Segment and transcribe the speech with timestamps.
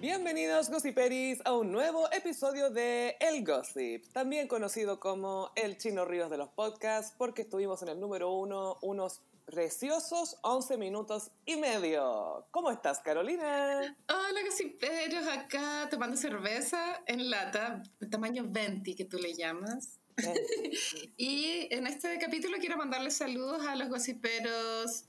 [0.00, 6.28] Bienvenidos Gossiperis a un nuevo episodio de El Gossip, también conocido como El Chino Ríos
[6.30, 12.46] de los podcasts, porque estuvimos en el número uno unos preciosos 11 minutos y medio.
[12.50, 13.96] ¿Cómo estás, Carolina?
[14.10, 19.98] Hola, Gossiperos, acá tomando cerveza en lata, de tamaño 20 que tú le llamas.
[21.16, 25.06] y en este capítulo quiero mandarles saludos a los gossiperos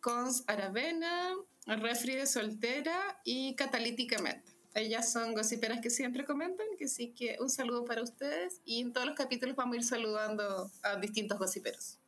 [0.00, 1.34] Cons Aravena,
[1.66, 4.50] Refri de Soltera y Catalíticamente.
[4.74, 8.92] Ellas son gossiperas que siempre comentan, que sí que un saludo para ustedes y en
[8.92, 11.98] todos los capítulos vamos a ir saludando a distintos gossiperos.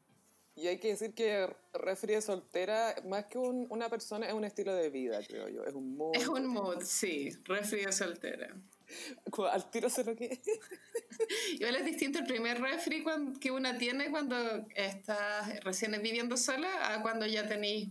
[0.55, 4.45] Y hay que decir que refri de soltera, más que un- una persona, es un
[4.45, 5.65] estilo de vida, creo yo.
[5.65, 6.15] Es un mood.
[6.15, 8.55] Es un mood, sí, refri de soltera.
[9.51, 10.41] Al tiro sé lo que.
[11.55, 13.03] Igual es distinto el primer refri
[13.41, 14.37] que una tiene cuando
[14.77, 17.89] estás recién viviendo sola a cuando ya tenéis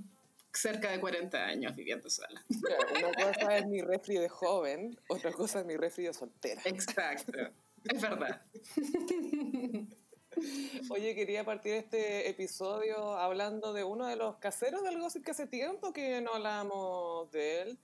[0.53, 2.43] cerca de 40 años viviendo sola.
[2.61, 6.61] Claro, Una cosa es mi refri de joven, otra cosa es mi refri de soltera.
[6.65, 7.37] Exacto,
[7.85, 8.41] es verdad.
[10.89, 15.47] Oye, quería partir este episodio hablando de uno de los caseros del gossip que hace
[15.47, 17.79] tiempo que no hablamos de él.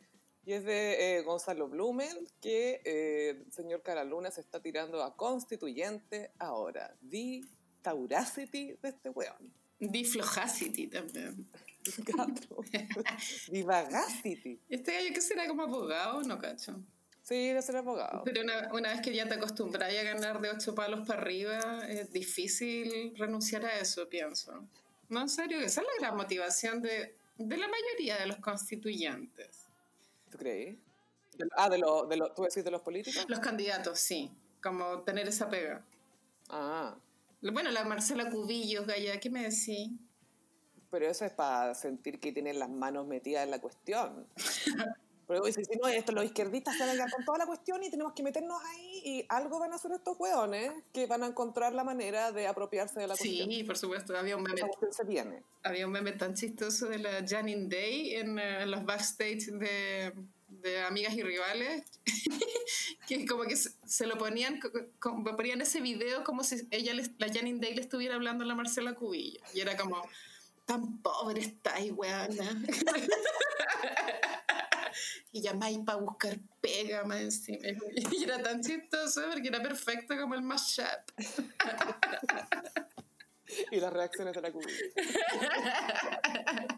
[0.45, 5.13] Y es de eh, Gonzalo Blumen, que eh, el señor Caraluna se está tirando a
[5.17, 6.95] constituyente ahora.
[7.09, 7.41] The
[7.81, 9.53] Tauracity de este weón.
[9.79, 11.49] Diflojacity también.
[12.05, 12.63] Gato.
[13.51, 14.59] The Vagacity.
[14.69, 16.79] Este gallo que será como abogado, no cacho.
[17.23, 18.23] Sí, de ser abogado.
[18.23, 21.85] Pero una, una vez que ya te acostumbras a ganar de ocho palos para arriba,
[21.87, 24.65] es difícil renunciar a eso, pienso.
[25.09, 29.65] No, en serio, esa es la gran motivación de, de la mayoría de los constituyentes.
[30.31, 30.77] ¿Tú crees?
[31.37, 33.25] De- Ah, de los, de los, ¿tú decís de los políticos?
[33.27, 34.31] Los candidatos, sí,
[34.63, 35.83] como tener esa pega.
[36.49, 36.95] Ah,
[37.41, 39.91] Bueno, la Marcela Cubillos, Gaya, ¿qué me decís?
[40.89, 44.25] Pero eso es para sentir que tienen las manos metidas en la cuestión.
[45.27, 48.13] Pero si no, esto, los izquierdistas se van a con toda la cuestión y tenemos
[48.13, 51.83] que meternos ahí y algo van a hacer estos hueones que van a encontrar la
[51.83, 53.49] manera de apropiarse de la cuestión.
[53.51, 55.43] Sí, por supuesto, había un meme, se viene.
[55.63, 60.13] había un meme tan chistoso de la Janine Day en, en los backstage de,
[60.47, 61.83] de Amigas y Rivales,
[63.07, 66.93] que como que se, se lo ponían, co- co- ponían ese video como si ella,
[66.93, 69.41] les- la Janine Day le estuviera hablando a la Marcela Cubillo.
[69.53, 70.01] Y era como,
[70.67, 71.91] tan pobre estáis,
[75.31, 77.69] y llamáis para buscar pega más encima.
[78.11, 80.85] Y era tan chistoso porque era perfecto como el mashup.
[83.71, 84.77] Y las reacciones de la comunidad.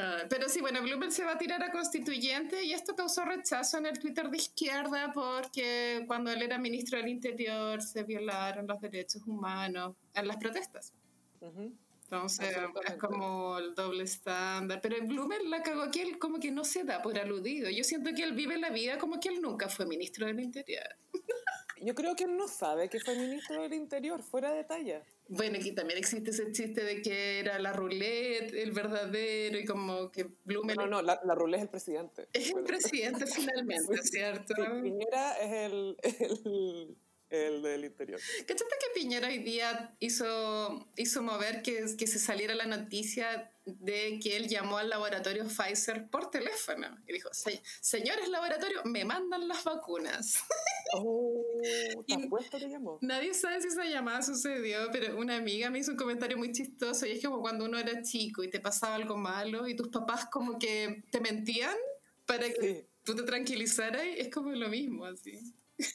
[0.00, 3.78] Ah, pero sí, bueno, Bloomberg se va a tirar a constituyente y esto causó rechazo
[3.78, 8.80] en el Twitter de izquierda porque cuando él era ministro del Interior se violaron los
[8.80, 10.92] derechos humanos en las protestas.
[11.40, 11.74] Ujú.
[12.10, 14.80] Entonces es como el doble estándar.
[14.80, 17.68] Pero Bloomer la cagó que él como que no se da por aludido.
[17.68, 20.88] Yo siento que él vive la vida como que él nunca fue ministro del Interior.
[21.80, 25.04] Yo creo que él no sabe que fue ministro del Interior, fuera de talla.
[25.28, 30.10] Bueno, aquí también existe ese chiste de que era la roulette, el verdadero, y como
[30.10, 32.28] que Bloomer No, no, la, la Rulé es el presidente.
[32.32, 34.54] es el presidente finalmente, ¿cierto?
[34.56, 36.96] Sí, Piñera es el, el,
[37.30, 38.20] el del Interior.
[38.46, 44.18] ¿Cachaste que Piñera hoy día hizo, hizo mover que, que se saliera la noticia de
[44.22, 46.96] que él llamó al laboratorio Pfizer por teléfono?
[47.06, 50.38] Y dijo, "Se- señores laboratorio, me mandan las vacunas.
[50.94, 51.44] Oh,
[52.06, 52.16] ¿te
[52.58, 52.98] que llamó?
[53.02, 57.04] Nadie sabe si esa llamada sucedió, pero una amiga me hizo un comentario muy chistoso
[57.04, 60.24] y es como cuando uno era chico y te pasaba algo malo y tus papás
[60.32, 61.76] como que te mentían
[62.24, 62.86] para que Sí.
[63.04, 65.38] tú te tranquilizaras, es como lo mismo, así.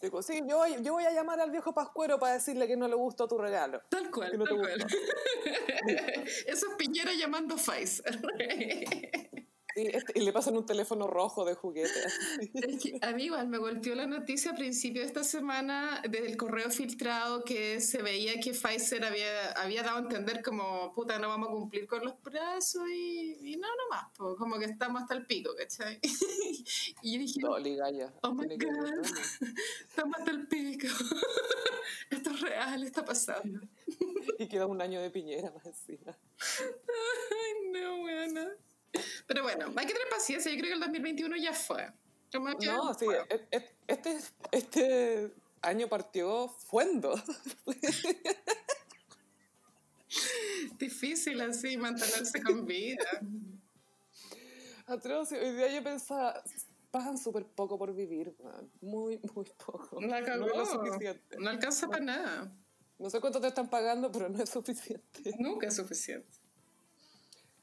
[0.01, 2.87] Digo, sí, yo, voy- yo voy a llamar al viejo Pascuero para decirle que no
[2.87, 3.81] le gustó tu regalo.
[3.89, 4.85] Tal cual, no tal cual.
[6.47, 8.21] Eso es Piñera llamando Pfizer.
[9.75, 11.89] Sí, este- y le pasan un teléfono rojo de juguete.
[12.53, 16.37] Es que a mí igual me golpeó la noticia a principio de esta semana del
[16.37, 21.27] correo filtrado que se veía que Pfizer había, había dado a entender como, puta, no
[21.29, 25.01] vamos a cumplir con los plazos y, y no, no más, po, como que estamos
[25.01, 25.99] hasta el pico, ¿cachai?
[27.01, 28.13] y yo dije, Dolly, Gaya.
[28.21, 29.01] oh my God,
[29.89, 30.87] estamos hasta el pico.
[32.11, 33.59] Esto es real, está pasando.
[34.37, 36.15] Y queda un año de Piñera más encima.
[36.59, 38.41] Ay, no, bueno.
[39.27, 40.51] Pero bueno, hay que tener paciencia.
[40.51, 41.91] Yo creo que el 2021 ya fue.
[42.31, 43.17] Como que No, sí, fue.
[43.29, 44.17] e- e- este,
[44.51, 47.13] este año partió fuendo.
[50.77, 53.05] Difícil así mantenerse con vida.
[54.85, 56.43] Atroz, hoy día yo pensaba,
[56.91, 58.69] pagan súper poco por vivir, man.
[58.81, 60.01] muy, muy poco.
[60.01, 60.21] La.
[60.21, 61.37] No es lo suficiente.
[61.39, 62.55] No alcanza para nada.
[62.99, 65.33] No sé cuánto te están pagando, pero no es suficiente.
[65.39, 66.37] Nunca es suficiente.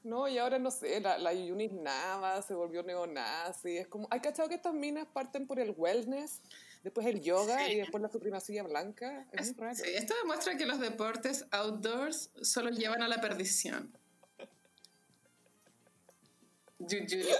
[0.02, 3.78] No, y ahora no sé, la, la Yunis Nava se volvió neonazi.
[3.78, 6.40] Es como, ¿hay cachado que estas minas parten por el wellness?
[6.82, 9.26] Después el yoga y después la supremacía blanca.
[9.32, 9.74] Es, muy raro.
[9.74, 13.92] Sí, esto demuestra que los deportes outdoors solo llevan a la perdición.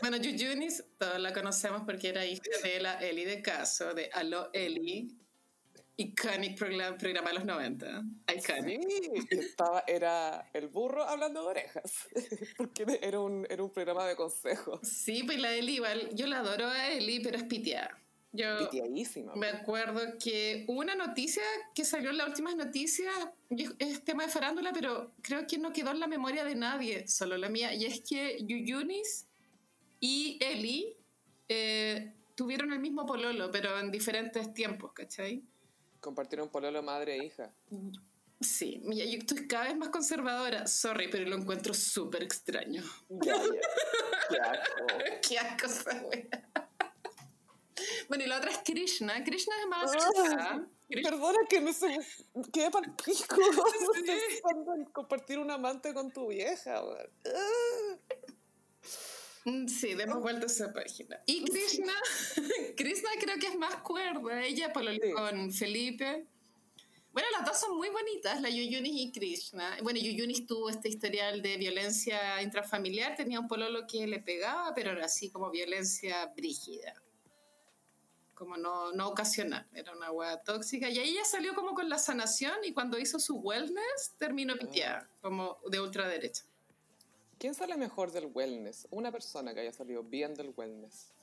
[0.02, 4.50] Bueno, Yuyunis, todos la conocemos porque era hija de la Eli de Caso, de Aló
[4.52, 5.16] Eli,
[6.00, 8.04] iconic programa, programa de los 90.
[8.36, 8.88] Iconic.
[8.88, 12.08] Sí, estaba, era el burro hablando de orejas,
[12.56, 14.80] porque era un, era un programa de consejos.
[14.82, 17.96] Sí, pues la Eli igual, yo la adoro a Eli, pero es piteada.
[18.32, 19.34] Yo Piteadísima.
[19.34, 21.42] me acuerdo que una noticia
[21.74, 23.12] que salió en las últimas noticias,
[23.78, 27.36] es tema de farándula, pero creo que no quedó en la memoria de nadie, solo
[27.36, 29.26] la mía, y es que Yuyunis
[29.98, 30.96] y Eli
[31.48, 35.42] eh, tuvieron el mismo pololo, pero en diferentes tiempos, ¿cachai?
[36.00, 37.52] Compartieron pololo madre e hija.
[38.40, 42.82] Sí, mira, yo estoy cada vez más conservadora, sorry, pero lo encuentro súper extraño.
[43.08, 43.42] Ya, ya.
[44.30, 44.86] Qué asco.
[45.28, 46.70] Qué asco esa wea.
[48.08, 49.22] Bueno, y la otra es Krishna.
[49.24, 49.92] Krishna es más...
[50.38, 51.86] Ah, Perdona que me se...
[52.52, 53.36] quedé para pico
[54.04, 56.82] pensando en compartir un amante con tu vieja.
[59.46, 59.50] Ah.
[59.50, 61.20] Mm, Sí, demos vuelta a esa página.
[61.26, 61.92] Y Krishna,
[62.76, 64.42] Krishna creo que es más cuerda.
[64.44, 65.12] Ella pololeó Sí.
[65.12, 66.26] con Felipe.
[67.12, 69.78] Bueno, las dos son muy bonitas, la Yuyunis y Krishna.
[69.82, 74.92] Bueno, Yuyunis tuvo este historial de violencia intrafamiliar, tenía un pololo que le pegaba, pero
[74.92, 76.94] era así como violencia brígida.
[78.34, 80.88] Como no, no ocasional, era una hueá tóxica.
[80.88, 85.10] Y ahí ella salió como con la sanación y cuando hizo su wellness terminó piteada,
[85.20, 86.44] como de ultraderecha.
[87.40, 88.86] ¿Quién sale mejor del wellness?
[88.90, 91.14] Una persona que haya salido bien del wellness.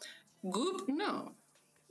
[0.41, 1.37] Goop, no.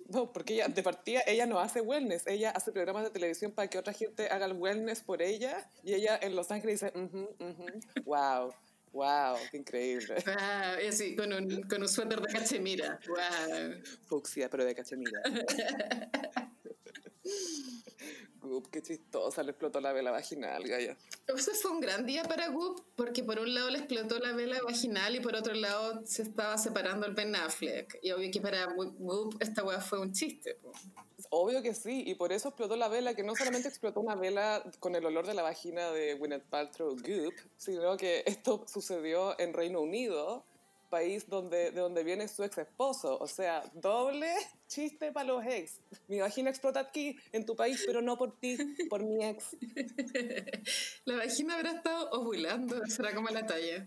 [0.09, 2.27] No, porque ella, de partida, ella no hace wellness.
[2.27, 5.71] Ella hace programas de televisión para que otra gente haga el wellness por ella.
[5.85, 7.67] Y ella en Los Ángeles dice, "Ujú, ujú,
[8.05, 8.53] wow,
[8.93, 10.17] wow, qué increíble.
[10.27, 12.99] Ah, y así, con un, con un suéter de cachemira.
[13.07, 13.81] Wow.
[14.09, 15.21] Fucsia, pero de cachemira.
[18.41, 20.97] Goop, qué chistosa, le explotó la vela vaginal, Gaya.
[21.27, 24.61] Ese fue un gran día para Goop porque por un lado le explotó la vela
[24.63, 27.99] vaginal y por otro lado se estaba separando el Ben Affleck.
[28.03, 30.55] Y obvio que para Goop esta weá fue un chiste.
[30.55, 30.73] po.
[31.31, 34.63] Obvio que sí, y por eso explotó la vela, que no solamente explotó una vela
[34.79, 39.53] con el olor de la vagina de Gwyneth Paltrow Goop, sino que esto sucedió en
[39.53, 40.45] Reino Unido,
[40.97, 43.19] país donde, de donde viene su ex esposo.
[43.21, 44.33] O sea, doble
[44.67, 45.79] chiste para los ex.
[46.09, 48.57] Mi vagina explota aquí, en tu país, pero no por ti,
[48.89, 49.57] por mi ex.
[51.05, 53.87] La vagina habrá estado ovulando, será como la talla.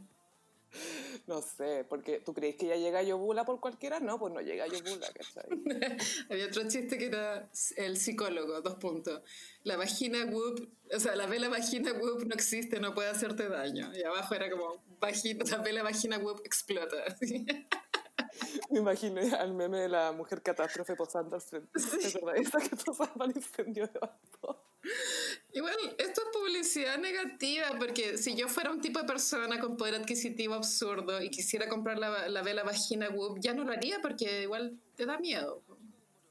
[1.27, 4.68] No sé, porque tú crees que ya llega Yobula por cualquiera, no, pues no llega
[4.68, 5.44] Yobula, ¿cachai?
[6.30, 9.21] Había otro chiste que era el psicólogo, dos puntos.
[9.63, 13.92] La vagina Whoop, o sea, la vela vagina Whoop no existe, no puede hacerte daño.
[13.95, 16.98] Y abajo era como, vagina, la vela vagina Whoop explota.
[18.69, 21.69] Me imaginé al meme de la mujer catástrofe posando al frente.
[21.74, 24.57] Que posaba el incendio de Bastón.
[25.54, 29.96] Igual, esto es publicidad negativa, porque si yo fuera un tipo de persona con poder
[29.96, 34.44] adquisitivo absurdo y quisiera comprar la, la vela vagina Whoop, ya no lo haría porque
[34.44, 35.62] igual te da miedo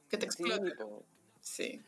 [0.09, 0.75] que te Sí, explote.
[0.75, 1.03] po.
[1.41, 1.81] Sí.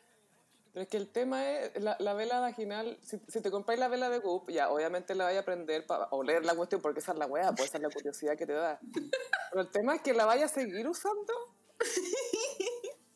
[0.73, 2.97] Pero es que el tema es la, la vela vaginal.
[3.01, 6.05] Si, si te compráis la vela de Goop, ya obviamente la vaya a aprender para
[6.11, 8.53] oler la cuestión, porque esa es la weá, pues esa es la curiosidad que te
[8.53, 8.79] da.
[9.51, 11.33] Pero el tema es que la vaya a seguir usando.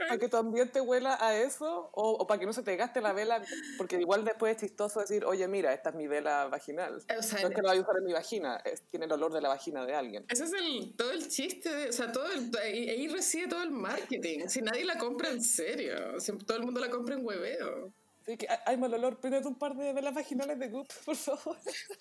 [0.07, 3.01] Para que tu ambiente huela a eso, o, o para que no se te gaste
[3.01, 3.41] la vela,
[3.77, 6.95] porque igual después es chistoso decir, oye, mira, esta es mi vela vaginal.
[6.95, 9.11] O sea, No es que la vaya a usar en mi vagina, es- tiene el
[9.11, 10.25] olor de la vagina de alguien.
[10.29, 13.71] Ese es el, todo el chiste, de- o sea, todo el, ahí, reside todo el
[13.71, 14.47] marketing.
[14.47, 17.91] Si nadie la compra en serio, si todo el mundo la compra en hueveo.
[18.23, 21.57] Así que hay- mal olor, prendete un par de velas vaginales de Goop, por favor.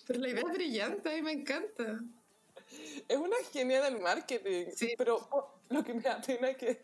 [0.07, 2.01] Pero la idea es brillante, a mí me encanta.
[3.09, 4.95] Es una genia del marketing, Sí.
[4.97, 5.29] pero
[5.69, 6.75] lo que me da pena es que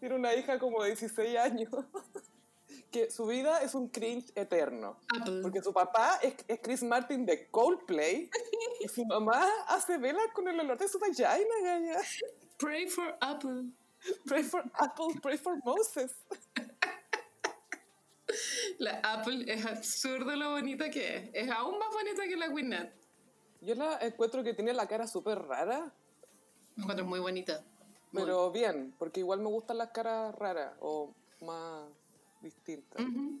[0.00, 1.70] tiene una hija como de 16 años,
[2.90, 4.98] que su vida es un cringe eterno.
[5.20, 5.40] Apple.
[5.42, 8.30] Porque su papá es, es Chris Martin de Coldplay
[8.80, 11.28] y su mamá hace velas con el olor de su vagina,
[11.62, 12.00] gaya.
[12.58, 13.64] Pray for Apple.
[14.26, 16.14] Pray for Apple, pray for Moses.
[18.78, 21.30] La Apple es absurdo lo bonita que es.
[21.32, 22.92] Es aún más bonita que la Winnet.
[23.60, 25.92] Yo la encuentro que tiene la cara súper rara,
[26.76, 27.64] Me encuentro muy bonita.
[28.12, 28.22] Muy.
[28.22, 31.88] pero bien, porque igual me gustan las caras raras o más
[32.40, 33.04] distintas.
[33.04, 33.40] Ujú.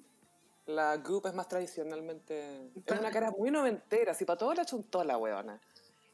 [0.66, 2.70] La Goop es más tradicionalmente.
[2.84, 5.60] Es una cara muy noventera, si para todo la chuntó la weona.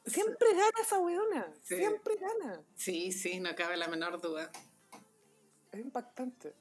[0.07, 1.77] Siempre gana esa weona, Sí.
[1.77, 2.63] siempre gana.
[2.77, 4.51] Sí, sí, no cabe la menor duda.
[5.73, 6.55] Es impactante.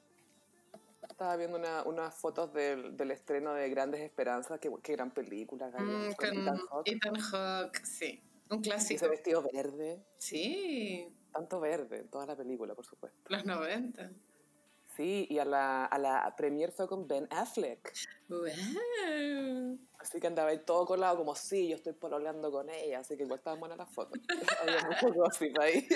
[1.08, 5.68] Estaba viendo una- unas fotos del, del estreno de Grandes Esperanzas, qué, qué gran película,
[5.68, 6.88] Mm, con con Ethan Hawke.
[6.90, 8.20] Ethan Hawke, sí.
[8.50, 8.96] Un clásico.
[8.96, 10.02] Ese vestido verde.
[10.18, 11.14] Sí.
[11.34, 13.18] Tanto verde en toda la película, por supuesto.
[13.28, 14.08] Los 90.
[14.96, 17.92] Sí, y a la, a la premier fue con Ben Affleck.
[18.28, 19.78] Wow.
[19.98, 23.24] Así que andaba ahí todo colado, como sí, yo estoy pololeando con ella, así que
[23.24, 24.20] igual estaban buenas las fotos.
[24.62, 25.88] Había mucho gossip ahí.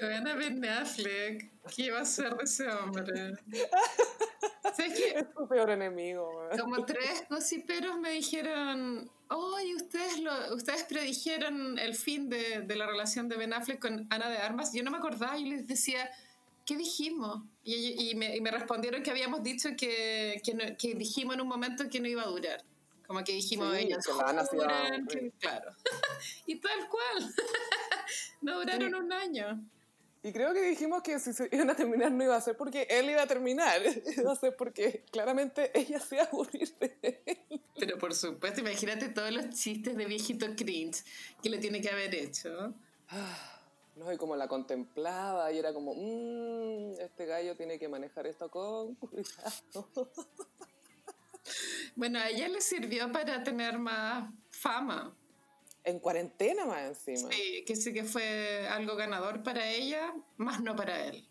[0.00, 1.50] Ben Affleck.
[1.74, 3.32] ¿Qué va a ser de ese hombre?
[4.76, 5.18] ¿Sabes qué?
[5.18, 6.28] Es su peor enemigo.
[6.36, 6.58] weón.
[6.58, 12.86] Como tres gossiperos me dijeron, oye, ustedes, lo, ustedes predijeron el fin de, de la
[12.86, 14.72] relación de Ben Affleck con Ana de Armas.
[14.72, 16.10] Yo no me acordaba y les decía,
[16.66, 17.42] ¿qué dijimos?
[17.64, 21.40] Y, y me, y me respondieron que habíamos dicho que, que, no- que dijimos en
[21.42, 22.62] un momento que no iba a durar.
[23.06, 23.98] Como que dijimos, Sí, ellos
[25.08, 25.32] que.
[25.38, 25.70] Claro.
[26.46, 27.34] y tal cual.
[28.40, 28.94] no duraron Sí.
[28.94, 29.64] un año.
[30.24, 32.86] Y creo que dijimos que si se iban a terminar no iba a ser porque
[32.88, 33.80] él iba a terminar,
[34.16, 37.60] iba a ser porque claramente ella se iba a aburrir de él.
[37.76, 41.04] Pero por supuesto, imagínate todos los chistes de viejito cringe
[41.42, 42.72] que le tiene que haber hecho.
[43.96, 48.48] No, y como la contemplaba y era como, mmm, este gallo tiene que manejar esto
[48.48, 49.88] con cuidado.
[51.96, 55.14] Bueno, a ella le sirvió para tener más fama.
[55.84, 57.30] En cuarentena más encima.
[57.32, 61.28] Sí, que sí que fue algo ganador para ella, más no para él.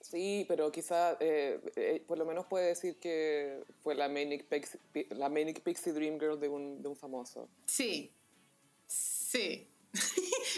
[0.00, 4.78] Sí, pero quizá, eh, eh, por lo menos puede decir que fue la Manic Pixie,
[4.92, 7.48] Pi- la Manic Pixie Dream Girl de un, de un famoso.
[7.66, 8.14] Sí,
[8.86, 9.68] sí.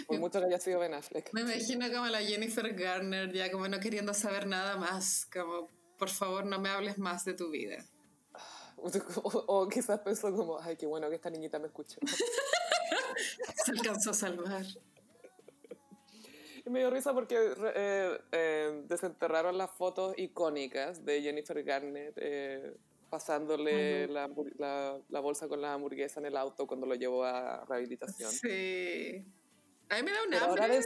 [0.06, 1.32] Por mucho que haya sido Ben Affleck.
[1.32, 6.10] Me imagino como la Jennifer Garner, ya como no queriendo saber nada más, como por
[6.10, 7.82] favor no me hables más de tu vida.
[8.76, 8.90] O,
[9.46, 11.98] o quizás pensó como, ay, qué bueno que esta niñita me escuchó.
[13.64, 14.64] Se alcanzó a salvar.
[16.64, 17.36] Y me dio risa porque
[17.74, 22.76] eh, eh, desenterraron las fotos icónicas de Jennifer Garner eh,
[23.08, 24.12] pasándole Ujú.
[24.12, 27.64] la, hambur- la- la bolsa con la hamburguesa en el auto cuando lo llevó a
[27.64, 28.30] rehabilitación.
[28.30, 29.24] Sí.
[29.88, 30.80] A mí me da un hambre.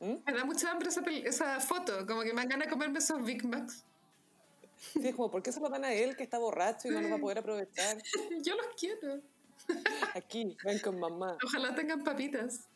[0.00, 0.16] ¿Mm?
[0.26, 3.24] Me da mucha hambre esa, esa foto, como que me dan ganas de comerme esos
[3.24, 3.84] Big Macs.
[4.76, 7.00] Sí, es como, ¿por qué se lo dan a él que está borracho y no
[7.00, 7.96] lo va a poder aprovechar?
[8.42, 9.20] Yo los quiero.
[10.14, 11.36] Aquí, ven con mamá.
[11.44, 12.68] Ojalá tengan papitas.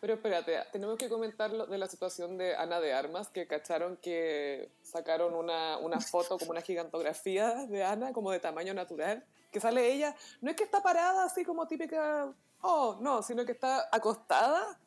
[0.00, 4.70] Pero espérate, tenemos que comentar de la situación de Ana de Armas, que cacharon que
[4.82, 9.90] sacaron una, una foto, como una gigantografía de Ana, como de tamaño natural, que sale
[9.90, 14.78] ella, no es que está parada así como típica, oh, no, sino que está acostada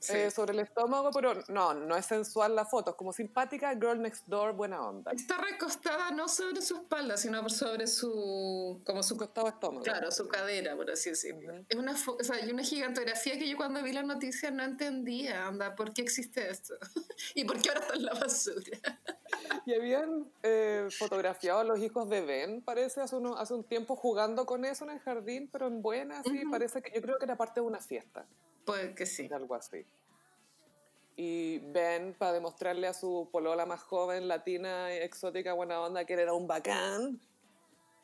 [0.00, 0.12] Sí.
[0.16, 4.00] eh, sobre el estómago, pero no, no es sensual la foto, es como simpática, girl
[4.00, 5.10] next door, buena onda.
[5.10, 8.80] Está recostada no sobre su espalda, sino sobre su.
[8.86, 9.82] como Su costado estómago.
[9.82, 11.52] Claro, su cadera, por así decirlo.
[11.52, 11.64] Ujú.
[11.68, 15.46] Es una, o sea, hay una gigantografía que yo cuando vi la noticia no entendía,
[15.46, 16.74] anda, ¿por qué existe esto?
[17.34, 18.78] ¿Y por qué ahora está en la basura?
[19.66, 23.94] Y habían eh, fotografiado a los hijos de Ben, parece, hace, uno- hace un tiempo
[23.96, 26.50] jugando con eso en el jardín, pero en buena, sí, Ujú.
[26.50, 28.24] parece que yo creo que era parte de una fiesta,
[28.68, 29.28] Pues que sí.
[29.32, 29.86] algo así.
[31.16, 36.20] Y Ben, para demostrarle a su polola más joven, latina, exótica, buena onda, que él
[36.20, 37.18] era un bacán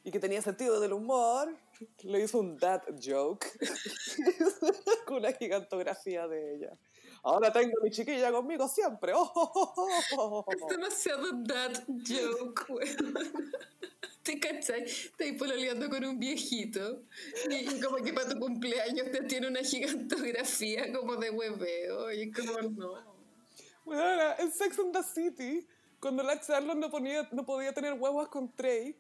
[0.03, 1.55] y que tenía sentido del humor,
[2.03, 3.47] le hizo un dad joke
[5.07, 6.73] con una gigantografía de ella.
[7.23, 9.13] Ahora tengo a mi chiquilla conmigo siempre.
[9.15, 10.45] Oh, oh, oh.
[10.49, 12.67] Es demasiado that joke.
[14.25, 14.87] ¿Te cachai?
[15.19, 17.03] Te pololeando con un viejito
[17.49, 22.23] y, y como que para tu cumpleaños te tiene una gigantografía como de hueveo y
[22.23, 23.15] es como no.
[23.85, 24.03] Bueno,
[24.39, 25.67] en Sex and the City,
[26.01, 28.97] cuando la Charlotte no, ponía, no podía tener guaguas con Trey,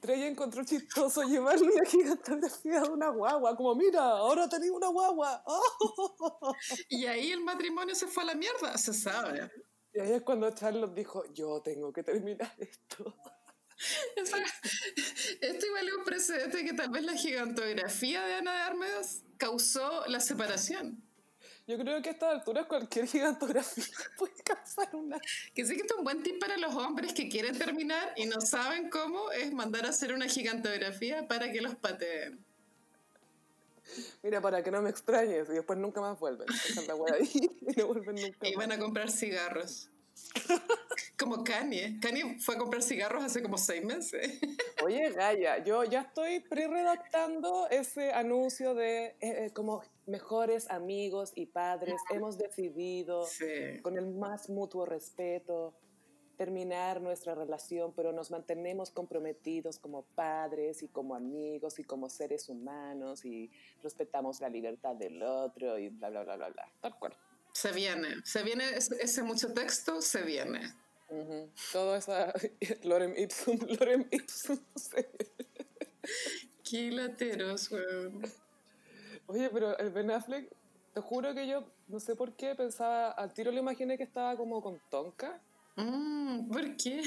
[0.00, 5.42] Trey encontró chistoso llevarle una gigantografía de una guagua, como mira, ahora tenía una guagua.
[5.46, 6.54] Oh.
[6.90, 9.50] Y ahí el matrimonio se fue a la mierda, se sabe.
[9.94, 13.14] Y ahí es cuando Charlotte dijo, yo tengo que terminar esto.
[15.40, 20.06] Esto igual es un precedente que tal vez la gigantografía de Ana de Armas causó
[20.06, 21.02] la separación.
[21.66, 23.84] Yo creo que a estas alturas cualquier gigantografía
[24.18, 25.18] puede causar una...
[25.52, 28.40] Que sí que es un buen tip para los hombres que quieren terminar y no
[28.40, 32.44] saben cómo, es mandar a hacer una gigantografía para que los pateen.
[34.22, 36.46] Mira, para que no me extrañes, y después nunca más vuelven.
[36.86, 38.68] La y no vuelven nunca Y más.
[38.68, 39.90] van a comprar cigarros.
[41.18, 41.98] Como Kanye.
[42.00, 44.38] Kanye fue a comprar cigarros hace como seis meses.
[44.84, 51.46] Oye, Gaia, yo ya estoy pre-redactando ese anuncio de eh, eh, como mejores amigos y
[51.46, 51.94] padres.
[52.10, 53.80] Hemos decidido, Sí.
[53.82, 55.74] con el más mutuo respeto,
[56.36, 62.48] terminar nuestra relación, pero nos mantenemos comprometidos como padres y como amigos y como seres
[62.50, 63.50] humanos y
[63.82, 66.72] respetamos la libertad del otro y bla, bla, bla, bla, bla.
[66.80, 67.16] Tal cual.
[67.52, 68.08] Se viene.
[68.22, 70.60] Se viene ese, ese mucho texto, se viene.
[71.08, 71.50] Ujú.
[71.72, 72.32] Todo esa
[72.84, 74.58] Lorem Ipsum, Lorem Ipsum.
[76.68, 78.22] Qué lateros, weón.
[79.26, 80.48] Oye, pero el Ben Affleck,
[80.94, 84.36] te juro que yo, no sé por qué, pensaba, al tiro le imaginé que estaba
[84.36, 85.40] como con Tonka.
[85.76, 87.02] Mm, ¿Por qué?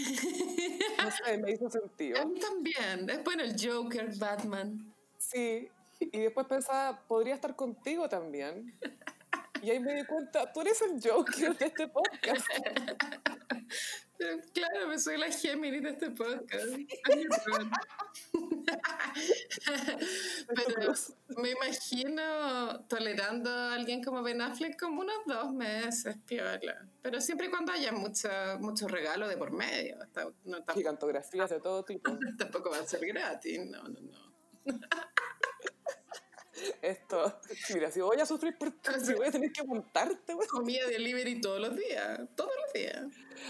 [1.03, 2.22] No sé, me hizo sentido.
[2.22, 3.06] A mí también.
[3.06, 4.94] Después el Joker, Batman.
[5.18, 8.77] Sí, y después pensaba, podría estar contigo también.
[9.62, 12.46] Y ahí me di cuenta, tú eres el Joker de este podcast.
[14.53, 16.65] Claro, me soy la Gemini de este podcast.
[20.55, 20.93] Pero
[21.38, 26.85] me imagino tolerando a alguien como Ben Affleck como unos dos meses, piola.
[27.01, 28.27] Pero siempre y cuando haya mucho,
[28.59, 29.97] mucho regalo de por medio.
[30.43, 32.11] No, Gigantografías de todo tipo.
[32.38, 34.29] tampoco va a ser gratis, no, no, no.
[36.82, 37.39] Esto,
[37.74, 38.74] mira, si voy a sufrir por
[39.04, 40.48] si voy a tener que montarte, güey.
[40.48, 43.06] Comida delivery todos los días, todos los días.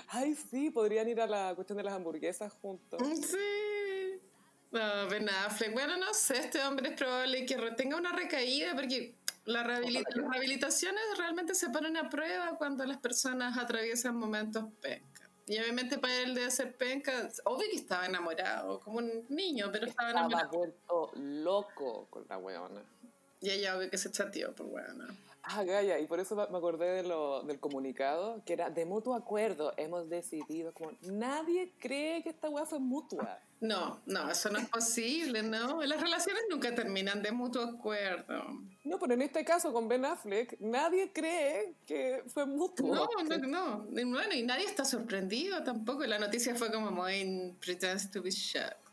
[0.07, 3.01] Ay, sí, podrían ir a la cuestión de las hamburguesas juntos.
[3.01, 4.21] Mm, sí.
[4.71, 5.73] No, Ben Affleck.
[5.73, 11.55] Bueno, no sé, este hombre es probable que tenga una recaída porque las rehabilitaciones realmente
[11.55, 15.29] se ponen a prueba cuando las personas atraviesan momentos penca.
[15.47, 19.87] Y obviamente para él de ser penca, obvio que estaba enamorado, como un niño, pero
[19.87, 20.43] estaba, enamorado.
[20.43, 22.83] Estaba vuelto loco con la weona.
[23.41, 25.07] Y ella obvio que se chateó por weona.
[25.51, 29.15] Ah, Gaya, y por eso me acordé de lo, del comunicado, que era de mutuo
[29.15, 33.39] acuerdo, hemos decidido, como nadie cree que esta weá fue mutua.
[33.59, 35.81] No, no, eso no es posible, ¿no?
[35.83, 38.43] Las relaciones nunca terminan de mutuo acuerdo.
[38.83, 42.93] No, pero en este caso con Ben Affleck, nadie cree que fue mutuo.
[42.93, 43.87] No, no, no.
[43.89, 46.05] Bueno, y nadie está sorprendido tampoco.
[46.05, 48.88] La noticia fue como muy pretends to be shocked.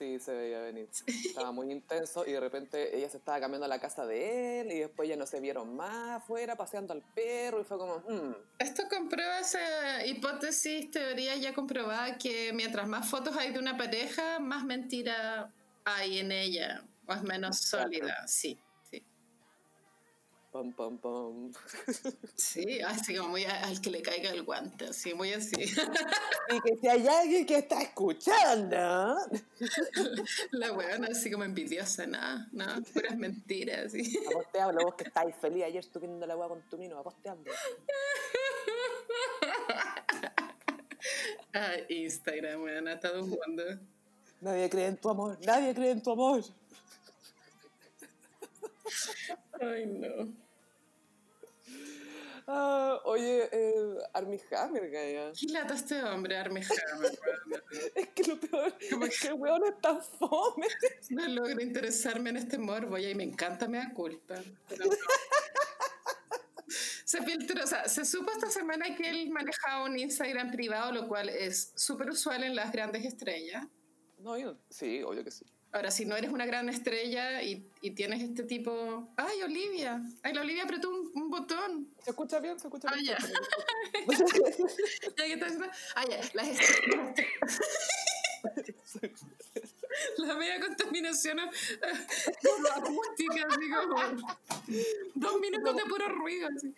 [0.00, 0.88] Sí, se veía venir.
[1.06, 4.72] Estaba muy intenso y de repente ella se estaba cambiando a la casa de él
[4.72, 7.98] y después ya no se vieron más afuera paseando al perro y fue como...
[8.08, 8.34] Hmm".
[8.58, 14.38] Esto comprueba esa hipótesis, teoría ya comprobada que mientras más fotos hay de una pareja,
[14.38, 15.52] más mentira
[15.84, 18.58] hay en ella, es menos sólida, sí.
[20.52, 21.52] Pam, pam, pam.
[22.34, 25.54] Sí, así como muy al que le caiga el guante, así, muy así.
[25.60, 29.16] Y que si hay alguien que está escuchando.
[30.50, 33.92] La weona así como envidiosa, nada, nada, puras mentiras.
[33.92, 34.18] ¿sí?
[34.28, 36.98] A vos te hablo, vos que estáis feliz ayer estuviendo la weá con tu mino,
[36.98, 37.52] a vos te hablo.
[41.52, 43.64] Ah, Instagram, weona, todo un mundo.
[44.40, 46.44] Nadie cree en tu amor, nadie cree en tu amor.
[49.60, 50.49] Ay, no.
[52.46, 55.32] Ah, oye, eh, Armie Hammer, Gaya.
[55.38, 57.18] ¿Qué lata este hombre, Armie Hammer?
[57.94, 60.66] es que lo peor es que el weón es tan fome.
[61.10, 64.36] No logro interesarme en este morbo y me encanta, me da culpa.
[67.04, 71.08] se filtró, o sea, se supo esta semana que él manejaba un Instagram privado, lo
[71.08, 73.66] cual es súper usual en las grandes estrellas.
[74.18, 75.44] No, yo, sí, obvio que sí.
[75.72, 79.08] Ahora, si no eres una gran estrella y, y, tienes este tipo.
[79.16, 80.02] ¡Ay, Olivia!
[80.22, 81.94] ¡Ay, la Olivia apretó un, botón!
[82.02, 82.58] ¿Se escucha bien?
[82.58, 83.06] ¿Se escucha ah, bien?
[83.06, 83.18] ¿Ya
[85.16, 85.52] qué estás
[85.94, 86.20] Ah, ya.
[86.34, 87.14] Las estrellas.
[90.18, 93.96] la media contaminación acústica, así como.
[95.14, 96.74] Dos minutos de puro ruido, así.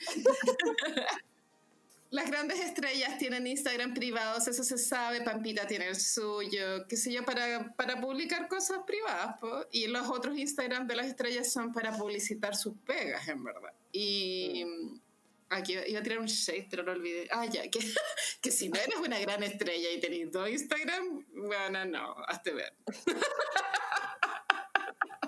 [2.13, 7.11] Las grandes estrellas tienen Instagram privados, eso se sabe, Pampita tiene el suyo, qué sé
[7.11, 9.37] yo, para, para publicar cosas privadas,
[9.71, 13.73] y los otros Instagram de las estrellas son para publicitar sus pegas, en verdad.
[13.93, 15.01] Y mm.
[15.49, 17.29] aquí iba a tirar un shade, pero lo olvidé.
[17.31, 17.81] Ah, ya, que,
[18.43, 22.75] que si no eres una gran estrella y tenés dos Instagram, bueno, no, hazte ver.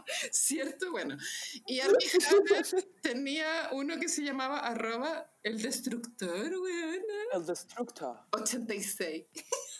[0.32, 0.90] ¿Cierto?
[0.90, 1.16] Bueno.
[1.66, 1.98] Y Armie
[3.02, 7.02] tenía uno que se llamaba arroba el destructor, weón.
[7.32, 8.18] El destructor.
[8.32, 9.24] 86.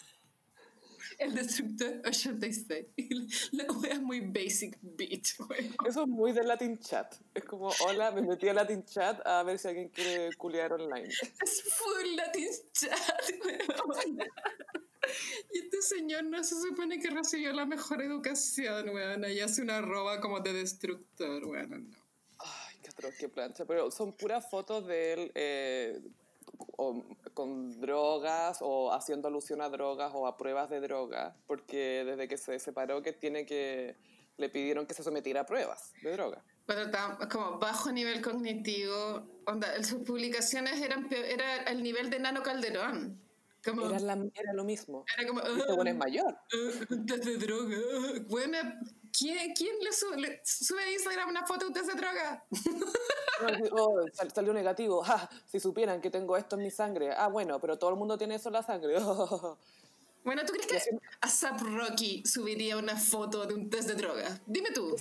[1.24, 2.86] El destructor 86.
[3.52, 5.74] La wea es muy basic bitch, weón.
[5.86, 7.14] Eso es muy de Latin chat.
[7.32, 11.08] Es como, hola, me metí a Latin chat a ver si alguien quiere culiar online.
[11.08, 14.18] Es full Latin chat, weón.
[15.50, 19.24] Y este señor no se supone que recibió la mejor educación, weón.
[19.24, 21.90] Y hace una roba como de destructor, weón.
[21.90, 21.98] No.
[22.38, 23.64] Ay, qué atroz, qué plancha.
[23.64, 26.02] Pero son puras fotos de él eh,
[27.34, 31.34] con drogas o haciendo alusión a drogas o a pruebas de drogas.
[31.46, 33.96] Porque desde que se separó que tiene que...
[34.36, 36.42] Le pidieron que se sometiera a pruebas de drogas.
[36.66, 39.24] Pero está como bajo nivel cognitivo.
[39.46, 43.24] Onda, sus publicaciones eran era el nivel de Nano Calderón
[44.34, 45.04] era, lo mismo.
[45.16, 45.40] Era como.
[45.40, 46.36] Este bueno es mayor.
[46.50, 47.76] de droga.
[48.28, 48.58] Bueno,
[49.16, 52.44] ¿quién, quién le, sube, sube a Instagram una foto de esa droga?
[53.72, 55.04] oh, salió negativo.
[55.46, 57.12] si supieran que tengo esto en mi sangre.
[57.12, 58.96] Ah, bueno, pero todo el mundo tiene eso en la sangre.
[60.24, 64.40] Bueno, ¿tú crees que ASAP Rocky subiría una foto de un test de drogas?
[64.46, 64.96] Dime tú.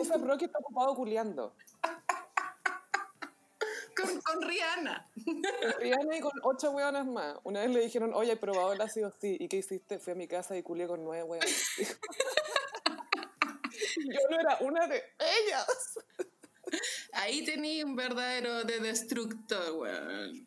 [0.00, 1.52] ASAP Rocky está ocupado culiando.
[3.96, 5.04] con, con, Rihanna.
[5.80, 7.38] Rihanna y con ocho hueonas más.
[7.42, 9.12] Una vez le dijeron, oye, ¿he probado el ácido?
[9.20, 9.36] Sí.
[9.40, 9.98] ¿Y qué hiciste?
[9.98, 11.50] Fui a mi casa y culié con nueve hueonas.
[14.14, 15.98] Yo no era una de ellas.
[17.12, 20.46] Ahí tenía un verdadero de destructor, weón.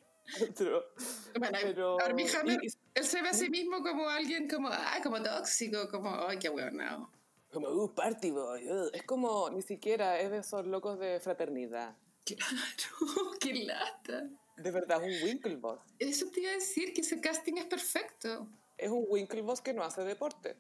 [1.39, 2.59] bueno, pero, Hammer,
[2.93, 6.49] él se ve a sí mismo como alguien como, ah, como tóxico, como, ay, qué
[6.49, 7.11] weón, no.
[7.51, 8.65] Como, uh, party boy.
[8.93, 11.97] Es como, ni siquiera es de esos locos de fraternidad.
[12.23, 12.51] Claro,
[13.39, 14.29] qué lata.
[14.57, 15.79] De verdad, es un Winklevoss.
[15.97, 18.47] Eso te iba a decir, que ese casting es perfecto.
[18.77, 20.55] Es un Winklevoss que no hace deporte.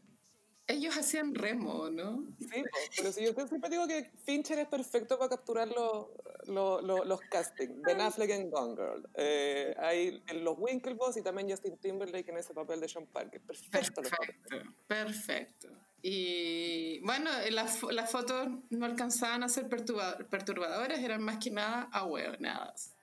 [0.71, 2.23] Ellos hacían remo, ¿no?
[2.39, 2.63] Sí,
[2.95, 6.07] pero si yo siempre digo que Fincher es perfecto para capturar los,
[6.47, 7.81] los, los, castings.
[7.81, 9.09] Ben Affleck en Gone Girl.
[9.15, 13.41] Eh, hay los Winklevoss y también Justin Timberlake en ese papel de Sean Parker.
[13.41, 14.01] Perfecto.
[14.01, 14.57] Perfecto,
[14.87, 15.67] perfecto.
[16.01, 22.93] Y bueno, las, las fotos no alcanzaban a ser perturbadoras, eran más que nada ahueonadas.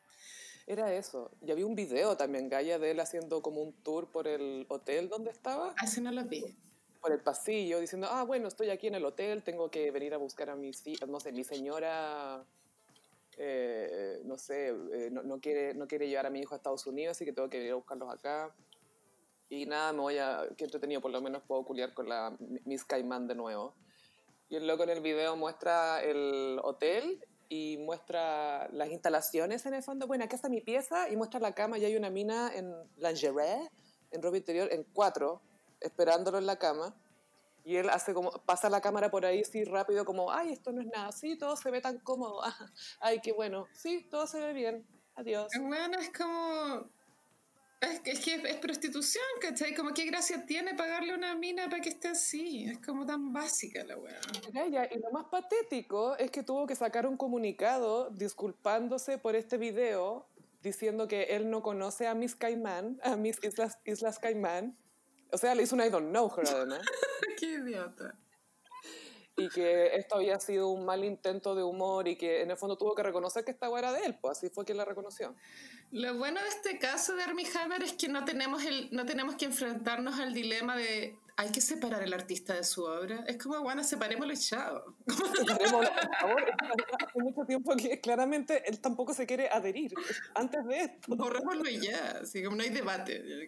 [0.66, 1.30] Era eso.
[1.42, 5.10] Y había un video también, Gaia, de él haciendo como un tour por el hotel
[5.10, 5.74] donde estaba.
[5.76, 6.56] Así no lo vi
[7.00, 10.16] por el pasillo diciendo, ah, bueno, estoy aquí en el hotel, tengo que venir a
[10.16, 10.70] buscar a mi,
[11.06, 12.44] no sé, mi señora,
[13.36, 17.16] eh, no sé, eh, no, quiere, no quiere llevar a mi hijo a Estados Unidos,
[17.16, 18.54] así que tengo que ir a buscarlos acá.
[19.48, 22.84] Y nada, me voy a, que entretenido, por lo menos puedo culiar con la Miss
[22.84, 23.74] Caimán de nuevo.
[24.50, 29.82] Y el loco en el video muestra el hotel y muestra las instalaciones en el
[29.82, 30.06] fondo.
[30.06, 33.70] Bueno, acá está mi pieza y muestra la cama y hay una mina en lingerie,
[34.10, 35.40] en ropa interior, en cuatro,
[35.80, 36.94] esperándolo en la cama.
[37.64, 40.80] Y él hace como, pasa la cámara por ahí, sí, rápido, como, ay, esto no
[40.80, 42.40] es nada, sí, todo se ve tan cómodo,
[43.00, 44.86] ay, qué bueno, sí, todo se ve bien,
[45.16, 45.52] adiós.
[45.60, 46.88] Bueno, es como,
[47.80, 49.74] es, es que es, prostitución, ¿cachai?
[49.74, 53.84] Como qué gracia tiene pagarle una mina para que esté así, es como tan básica
[53.84, 54.18] la weá.
[54.90, 60.26] Y lo más patético es que tuvo que sacar un comunicado disculpándose por este video,
[60.60, 64.76] diciendo que él no conoce a Miss Caimán, a Miss Islas, Islas Caimán,
[65.30, 66.80] o sea, le hizo un I don't know her además.
[67.38, 68.14] Qué idiota.
[69.36, 72.76] Y que esto había sido un mal intento de humor y que en el fondo
[72.76, 75.36] tuvo que reconocer que esta era de él, pues así fue quien la reconoció.
[75.92, 79.36] Lo bueno de este caso de Armie Hammer es que no tenemos, el, no tenemos
[79.36, 83.22] que enfrentarnos al dilema de hay que separar al artista de su obra.
[83.28, 84.96] Es como, bueno, separémoslo y chao.
[85.06, 86.44] Separémoslo, por favor.
[86.98, 89.94] Hace mucho tiempo que claramente él tampoco se quiere adherir
[90.34, 91.14] antes de esto.
[91.14, 93.46] Borrémoslo y ya, así como no hay debate.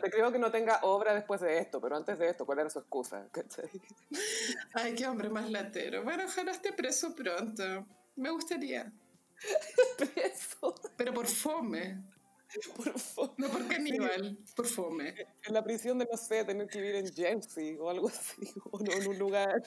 [0.00, 2.70] Te creo que no tenga obra después de esto, pero antes de esto, ¿cuál era
[2.70, 3.26] su excusa?
[4.74, 6.02] Ay, qué hombre más latero.
[6.04, 7.86] Bueno, ojalá esté preso pronto.
[8.16, 8.92] Me gustaría.
[9.98, 10.74] preso.
[10.96, 12.13] Pero por fome.
[12.76, 13.34] Por fome.
[13.38, 15.14] No por caníbal, por fome.
[15.44, 18.78] En la prisión de, no sé, tener que vivir en Jersey o algo así, o
[18.78, 19.62] no, en un lugar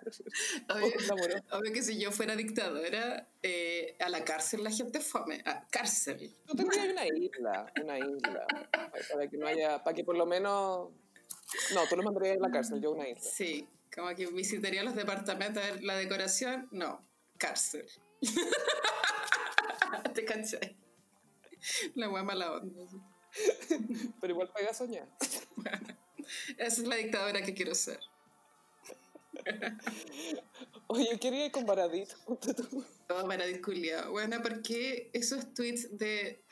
[0.70, 5.68] obvio, obvio que si yo fuera dictadora, eh, a la cárcel la gente fome, a
[5.68, 6.34] cárcel.
[6.48, 8.48] Yo tendría una isla, una isla,
[9.12, 10.90] para que no haya, para que por lo menos...
[11.74, 13.30] No, tú lo mandarías a la cárcel, yo una isla.
[13.30, 17.86] Sí, como que visitaría los departamentos, la decoración, no, cárcel.
[20.14, 20.76] Te cansé.
[21.96, 22.84] La hueá mala onda.
[24.22, 25.08] Pero igual pega soñar.
[26.58, 28.00] esa es la dictadora que quiero ser.
[30.88, 32.10] Oye, yo quería ir con Baradit.
[32.26, 34.12] Oh, Baradit culiao.
[34.12, 36.44] Bueno, porque esos tweets de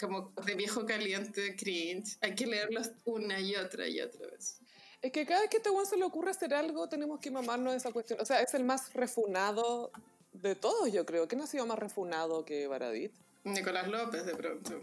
[0.00, 4.60] como de viejo caliente, cringe, hay que leerlos una y otra y otra vez.
[5.00, 7.72] Es que cada vez que a este se le ocurre hacer algo, tenemos que mamarnos
[7.72, 8.20] de esa cuestión.
[8.20, 9.90] O sea, es el más refunado
[10.32, 11.26] de todos, yo creo.
[11.26, 13.12] ¿Quién ha sido más refunado que Baradit?
[13.44, 14.80] Nicolás López, de pronto.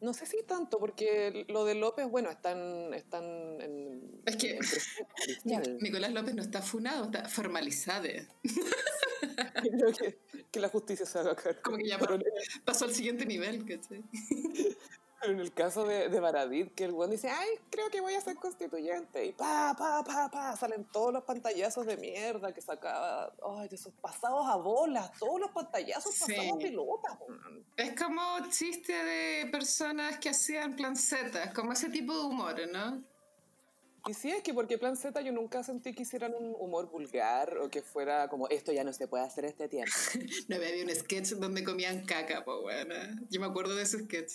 [0.00, 3.24] No sé si tanto, porque lo de López, bueno, están, están
[3.60, 4.22] en...
[4.26, 4.58] Es que
[5.80, 8.08] Nicolás López no está funado, está formalizado.
[9.62, 10.18] Creo que,
[10.50, 11.60] que, la justicia se haga cargo.
[11.62, 11.98] Como que ya
[12.64, 14.04] pasó al siguiente nivel, ¿cachai?
[15.26, 18.20] en el caso de, de Baradit, que el buen dice, ay, creo que voy a
[18.20, 23.32] ser constituyente, y pa, pa, pa, pa, salen todos los pantallazos de mierda que sacaba,
[23.58, 27.18] ay, de esos pasados a bolas, todos los pantallazos pasados pelota.
[27.76, 33.16] Es como chiste de personas que hacían plan Z, como ese tipo de humor, ¿no?
[34.08, 37.58] Y sí, es que porque Plan Z yo nunca sentí que hicieran un humor vulgar
[37.58, 39.90] o que fuera como esto ya no se puede hacer este tiempo.
[40.48, 42.94] no había un sketch donde comían caca, pues bueno.
[43.30, 44.34] Yo me acuerdo de ese sketch.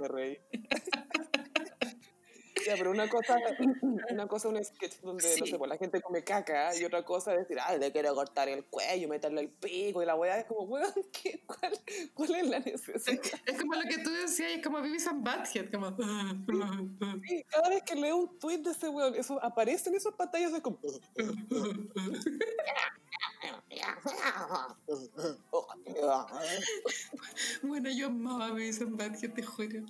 [0.00, 0.38] Me reí.
[2.66, 3.38] Ya, pero una cosa,
[4.10, 7.32] una cosa un sketch donde, no sé, pues la gente come caca y otra cosa
[7.32, 10.44] es decir, ay, le quiero cortar el cuello, meterle el pico y la weá es
[10.46, 11.72] como, weón, ¿qué, cuál,
[12.14, 13.20] ¿cuál es la necesidad?
[13.46, 15.96] Es, como lo que tú decías, es como Vivis and Badhead, como...
[17.26, 20.52] Sí, cada vez que leo un tweet de ese weón, eso aparece en esas pantallas,
[20.52, 20.78] es como...
[27.62, 29.80] bueno, yo amaba Vivis and Badhead, te juro.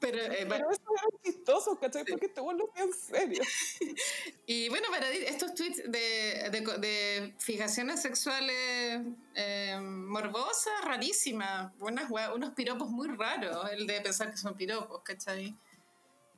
[0.00, 2.04] Pero, eh, pero eso era chistoso, ¿cachai?
[2.04, 3.42] Porque te vuelvo en serio.
[4.46, 9.02] y bueno, para estos tweets de, de, de fijaciones sexuales
[9.34, 15.56] eh, morbosas, rarísimas, unos piropos muy raros, el de pensar que son piropos, ¿cachai?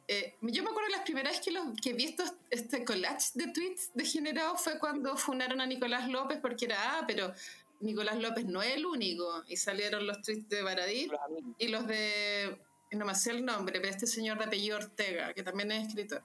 [0.09, 3.91] Eh, yo me acuerdo las primeras que, los, que vi estos, este collage de tweets
[3.95, 7.33] degenerados fue cuando funaron a Nicolás López porque era, ah, pero
[7.81, 9.45] Nicolás López no es el único.
[9.49, 11.11] Y salieron los tweets de Baradí
[11.59, 12.59] y los de
[12.93, 16.23] no me sé el nombre, pero este señor de apellido Ortega, que también es escritor.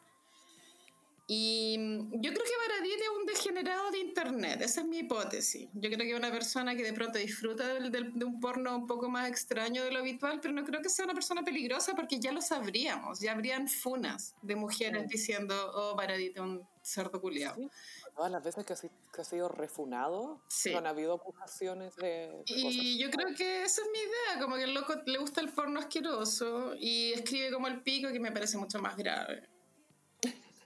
[1.30, 5.70] Y mm, yo creo que Baradit es un degenerado de Internet, esa es mi hipótesis.
[5.74, 9.10] Yo creo que es una persona que de pronto disfruta de un porno un poco
[9.10, 12.32] más extraño de lo habitual, pero no creo que sea una persona peligrosa porque ya
[12.32, 17.70] lo sabríamos, ya habrían funas de mujeres diciendo, oh, Baradit es un cerdo culiado
[18.18, 22.44] todas las veces que ha, sido refunado, no han habido acusaciones de...
[22.48, 25.50] y yo creo que esa es mi idea, como que el loco le gusta el
[25.50, 29.48] porno asqueroso y escribe como el pico, que me parece mucho más grave.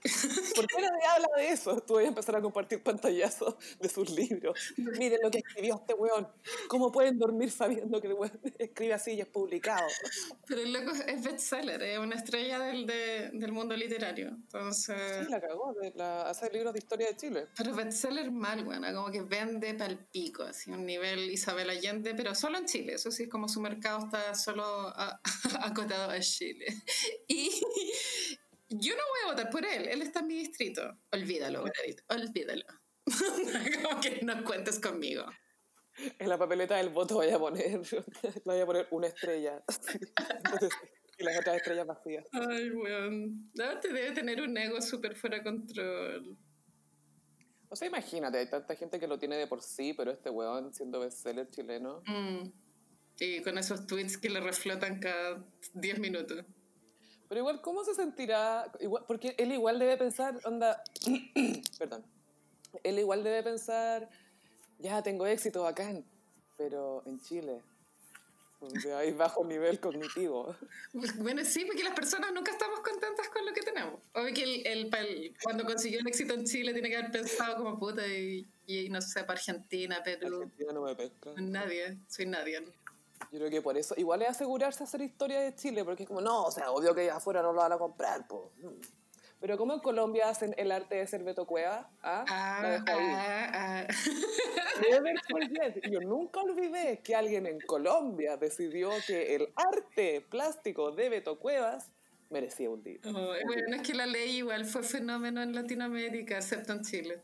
[0.56, 1.80] ¿Por qué nadie habla de eso?
[1.80, 4.58] Tú voy a empezar a compartir pantallazos de sus libros.
[4.76, 6.28] Miren lo que escribió este weón.
[6.68, 9.86] ¿Cómo pueden dormir sabiendo que el weón escribe así y es publicado?
[10.46, 14.28] Pero el loco es bestseller, es una estrella del, del mundo literario.
[14.28, 15.26] Entonces...
[15.26, 15.72] Sí, la cagó.
[15.80, 17.46] De la, hace libros de historia de Chile.
[17.56, 18.84] Pero bestseller mal, weón.
[18.94, 22.94] Como que vende pal pico, así un nivel Isabel Allende, pero solo en Chile.
[22.94, 24.92] Eso sí, como su mercado está solo
[25.60, 26.66] acotado a Chile.
[27.28, 27.50] Y,
[28.78, 30.82] yo no voy a votar por él, él está en mi distrito.
[31.12, 31.64] Olvídalo,
[32.08, 32.64] olvídalo.
[33.82, 35.24] Como que no cuentes conmigo.
[36.18, 37.80] En la papeleta del voto voy a poner,
[38.44, 39.62] voy a poner una estrella.
[41.18, 42.26] y las otras estrellas vacías.
[42.32, 43.50] Ay, weón.
[43.54, 46.38] No, te debe tener un ego súper fuera de control.
[47.68, 50.72] O sea, imagínate, hay tanta gente que lo tiene de por sí, pero este weón
[50.72, 52.02] siendo bestseller chileno.
[52.06, 52.50] Mm.
[53.18, 56.44] Y con esos tweets que le reflotan cada 10 minutos.
[57.32, 58.70] Pero igual, ¿cómo se sentirá?
[58.78, 60.84] Igual, porque él igual debe pensar, onda,
[61.78, 62.04] perdón,
[62.82, 64.06] él igual debe pensar,
[64.78, 66.04] ya tengo éxito bacán,
[66.58, 67.62] pero en Chile,
[68.60, 70.54] donde hay bajo nivel cognitivo.
[71.20, 73.98] Bueno, sí, porque las personas nunca estamos contentas con lo que tenemos.
[74.12, 77.78] Obvio que el, el, cuando consiguió el éxito en Chile tiene que haber pensado como
[77.78, 80.26] puta y, y no sé, para Argentina, pero...
[80.26, 81.30] Argentina no me pesca.
[81.38, 82.62] Nadie, soy nadie.
[83.30, 86.20] Yo creo que por eso, igual es asegurarse hacer historia de Chile, porque es como,
[86.20, 88.42] no, o sea, obvio que afuera no lo van a comprar, pues.
[89.40, 91.90] Pero ¿cómo en Colombia hacen el arte de ser Beto Cueva?
[92.00, 92.24] ¿Ah?
[92.28, 93.86] ah, ah, ah.
[95.90, 101.90] Yo nunca olvidé que alguien en Colombia decidió que el arte plástico de Beto Cuevas
[102.30, 103.00] merecía un día.
[103.02, 107.22] bueno, es que la ley igual fue fenómeno en Latinoamérica, excepto en Chile.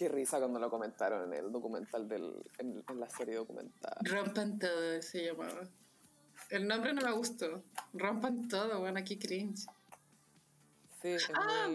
[0.00, 3.98] Qué risa cuando lo comentaron en el documental del, en, la serie documental.
[4.00, 5.68] Rompan todo se llamaba.
[6.48, 7.62] El nombre no me gustó.
[7.92, 9.66] Rompan todo, bueno, aquí cringe.
[11.02, 11.68] Sí, ah,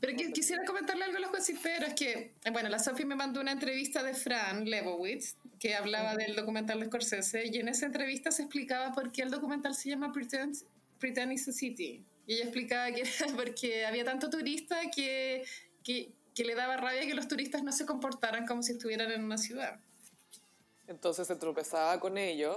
[0.00, 4.02] pero quisiera comentarle algo a los gossiperos, que, bueno, la Sophie me mandó una entrevista
[4.02, 8.94] de Fran Lebowitz, que hablaba del documental de Scorsese, y en esa entrevista se explicaba
[8.94, 10.56] por qué el documental se llama Pretend,
[10.98, 12.02] Pretend is a City.
[12.26, 15.44] Y ella explicaba que era porque había tanto turista que,
[15.84, 19.24] que, que le daba rabia que los turistas no se comportaran como si estuvieran en
[19.24, 19.80] una ciudad.
[20.86, 22.56] Entonces se tropezaba con ellos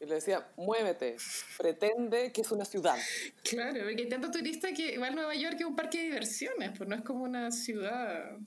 [0.00, 1.18] y le decía, muévete,
[1.58, 2.96] pretende que es una ciudad.
[3.42, 6.88] Claro, porque hay tanto turista que igual Nueva York es un parque de diversiones, pues
[6.88, 8.38] no es como una ciudad.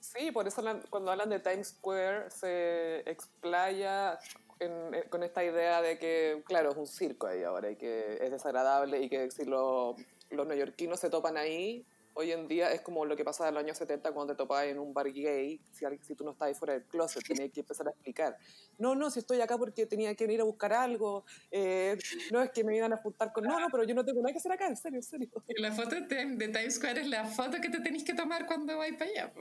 [0.00, 4.18] Sí, por eso cuando hablan de Times Square se explaya
[4.58, 8.32] eh, con esta idea de que, claro, es un circo ahí ahora y que es
[8.32, 9.94] desagradable y que si los
[10.28, 13.78] neoyorquinos se topan ahí, hoy en día es como lo que pasaba en los años
[13.78, 16.74] 70 cuando te topabas en un bar gay, si, si tú no estabas ahí fuera
[16.74, 18.36] del closet, tenías que empezar a explicar.
[18.78, 21.96] No, no, si estoy acá porque tenía que ir a buscar algo, eh,
[22.30, 23.44] no es que me iban a juntar con...
[23.44, 25.28] No, no, pero yo no tengo nada que hacer acá, en serio, en serio.
[25.56, 28.94] La foto de, Times Square es la foto que te tenés que tomar cuando vais
[28.96, 29.32] para allá.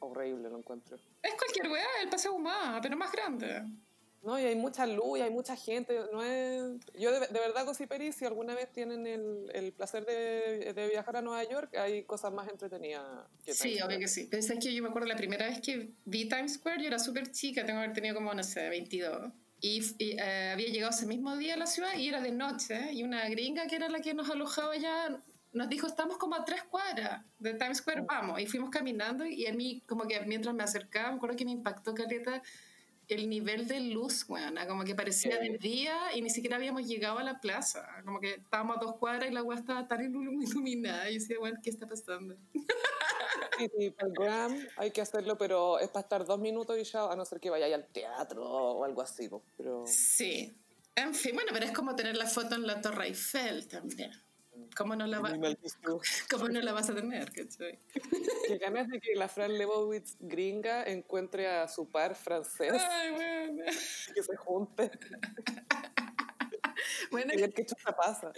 [0.00, 0.96] horrible lo encuentro.
[1.22, 3.62] Es cualquier weá, el paseo humano, pero más grande.
[4.22, 5.98] No, y hay mucha luz y hay mucha gente.
[6.12, 6.62] No es...
[6.98, 11.16] Yo de, de verdad, Peri, si alguna vez tienen el, el placer de, de, viajar
[11.16, 13.04] a Nueva York, hay cosas más entretenidas
[13.44, 14.28] que Sí, obvio que sí.
[14.32, 17.30] Es que yo me acuerdo la primera vez que vi Times Square, yo era súper
[17.30, 19.32] chica, tengo que haber tenido como, no sé, 22.
[19.60, 22.92] Y, eh, había llegado ese mismo día a la ciudad y era de noche.
[22.92, 26.44] Y una gringa que era la que nos alojaba ya nos dijo, estamos como a
[26.44, 28.40] tres cuadras de Times Square, vamos.
[28.40, 31.52] Y fuimos caminando y a mí como que mientras me acercaba, me acuerdo que me
[31.52, 32.42] impactó Caleta
[33.08, 37.18] el nivel de luz, bueno, como que parecía de día y ni siquiera habíamos llegado
[37.18, 37.86] a la plaza.
[38.04, 41.08] Como que estábamos a dos cuadras y la agua estaba tan iluminada.
[41.08, 42.36] Y yo decía, bueno, ¿qué está pasando?
[43.58, 47.10] Sí, sí, el gram hay que hacerlo, pero es para estar dos minutos y ya,
[47.10, 49.28] a no ser que vaya al teatro o algo así.
[49.56, 49.84] Pero...
[49.86, 50.54] Sí.
[50.94, 54.12] En fin, bueno, pero es como tener la foto en la Torre Eiffel también.
[54.76, 55.18] ¿Cómo no la,
[56.30, 57.32] ¿Cómo no la vas a tener?
[57.32, 62.72] Que ganas de que la Fran Lebowitz gringa encuentre a su par francés.
[62.72, 63.64] Ay, bueno.
[64.14, 64.90] Que se junte.
[67.10, 68.32] Bueno, y ver qué chucha pasa.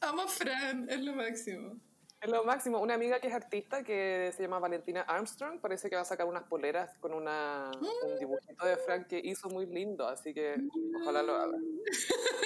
[0.00, 1.78] Amo a Fran, es lo máximo.
[2.20, 2.80] Es lo máximo.
[2.80, 6.26] Una amiga que es artista que se llama Valentina Armstrong parece que va a sacar
[6.26, 10.56] unas poleras con una, un dibujito de Fran que hizo muy lindo, así que
[11.00, 11.58] ojalá lo haga.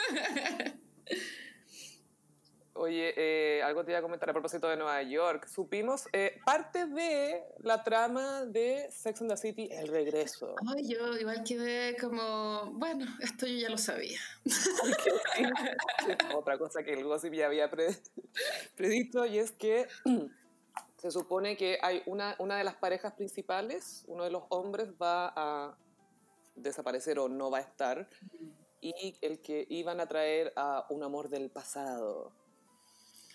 [2.83, 5.47] Oye, eh, algo te iba a comentar a propósito de Nueva York.
[5.47, 10.57] Supimos eh, parte de la trama de Sex and the City, El Regreso.
[10.67, 14.19] Ay, yo igual quedé como, bueno, esto yo ya lo sabía.
[16.35, 17.71] Otra cosa que el gossip ya había
[18.77, 19.87] predicto y es que
[20.99, 25.33] se supone que hay una, una de las parejas principales, uno de los hombres va
[25.37, 25.79] a
[26.57, 28.09] desaparecer o no va a estar
[28.81, 32.42] y el que iban a traer a un amor del pasado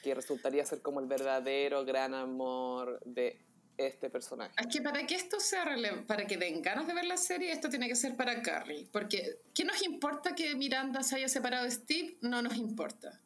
[0.01, 3.39] que resultaría ser como el verdadero gran amor de
[3.77, 4.53] este personaje.
[4.57, 7.51] Es que para que esto sea relevante, para que den ganas de ver la serie,
[7.51, 8.87] esto tiene que ser para Carrie.
[8.91, 12.17] Porque, ¿qué nos importa que Miranda se haya separado de Steve?
[12.21, 13.21] No nos importa.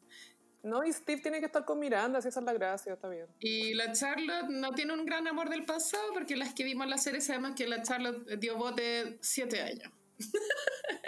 [0.62, 3.26] No, y Steve tiene que estar con Miranda, si esa es la gracia, está bien.
[3.40, 6.90] Y la Charlotte no tiene un gran amor del pasado, porque las que vimos en
[6.90, 9.90] la serie sabemos que la Charlotte dio bote siete años.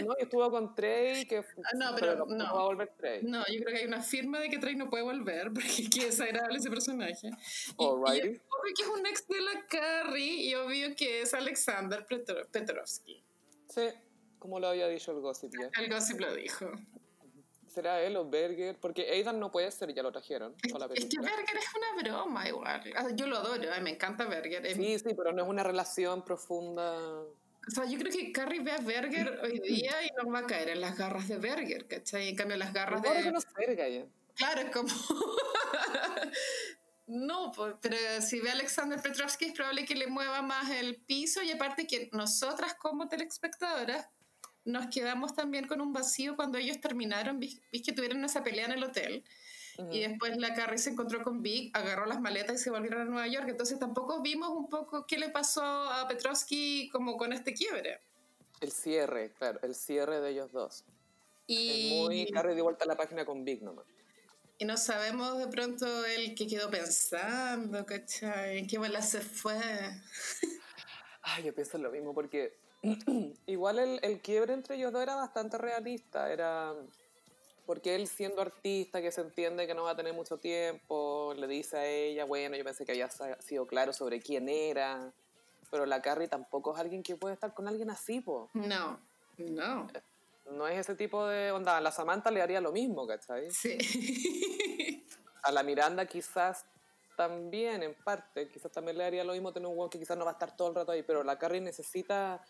[0.05, 3.23] No, y estuvo con Trey, que ah, no, pero, no, va a volver Trey.
[3.23, 6.07] No, yo creo que hay una firma de que Trey no puede volver, porque qué
[6.07, 7.29] desagradable ese personaje.
[7.29, 8.33] Y, obvio
[8.77, 13.25] que es un ex de la Carrie, y obvio que es Alexander Petrovsky.
[13.69, 13.89] Sí,
[14.39, 15.71] como lo había dicho el gossip ya.
[15.81, 16.71] El gossip lo dijo.
[17.75, 18.79] ¿Será él o Berger?
[18.79, 20.55] Porque Aidan no puede ser, ya lo trajeron.
[20.63, 22.83] Es, es que Berger es una broma igual.
[22.95, 24.65] Ah, yo lo adoro, me encanta Berger.
[24.75, 27.25] Sí, sí, pero no es una relación profunda.
[27.67, 30.47] O sea, yo creo que Carrie ve a Berger hoy día y no va a
[30.47, 32.29] caer en las garras de Berger, ¿cachai?
[32.29, 33.09] En cambio, las garras de.
[33.09, 34.05] Que no verga ya.
[34.35, 34.89] Claro, es como.
[37.07, 41.43] no, pero si ve a Alexander Petrovsky es probable que le mueva más el piso
[41.43, 44.09] y aparte que nosotras como telespectadoras
[44.65, 48.73] nos quedamos también con un vacío cuando ellos terminaron, viste que tuvieron esa pelea en
[48.73, 49.25] el hotel
[49.91, 53.05] y después la Carrie se encontró con Vic, agarró las maletas y se volvieron a
[53.05, 53.47] Nueva York.
[53.49, 58.01] Entonces tampoco vimos un poco qué le pasó a Petrovsky como con este quiebre.
[58.61, 60.85] El cierre, claro, el cierre de ellos dos.
[61.47, 62.01] Y...
[62.01, 63.87] Es muy Carrie de vuelta a la página con Vic nomás.
[64.59, 68.59] Y no sabemos de pronto el que quedó pensando, ¿cachai?
[68.59, 69.59] ¿En qué bola se fue?
[71.23, 72.57] Ay, yo pienso lo mismo porque
[73.47, 76.33] igual el, el quiebre entre ellos dos era bastante realista.
[76.33, 76.73] Era
[77.67, 81.47] porque él siendo artista, que se entiende que no va a tener mucho tiempo, le
[81.47, 83.09] dice a ella, bueno, yo pensé que había
[83.41, 85.13] sido claro sobre quién era,
[85.71, 88.51] pero la Carrie tampoco es alguien que puede estar con alguien así, po.
[88.55, 89.01] No,
[89.39, 89.89] no.
[90.51, 91.79] No es ese tipo de onda.
[91.79, 93.51] A la Samantha le haría lo mismo, ¿cachai?
[93.51, 93.79] Sí.
[95.43, 96.67] A la Miranda quizás
[97.17, 100.25] también, en parte, quizás también le haría lo mismo tener un guau que quizás no
[100.25, 102.45] va a estar todo el rato ahí, pero la Carrie necesita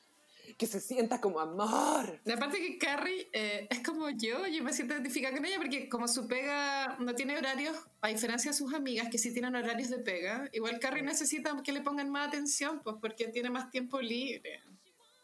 [0.57, 2.21] que se sienta como amor.
[2.33, 6.09] Aparte que Carrie eh, es como yo, yo me siento identificada con ella porque como
[6.09, 9.99] su pega no tiene horarios, a diferencia de sus amigas que sí tienen horarios de
[9.99, 14.63] pega, igual Carrie necesita que le pongan más atención, pues porque tiene más tiempo libre.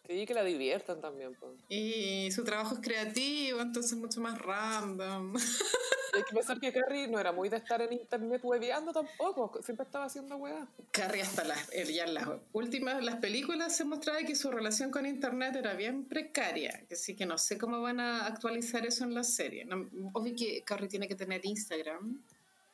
[0.06, 1.36] Sí, que la diviertan también.
[1.38, 1.52] Pues.
[1.68, 5.34] Y su trabajo es creativo, entonces mucho más random.
[6.14, 9.84] hay que pensar que Carrie no era muy de estar en internet hueveando tampoco, siempre
[9.84, 10.66] estaba haciendo hueá.
[10.90, 15.06] Carrie hasta las, ya en las últimas las películas se mostraba que su relación con
[15.06, 19.24] internet era bien precaria, así que no sé cómo van a actualizar eso en la
[19.24, 19.66] serie.
[20.12, 22.22] obvio que Carrie tiene que tener Instagram.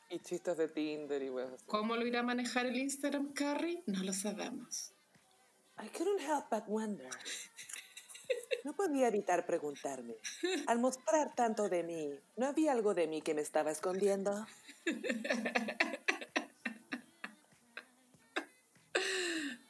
[0.09, 1.63] Y chistes de Tinder y weas.
[1.65, 3.83] ¿Cómo lo irá a manejar el Instagram Carrie?
[3.87, 4.93] No lo sabemos.
[5.79, 7.09] I couldn't help but wonder.
[8.63, 10.15] No podía evitar preguntarme.
[10.67, 14.45] Al mostrar tanto de mí, ¿no había algo de mí que me estaba escondiendo?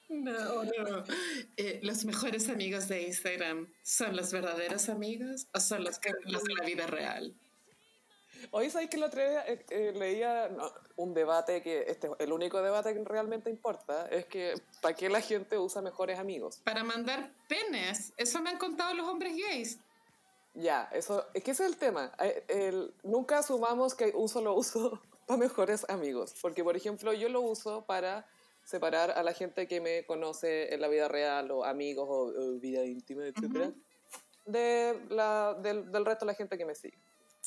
[0.10, 1.04] No, no.
[1.58, 6.44] Eh, los mejores amigos de Instagram son los verdaderos amigos o son los que los
[6.44, 7.36] de la vida real.
[8.52, 10.50] Hoy sabéis que la otra vez eh, eh, leía
[10.96, 15.22] un debate que este, el único debate que realmente importa es que ¿para qué la
[15.22, 16.60] gente usa mejores amigos?
[16.64, 18.14] Para mandar penes.
[18.18, 19.80] Eso me han contado los hombres gays.
[20.54, 22.12] Ya, eso, es que ese es el tema.
[22.20, 26.34] Eh, nunca asumamos que un solo uso para mejores amigos.
[26.42, 28.28] Porque, por ejemplo, yo lo uso para
[28.64, 32.84] separar a la gente que me conoce en la vida real, o amigos, o, vida
[32.84, 33.74] íntima, etc.,
[34.46, 36.98] de la, del, del resto de la gente que me sigue.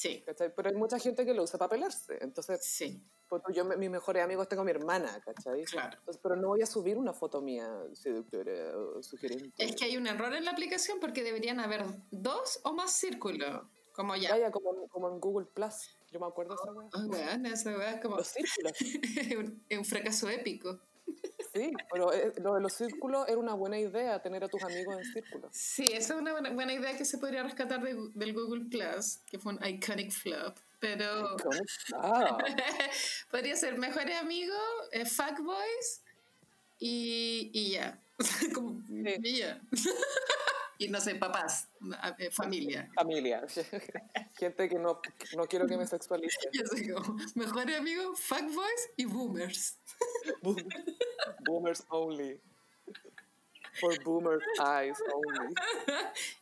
[0.00, 0.24] Sí.
[0.24, 2.16] Pero hay mucha gente que lo usa para pelarse.
[2.22, 3.04] Entonces, sí.
[3.28, 5.62] Pues yo, mis mejores amigos tengo a mi hermana, ¿cachai?
[5.64, 5.98] Claro.
[6.22, 9.62] pero no voy a subir una foto mía seductora o sugerente.
[9.62, 13.62] Es que hay un error en la aplicación porque deberían haber dos o más círculos.
[13.92, 14.30] Como ya.
[14.30, 15.98] Vaya, como, como en Google Plus.
[16.10, 16.88] Yo me acuerdo de esa weá.
[16.94, 18.16] Oh, bueno, esa weá es como.
[18.16, 18.72] Los círculos.
[19.38, 20.80] un, un fracaso épico.
[21.52, 24.96] Sí, pero eh, lo de los círculos era una buena idea, tener a tus amigos
[24.98, 25.50] en círculos.
[25.52, 29.54] Sí, esa es una buena, idea que se podría rescatar del Google Plus, que fue
[29.54, 30.56] un iconic flop.
[30.78, 31.36] Pero.
[33.30, 34.58] podría ser mejores amigos,
[34.92, 36.02] eh, fuckboys
[36.78, 38.00] y, y ya.
[38.54, 39.60] Como, Y ya.
[40.80, 41.68] y no sé, papás,
[42.18, 42.90] eh, familia.
[42.94, 43.44] Familia.
[44.38, 45.02] Gente que no,
[45.36, 46.38] no quiero que me sexualice.
[46.54, 49.78] Yo sé como, mejores amigos, fuckboys y boomers.
[51.44, 52.40] boomers only.
[53.78, 55.54] For boomers eyes only.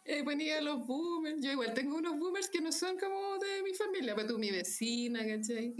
[0.04, 1.40] Eh, ponía los boomers.
[1.40, 4.52] Yo igual tengo unos boomers que no son como de mi familia, pero tú mi
[4.52, 5.74] vecina, ¿cachai?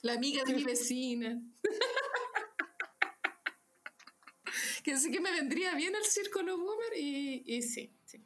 [0.00, 1.38] La amiga de mi vecina.
[4.84, 8.22] Que sí que me vendría bien el círculo boomer y, y sí, sí.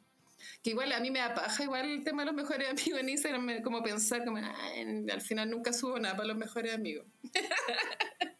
[0.61, 3.63] Que igual a mí me apaja igual el tema de los mejores amigos en Instagram,
[3.63, 7.07] como pensar como, al final nunca subo nada para los mejores amigos.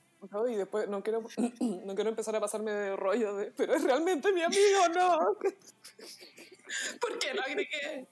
[0.49, 1.24] y después no quiero,
[1.59, 5.38] no quiero empezar a pasarme de rollo de, pero es realmente mi amigo, no.
[6.99, 8.07] ¿Por qué lo agregué?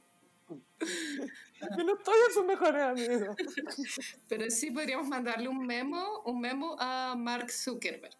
[0.49, 3.35] Yo no estoy en sus mejores amigos.
[4.29, 8.15] Pero sí podríamos mandarle un memo, un memo a Mark Zuckerberg.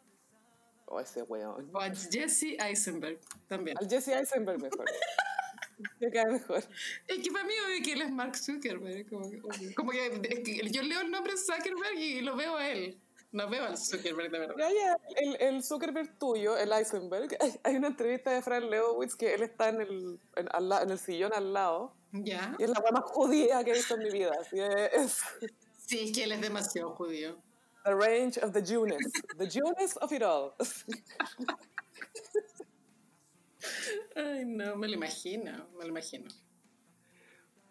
[0.87, 1.69] O ese weón.
[1.73, 3.77] O a Jesse Eisenberg también.
[3.77, 4.85] Al Jesse Eisenberg mejor.
[5.99, 6.63] Me cae mejor.
[7.07, 9.07] Es que para mí obvio que él es Mark Zuckerberg.
[9.09, 12.99] Como que, como que, yo leo el nombre Zuckerberg y lo veo a él.
[13.31, 14.55] No veo al Zuckerberg de verdad.
[14.57, 19.33] Ya, ya, el, el, Zuckerberg tuyo, el Eisenberg, hay una entrevista de Fran Lewowitz que
[19.33, 21.93] él está en el, en, en el sillón al lado.
[22.13, 22.55] Ya.
[22.57, 24.31] Y es la más judía que he visto en mi vida.
[24.39, 25.19] Así es.
[25.85, 27.37] Sí, es que él es demasiado judío.
[27.87, 28.99] The range of the Jewness.
[29.37, 30.57] The Jewness of it all.
[34.13, 36.27] Ay, no, me lo imagino, me lo imagino.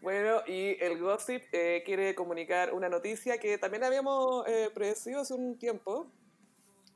[0.00, 5.34] Bueno, y el Gossip eh, quiere comunicar una noticia que también habíamos eh, predecido hace
[5.34, 6.10] un tiempo.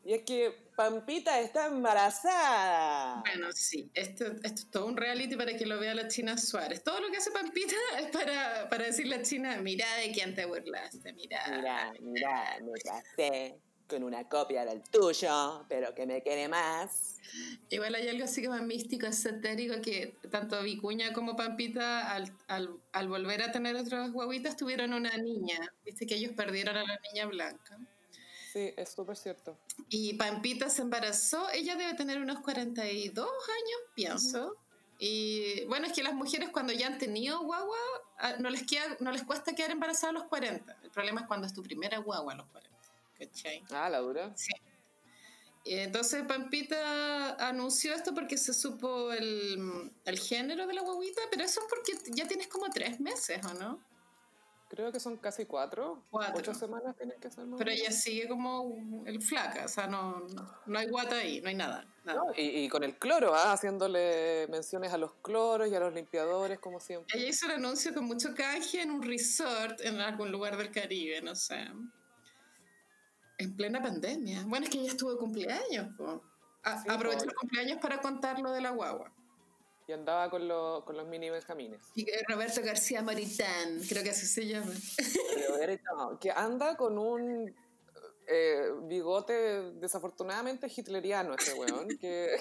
[0.05, 3.21] Y es que Pampita está embarazada.
[3.21, 6.83] Bueno, sí, esto, esto, es todo un reality para que lo vea la China Suárez.
[6.83, 10.47] Todo lo que hace Pampita es para, para decirle a China, mira de quién te
[10.47, 11.43] burlaste, mira.
[11.55, 17.19] Mira, mira, me casé con una copia del tuyo, pero que me quiere más.
[17.69, 23.09] Igual hay algo así como místico, esotérico, que tanto Vicuña como Pampita, al, al, al
[23.09, 25.59] volver a tener otras guaguitas, tuvieron una niña.
[25.85, 27.79] Viste que ellos perdieron a la niña blanca.
[28.53, 29.57] Sí, es súper cierto.
[29.89, 34.57] Y Pampita se embarazó, ella debe tener unos 42 años, pienso.
[34.99, 37.79] Y bueno, es que las mujeres cuando ya han tenido guagua,
[38.19, 40.79] ah, no les, queda, no les cuesta quedar embarazadas a los 40.
[40.83, 42.79] El problema es cuando es tu primera guagua a los 40.
[43.19, 43.63] ¿Cachai?
[43.71, 44.37] Ah, la dura.
[44.37, 44.53] Sí.
[45.65, 51.61] Entonces Pampita anunció esto porque se supo el, el, género de la guaguita, pero eso
[51.61, 53.79] es porque ya tienes como tres meses, ¿o no?
[54.71, 56.05] Creo que son casi cuatro.
[56.11, 56.39] Cuatro.
[56.39, 60.25] Ocho semanas tienes que hacer Pero ella sigue como el flaca, o sea, no,
[60.67, 61.85] no hay guata ahí, no hay nada.
[62.37, 63.53] y, y, con el cloro, ¿ah?
[63.53, 67.19] haciéndole menciones a los cloros y a los limpiadores, como siempre.
[67.19, 71.21] Ella hizo el anuncio con mucho canje en un resort en algún lugar del Caribe,
[71.21, 71.67] no sé.
[73.39, 74.45] En plena pandemia.
[74.47, 75.89] Bueno, es que ella estuvo de cumpleaños.
[76.63, 79.13] aprovechó el cumpleaños para contar lo de la guagua.
[79.91, 80.47] Y andaba con,
[80.85, 81.81] con los mini benjamines.
[81.97, 84.73] Y Roberto García Maritán, creo que así se llama.
[86.21, 87.53] que anda con un
[88.29, 92.37] eh, bigote desafortunadamente hitleriano ese weón, que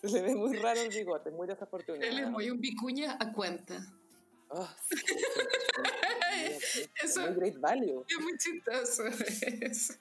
[0.00, 2.10] se le ve muy raro el bigote, muy desafortunado.
[2.10, 3.86] Él es muy un vicuña a cuenta.
[4.48, 4.66] Oh,
[7.04, 8.06] eso muy great value.
[8.08, 9.04] Es muy chistoso
[9.60, 9.98] eso.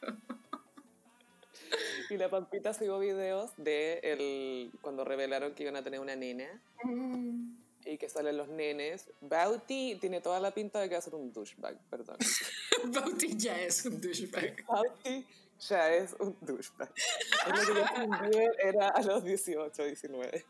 [2.09, 6.47] Y la Pampita subió videos de el, cuando revelaron que iban a tener una nena.
[6.83, 7.57] Mm.
[7.85, 9.09] Y que salen los nenes.
[9.19, 12.17] Bauti tiene toda la pinta de que va a ser un douchebag, perdón.
[12.85, 14.65] Bauti ya es un douchebag.
[14.65, 15.25] Bauti
[15.59, 16.91] ya es un douchebag.
[16.95, 20.45] Es lo que yo era a los 18, 19.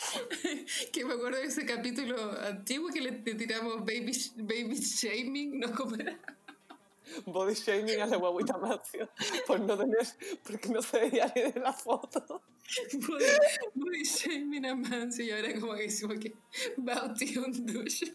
[0.92, 5.74] que me acuerdo de ese capítulo antiguo que le, tiramos baby, baby shaming, ¿no?
[5.74, 6.18] ¿Cómo era?
[7.26, 9.08] Body shaming a la guaguita Macio
[9.46, 10.06] por no tener,
[10.44, 12.42] porque no se veía ni de la foto.
[13.74, 16.34] Body, shaming a Mancio y ahora como que decimos que
[16.76, 18.06] Bauti un ducho.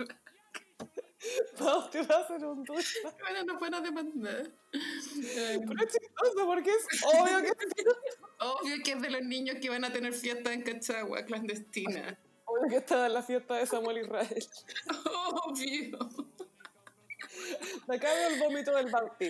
[1.60, 3.00] Bauti va a ser un ducho.
[3.20, 4.52] Bueno, no puedo demandar.
[4.72, 7.52] Pero es chistoso porque es obvio que
[8.40, 12.18] Obvio que es de los niños que van a tener fiesta en Cachagua, clandestina.
[12.46, 14.48] Obvio que estaba en la fiesta de Samuel Israel.
[15.46, 16.00] Obvio.
[17.88, 19.30] Me cago el vómito del Bauti.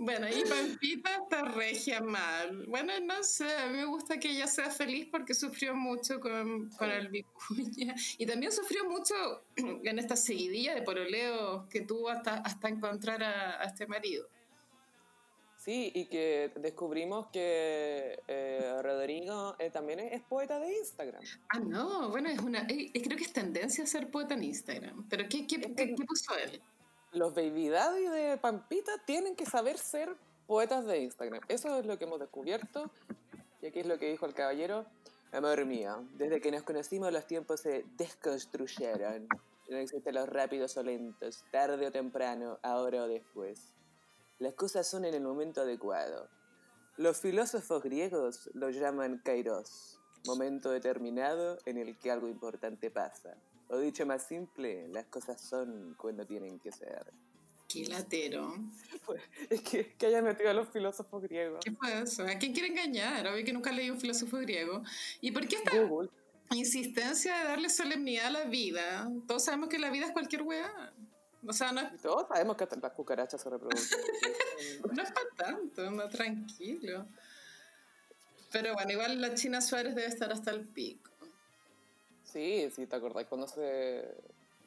[0.00, 2.66] Bueno, y Pampita está regia mal.
[2.68, 6.70] Bueno, no sé, a mí me gusta que ella sea feliz porque sufrió mucho con,
[6.70, 7.96] con el Vicuña.
[8.16, 9.14] Y también sufrió mucho
[9.56, 14.28] en esta seguidilla de poroleo que tuvo hasta, hasta encontrar a, este marido.
[15.68, 21.22] Sí, y que descubrimos que eh, Rodrigo eh, también es, poeta de Instagram.
[21.50, 25.06] Ah, no, bueno, es una, eh, creo que es tendencia a ser poeta en Instagram.
[25.10, 26.62] Pero ¿qué, qué, qué, qué puso él?
[27.12, 30.16] los Baby Daddy de Pampita tienen que saber ser
[30.46, 31.42] poetas de Instagram.
[31.48, 32.90] Eso es lo que hemos descubierto.
[33.60, 34.86] Y aquí es lo que dijo el caballero.
[35.32, 39.28] Amor mío, desde que nos conocimos los tiempos se desconstruyeron.
[39.68, 43.74] No existen los rápidos o lentos, tarde o temprano, ahora o después.
[44.38, 46.28] Las cosas son en el momento adecuado.
[46.96, 53.36] Los filósofos griegos lo llaman kairos, momento determinado en el que algo importante pasa.
[53.68, 57.12] O dicho más simple, las cosas son cuando tienen que ser.
[57.68, 58.54] Qué latero.
[59.50, 61.60] Es que, que haya metido a los filósofos griegos.
[61.64, 62.22] ¿Qué fue eso?
[62.22, 63.26] ¿A quién quiere engañar?
[63.26, 64.82] Obvio que nunca leí un filósofo griego.
[65.20, 65.76] ¿Y por qué esta
[66.54, 69.10] insistencia de darle solemnidad a la vida?
[69.26, 70.92] Todos sabemos que la vida es cualquier weá.
[71.46, 72.00] O sea, no es...
[72.02, 73.98] Todos sabemos que las cucarachas se reproducen.
[74.92, 77.06] no es para tanto, no, tranquilo.
[78.50, 81.10] Pero bueno, igual la China Suárez debe estar hasta el pico.
[82.24, 84.14] Sí, sí, ¿te acordás cuando se...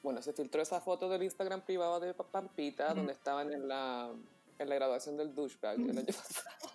[0.02, 4.10] Bueno, se filtró esa foto del Instagram privado de Pampita, donde estaban en la,
[4.58, 6.71] en la graduación del douchebag el año pasado.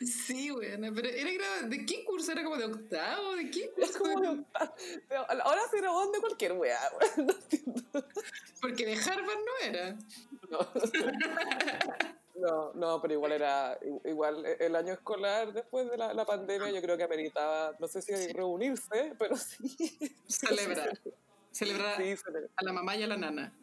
[0.00, 2.32] Sí, bueno, pero era ¿de qué curso?
[2.32, 3.36] ¿Era como de octavo?
[3.36, 3.98] ¿De qué curso?
[3.98, 4.74] como de octavo.
[5.42, 6.78] Ahora se grabó de cualquier weá,
[7.16, 7.82] no entiendo.
[8.60, 9.96] Porque de Harvard no era.
[10.50, 10.58] No.
[12.38, 16.70] No, no, pero igual era, igual e, el año escolar después de la, la pandemia
[16.70, 20.14] yo creo que ameritaba, no sé si reunirse, pero sí.
[20.28, 21.00] Celebrar.
[21.50, 23.54] Celebrar a la mamá y a la nana.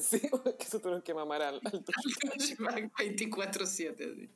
[0.00, 4.30] Sí, que se tuvieron que mamar al, al 24-7.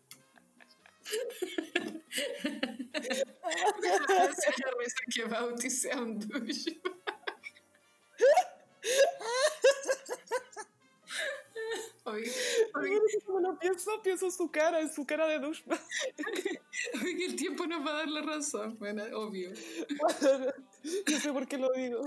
[5.14, 6.98] Que Bauti sea un douchebag.
[12.04, 12.32] Oye,
[13.40, 15.80] lo pienso, pienso su cara, en su cara de douchebag.
[17.02, 19.50] Oye, que el tiempo nos va a dar la razón, bueno, obvio.
[19.50, 22.02] no sé por qué lo digo.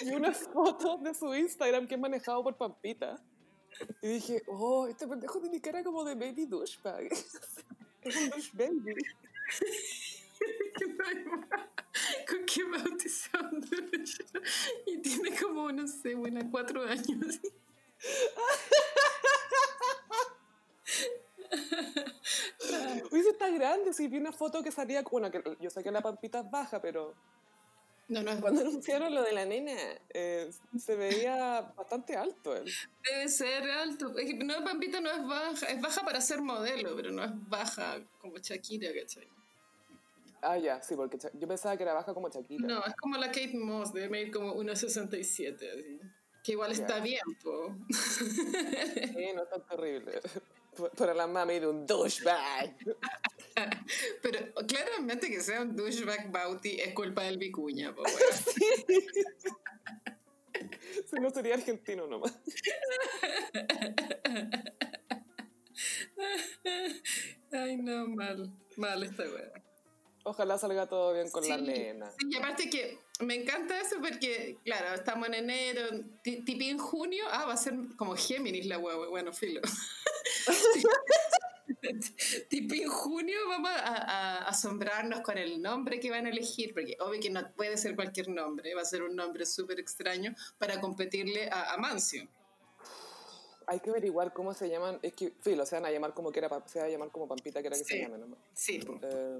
[0.00, 3.22] Y una foto de su Instagram que es manejado por Pampita.
[4.02, 7.08] Y dije, oh, este pendejo tiene cara como de baby douchebag.
[8.02, 8.94] Es un douche baby.
[12.28, 13.50] ¿Con qué bautizado
[14.86, 17.40] Y tiene como, no sé, buena, cuatro años.
[23.10, 23.92] Uy, está grande.
[23.92, 25.02] Sí, vi una foto que salía.
[25.02, 27.14] Bueno, que yo sé que la pampita es baja, pero.
[28.10, 29.72] No, no Cuando anunciaron lo de la nena,
[30.12, 32.64] eh, se veía bastante alto él.
[33.08, 34.12] Debe ser alto.
[34.44, 35.66] No, Pampita no es baja.
[35.66, 39.28] Es baja para ser modelo, pero no es baja como Shakira, ¿cachai?
[40.42, 42.66] Ah, ya, sí, porque yo pensaba que era baja como Shakira.
[42.66, 46.00] No, es como la Kate Moss, debe medir como 1,67, así.
[46.42, 47.76] Que igual está bien, po.
[47.90, 50.20] Sí, no es tan terrible.
[50.96, 52.76] Para la mami de un douchebag.
[54.22, 58.02] Pero claramente que sea un douchebag Bauti es culpa del Vicuña, po,
[61.10, 62.38] Si no sería argentino nomás.
[67.52, 68.52] Ay, no, mal.
[68.76, 69.52] Mal esta wea.
[70.22, 72.10] Ojalá salga todo bien con la nena.
[72.10, 75.82] Sí, y aparte que me encanta eso porque, claro, estamos en enero,
[76.22, 79.60] tipo en junio, ah, va a ser como Géminis la hueá, bueno, filo.
[82.48, 87.20] tipo en junio vamos a, asombrarnos con el nombre que van a elegir, porque obvio
[87.20, 91.48] que no puede ser cualquier nombre, va a ser un nombre súper extraño para competirle
[91.50, 92.28] a, a Mancio.
[93.66, 96.40] Hay que averiguar cómo se llaman, es que, filo, se van a llamar como que
[96.40, 98.38] era, se va a llamar como Pampita que era que se llame nomás.
[98.52, 98.80] Sí.
[99.02, 99.38] Eh,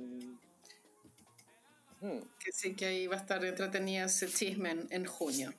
[2.38, 5.52] que sí que ahí va a estar entretenida ese chisme en, junio.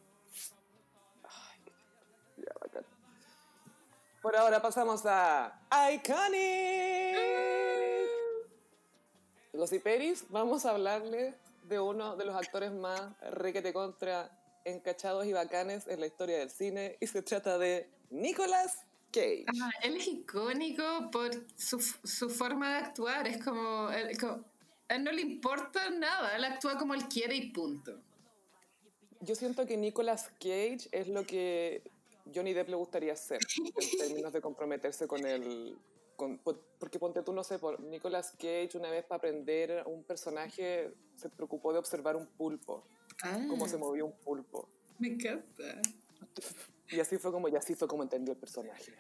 [4.22, 5.60] Por ahora pasamos a
[5.94, 7.18] Iconic.
[9.54, 13.02] Los Hiperis, vamos a hablarle de uno de los actores más
[13.32, 14.30] requete contra
[14.64, 19.46] encachados y bacanes en la historia del cine y se trata de Nicolas Cage.
[19.82, 25.22] él es icónico por su, su, forma de actuar, es como, a él no le
[25.22, 28.00] importa nada, él actúa como él quiere y punto.
[29.20, 31.84] Yo siento que Nicolas Cage es lo que
[32.34, 35.78] Johnny Depp le gustaría hacer en términos de comprometerse con el...
[36.80, 41.30] porque ponte tú, no sé, por Nicolas Cage una vez para aprender un personaje se
[41.30, 42.84] preocupó de observar un pulpo,
[43.48, 43.80] cómo se ah.
[43.80, 44.68] movía un pulpo.
[45.00, 45.82] Me encanta.
[46.90, 48.94] Y así fue como, y así fue como entendió el personaje.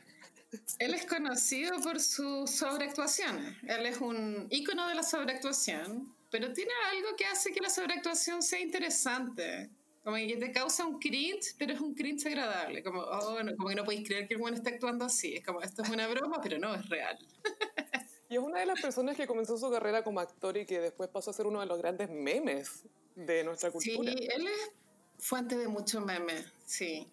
[0.80, 3.58] Él es conocido por su sobreactuación.
[3.68, 8.42] Él es un ícono de la sobreactuación, pero tiene algo que hace que la sobreactuación
[8.42, 9.70] sea interesante.
[10.04, 12.84] Como que te causa un cringe, pero es un cringe agradable.
[12.84, 15.36] Como, oh, no, como que no podéis creer que el buen está actuando así.
[15.36, 17.18] Es como, esto es una broma, pero no, es real.
[18.32, 21.10] Y es una de las personas que comenzó su carrera como actor y que después
[21.10, 24.10] pasó a ser uno de los grandes memes de nuestra cultura.
[24.10, 24.72] Sí, él es
[25.18, 27.12] fuente de muchos memes, sí.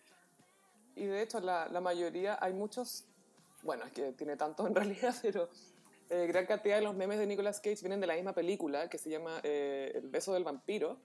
[0.95, 3.05] Y de hecho, la, la mayoría, hay muchos,
[3.65, 5.51] bueno, es que tiene tanto en realidad, pero
[6.09, 8.99] eh, gran cantidad de los memes de Nicolas Cage vienen de la misma película que
[8.99, 11.01] se llama eh, El beso del vampiro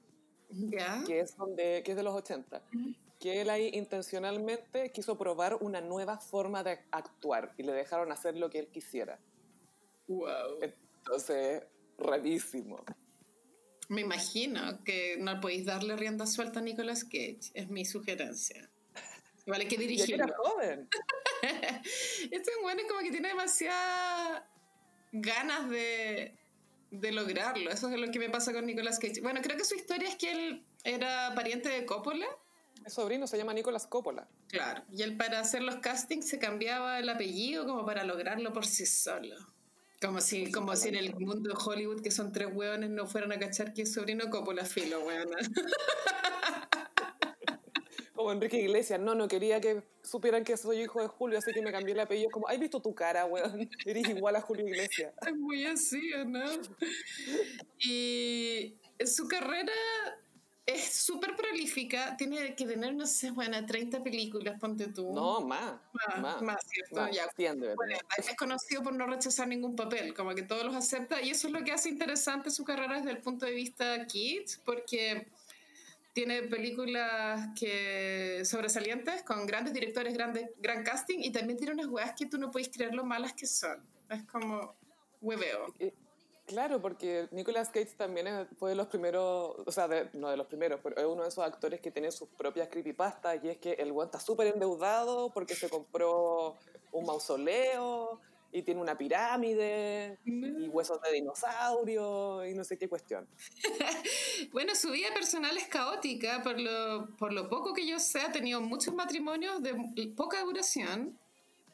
[1.05, 2.61] que, es donde, que es de los 80,
[3.19, 8.35] que él ahí intencionalmente quiso probar una nueva forma de actuar y le dejaron hacer
[8.37, 9.19] lo que él quisiera.
[10.07, 10.59] Wow.
[10.61, 11.63] Entonces,
[11.97, 12.83] rarísimo.
[13.89, 18.69] Me imagino que no podéis darle rienda suelta a Nicolas Cage, es mi sugerencia.
[19.45, 20.23] Vale, que dirigirlo.
[20.23, 20.89] era joven.
[22.31, 24.43] este bueno es como que tiene demasiadas
[25.11, 26.35] ganas de,
[26.99, 27.71] de lograrlo.
[27.71, 29.21] Eso es lo que me pasa con Nicolas Cage.
[29.21, 32.27] Bueno, creo que su historia es que él era pariente de Coppola.
[32.85, 34.27] El sobrino se llama Nicolas Coppola.
[34.49, 34.83] Claro.
[34.91, 38.85] Y él para hacer los castings se cambiaba el apellido como para lograrlo por sí
[38.85, 39.35] solo.
[40.01, 43.31] Como si, como si en el mundo de Hollywood, que son tres hueones, no fueran
[43.31, 45.37] a cachar que es sobrino Coppola, filo, hueona.
[48.13, 51.61] Como Enrique Iglesias, no, no quería que supieran que soy hijo de Julio, así que
[51.61, 52.29] me cambié el apellido.
[52.29, 53.69] Como, ¿has visto tu cara, weón?
[53.85, 55.13] Eres igual a Julio Iglesias.
[55.27, 56.43] Es muy así, ¿no?
[57.79, 59.73] Y su carrera
[60.65, 65.13] es súper prolífica, tiene que tener, no sé, bueno, 30 películas, ponte tú.
[65.13, 65.73] No, más.
[66.21, 67.09] Más, más, ¿cierto?
[67.11, 67.53] ya.
[67.75, 71.47] bueno, es conocido por no rechazar ningún papel, como que todos los acepta, y eso
[71.47, 75.27] es lo que hace interesante su carrera desde el punto de vista kids, porque
[76.13, 82.13] tiene películas que sobresalientes con grandes directores, grandes, gran casting y también tiene unas weas
[82.15, 83.83] que tú no puedes creer lo malas que son.
[84.09, 84.75] Es como
[85.21, 85.73] hueveo.
[86.45, 90.81] Claro, porque Nicolas Cage también fue de los primeros, o sea, no de los primeros,
[90.83, 93.91] pero es uno de esos actores que tiene sus propias creepypastas y es que el
[93.91, 96.57] weón está súper endeudado porque se compró
[96.91, 98.19] un mausoleo
[98.53, 103.27] y tiene una pirámide y huesos de dinosaurio y no sé qué cuestión.
[104.51, 108.31] bueno, su vida personal es caótica, por lo, por lo poco que yo sé, ha
[108.31, 109.73] tenido muchos matrimonios de
[110.15, 111.17] poca duración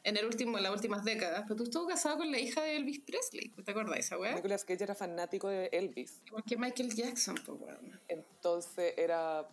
[0.02, 2.76] en el último, en las últimas décadas, pero tú estuvo casado con la hija de
[2.76, 4.34] Elvis Presley, ¿te acuerdas de esa weá?
[4.34, 6.22] Nicolas Cage era fanático de Elvis.
[6.26, 8.00] Igual que Michael Jackson, pues weón.
[8.08, 9.46] Entonces era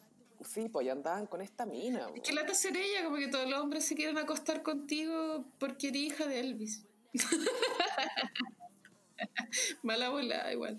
[0.46, 2.10] Sí, pues ya andaban con esta mina.
[2.16, 5.88] Es que lata ser ella, como que todos los hombres se quieren acostar contigo porque
[5.88, 6.84] eres hija de Elvis.
[9.84, 10.78] Mala bola, igual.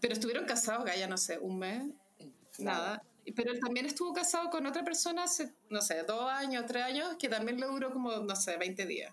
[0.00, 1.84] Pero estuvieron casados, ya no sé, un mes,
[2.58, 3.02] nada.
[3.34, 7.16] Pero él también estuvo casado con otra persona hace, no sé, dos años, tres años,
[7.18, 9.12] que también le duró como, no sé, 20 días.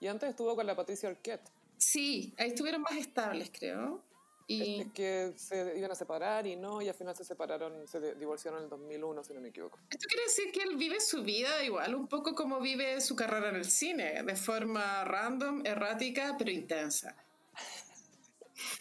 [0.00, 1.50] Y antes estuvo con la Patricia Arquette.
[1.78, 4.02] Sí, ahí estuvieron más estables, creo.
[4.48, 4.80] Y...
[4.80, 8.60] Es que se iban a separar y no, y al final se separaron, se divorciaron
[8.60, 9.78] en el 2001, si no me equivoco.
[9.90, 13.48] Esto quiere decir que él vive su vida igual, un poco como vive su carrera
[13.48, 17.16] en el cine, de forma random, errática, pero intensa.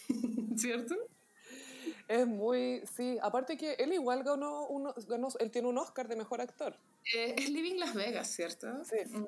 [0.55, 0.95] ¿Cierto?
[2.07, 6.15] Es muy, sí, aparte que él igual ganó, uno, ganó él tiene un Oscar de
[6.15, 6.77] Mejor Actor.
[7.15, 8.67] Eh, es Living Las Vegas, ¿cierto?
[8.83, 9.25] Sí, mm.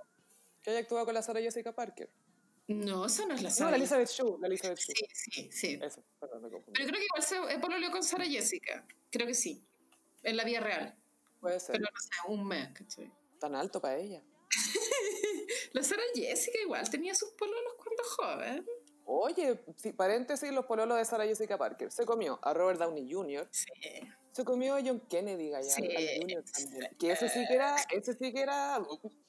[0.61, 2.09] que haya actuado con la Sarah Jessica Parker.
[2.67, 3.71] No, esa no es la Sarah.
[3.71, 4.37] No, la Elizabeth Shue.
[4.39, 4.93] La Elizabeth Shue.
[4.93, 5.79] Sí, sí, sí.
[5.81, 6.73] Eso, perdón, me confundí.
[6.73, 8.85] Pero creo que igual se pololeó con Sarah Jessica.
[9.09, 9.65] Creo que sí.
[10.23, 10.95] En la vida real.
[11.39, 11.77] Puede ser.
[11.77, 13.11] Pero no sé, un mes, ¿cachai?
[13.39, 14.21] Tan alto para ella.
[15.73, 18.65] la Sarah Jessica igual tenía sus pololos cuando joven.
[19.09, 21.89] Oye, sí, paréntesis, los pololos de Sarah Jessica Parker.
[21.89, 23.47] Se comió a Robert Downey Jr.
[23.51, 23.71] Sí.
[24.33, 25.81] Se comió a John Kennedy, sí.
[25.81, 26.43] Jr.
[26.43, 26.97] también.
[26.99, 28.81] Que ese sí que era, ese sí que era,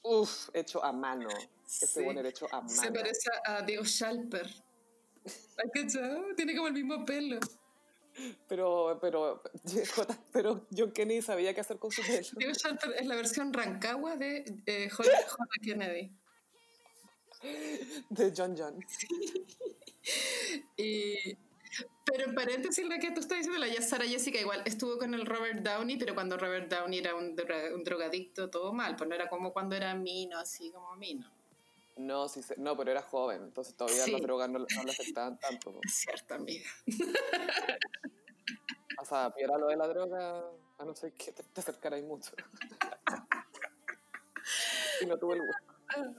[0.03, 1.29] uff, hecho a mano.
[1.65, 2.69] Ese buen hecho a mano.
[2.69, 4.47] Se parece a Diego Schalper.
[5.25, 7.39] ¿Has Tiene como el mismo pelo.
[8.49, 9.41] Pero, pero,
[10.33, 12.27] pero John Kennedy sabía qué hacer con su pelo.
[12.35, 15.09] Diego Schalper es la versión Rancagua de eh, J.
[15.63, 16.11] Kennedy.
[18.09, 18.79] De John John.
[20.77, 21.37] Y
[22.05, 25.25] Pero en paréntesis, lo que tú estás diciendo, la Sara Jessica igual estuvo con el
[25.25, 29.53] Robert Downey, pero cuando Robert Downey era un, drogadicto, todo mal, pues no era como
[29.53, 31.29] cuando era Mino, así como Mino.
[31.97, 35.79] No, sí, no, pero era joven, entonces todavía las drogas no, le afectaban tanto.
[35.85, 36.67] Es cierto, amiga.
[39.01, 40.43] O sea, piedra lo de la droga,
[40.77, 42.31] a no ser que te, te mucho.
[45.01, 45.68] y no tuve el gusto.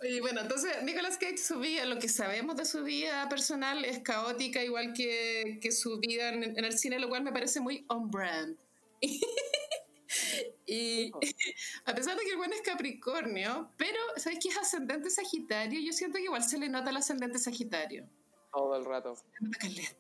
[0.03, 4.01] Y bueno, entonces Nicolas Cage, su vida, lo que sabemos de su vida personal es
[4.01, 8.57] caótica, igual que, que su vida en, el cine, lo cual me parece muy on-brand.
[10.67, 11.13] y
[11.85, 15.81] a pesar de que el bueno es Capricornio, pero ¿sabes qué es ascendente Sagitario?
[15.81, 18.09] Yo siento que igual se le nota el ascendente Sagitario.
[18.53, 19.15] Todo el rato.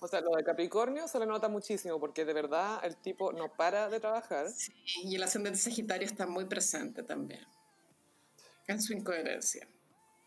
[0.00, 3.52] O sea, lo de Capricornio se le nota muchísimo porque de verdad el tipo no
[3.52, 4.48] para de trabajar.
[4.48, 4.72] Sí,
[5.02, 7.44] y el ascendente Sagitario está muy presente también
[8.68, 9.66] en su incoherencia.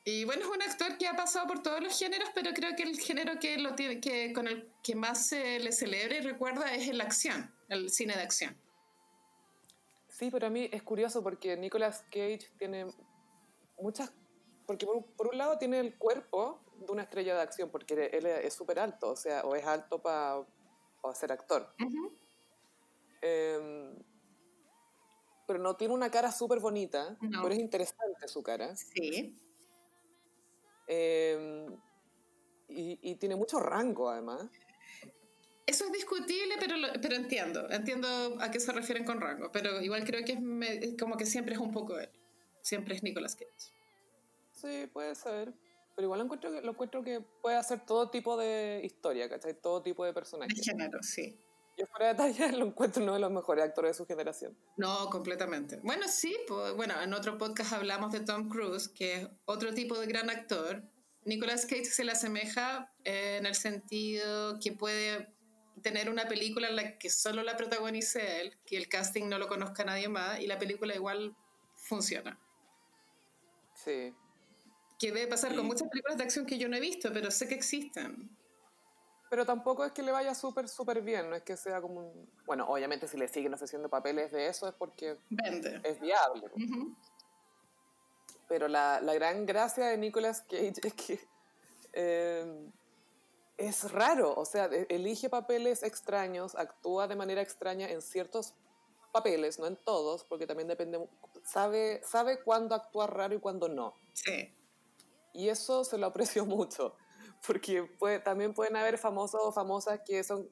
[0.04, 2.84] Y bueno, es un actor que ha pasado por todos los géneros, pero creo que
[2.84, 6.74] el género que, lo tiene, que con el que más se le celebra y recuerda
[6.74, 8.58] es la acción, el cine de acción.
[10.10, 12.88] Sí, pero a mí es curioso porque Nicolas Cage tiene
[13.80, 14.12] muchas...
[14.66, 18.54] Porque por, un lado tiene el cuerpo de una estrella de acción, porque él es
[18.54, 20.46] súper alto, o sea, o es alto para
[21.14, 21.74] ser actor
[25.52, 28.74] pero no tiene una cara súper bonita, pero es interesante su cara.
[28.74, 29.38] Sí.
[30.88, 31.78] Em,
[32.70, 34.50] y, tiene mucho rango, además.
[35.66, 37.70] Eso es discutible, pero, pero entiendo.
[37.70, 39.52] Entiendo a qué se refieren con rango.
[39.52, 40.40] Pero igual creo que
[40.82, 42.10] es como que siempre es un poco él.
[42.62, 43.74] Siempre es Nicolas Cage.
[44.54, 45.54] Sí, puede ser.
[45.98, 49.54] Pero igual lo encuentro, que, lo encuentro que puede hacer todo tipo de historia, ¿cachai?
[49.54, 50.56] Todo tipo de personajes.
[50.56, 51.38] De género, sí.
[51.82, 54.56] Yo fuera de talla lo encuentro uno de los mejores actores de su generación.
[54.78, 55.80] No, completamente.
[55.82, 59.98] Bueno, sí, pues, bueno, en otro podcast hablamos de Tom Cruise, que es otro tipo
[59.98, 60.84] de gran actor.
[61.26, 65.34] Nicolas Cage se le asemeja eh, en el sentido que puede
[65.82, 69.48] tener una película en la que solo la protagonice él, que el casting no lo
[69.48, 71.36] conozca nadie más y la película igual
[71.74, 72.40] funciona.
[73.74, 74.14] Sí.
[75.00, 77.48] Que debe pasar con muchas películas de acción que yo no he visto, pero sé
[77.48, 78.38] que existen
[79.32, 82.30] pero tampoco es que le vaya súper, súper bien, no es que sea como un...
[82.46, 85.18] Bueno, obviamente si le siguen ofreciendo papeles de eso es porque
[85.84, 86.52] es viable.
[88.50, 91.20] Pero la, la, gran gracia de Nicolas Cage es que
[91.94, 92.70] eh,
[93.56, 98.54] es raro, o sea, elige papeles extraños, actúa de manera extraña en ciertos
[99.14, 101.08] papeles, no en todos, porque también depende,
[101.46, 103.94] sabe, sabe cuándo actuar raro y cuándo no.
[104.12, 104.54] Sí.
[105.32, 106.98] Y eso se lo aprecio mucho
[107.46, 110.50] porque puede, también pueden haber famosos o famosas que son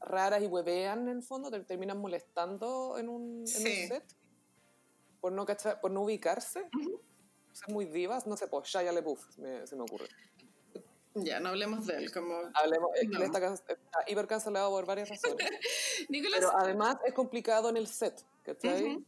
[0.00, 4.04] raras y huevean en el fondo, te terminan molestando en un, set
[5.20, 5.44] por no,
[5.80, 6.68] por no ubicarse.
[7.52, 10.08] Son muy divas, no sé, pues Shia LaBeouf me, se me ocurre.
[11.14, 12.38] Ya, no hablemos de él, como...
[12.54, 13.22] Hablemos, no.
[13.24, 13.76] está, está,
[14.06, 15.50] hiper cancelado por varias razones.
[16.08, 19.04] Pero además es complicado en el set, ¿cachai?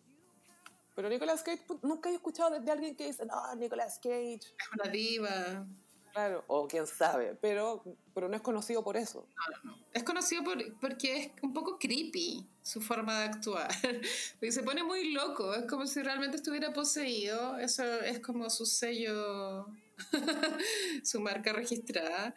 [0.97, 4.35] Pero Nicolas Cage, nunca he escuchado de, alguien que dice, no, Nicolas Cage...
[4.35, 5.66] Es una diva.
[6.13, 7.85] Claro, o quién sabe, pero,
[8.15, 9.27] pero no es conocido por eso.
[9.37, 9.85] No, no, no.
[9.93, 13.69] Es conocido por, porque es un poco creepy su forma de actuar.
[14.39, 17.59] Porque se pone muy loco, es como si realmente estuviera poseído.
[17.59, 19.67] Eso es como su sello,
[21.03, 22.35] su marca registrada.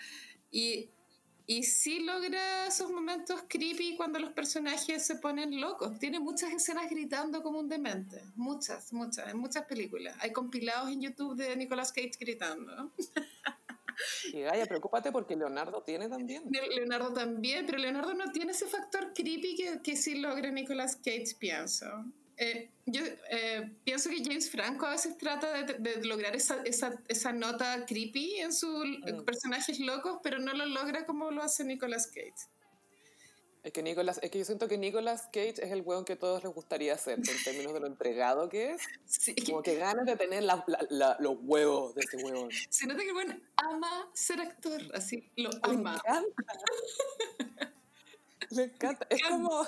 [0.50, 0.90] Y,
[1.46, 6.00] y sí logra esos momentos creepy cuando los personajes se ponen locos.
[6.00, 8.24] Tiene muchas escenas gritando como un demente.
[8.36, 10.16] Muchas, muchas, en muchas películas.
[10.22, 12.92] Hay compilados en YouTube de Nicolas Cage gritando.
[14.32, 16.44] Y Gaya, preocúpate porque Leonardo tiene también.
[16.50, 21.36] Leonardo también, pero Leonardo no tiene ese factor creepy que, que sí logra Nicolas Cage,
[21.40, 21.86] pienso.
[22.38, 27.00] Eh, yo eh, pienso que James Franco a veces trata de, de lograr esa, esa,
[27.08, 29.24] esa, nota creepy en sus mm.
[29.24, 32.34] personajes locos, pero no lo logra como lo hace Nicolas Cage.
[33.64, 36.20] Es que, Nicolas, es que yo siento que Nicolas Cage es el hueón que a
[36.20, 38.82] todos les gustaría ser, en términos de lo entregado que es.
[39.06, 39.36] Sí.
[39.46, 42.50] Como que ganas de tener la, la, los huevos de ese huevón.
[42.70, 45.94] Se nota que el huevón ama ser actor, así, lo ama.
[45.94, 46.44] Me encanta.
[48.52, 49.08] Me encanta.
[49.10, 49.66] Es como,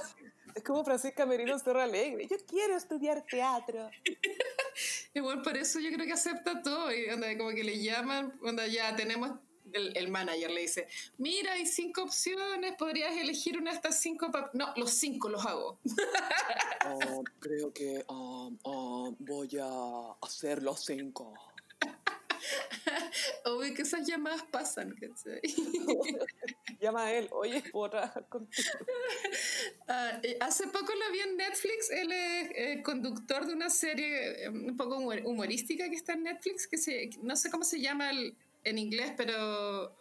[0.56, 2.28] es como Francisca Merino Serra Alegre.
[2.28, 3.90] Yo quiero estudiar teatro.
[5.14, 6.92] Igual por eso yo creo que acepta todo.
[6.94, 9.32] Y como que le llaman, cuando ya tenemos
[9.76, 14.32] el, manager le dice, mira, hay cinco opciones, podrías elegir una de estas cinco.
[14.54, 15.80] No, los cinco los hago.
[16.88, 21.34] Oh, creo que um, um, voy a hacer los cinco.
[23.46, 24.96] Obvio que esas llamadas pasan,
[26.82, 28.68] Llama a él, oye, ¿puedo trabajar contigo?
[29.88, 34.46] Ah, eh, hace poco lo vi en Netflix, él es eh, conductor de una serie
[34.46, 38.10] eh, un poco humorística que está en Netflix, que se, no sé cómo se llama
[38.10, 38.36] el,
[38.66, 39.96] en inglés, pero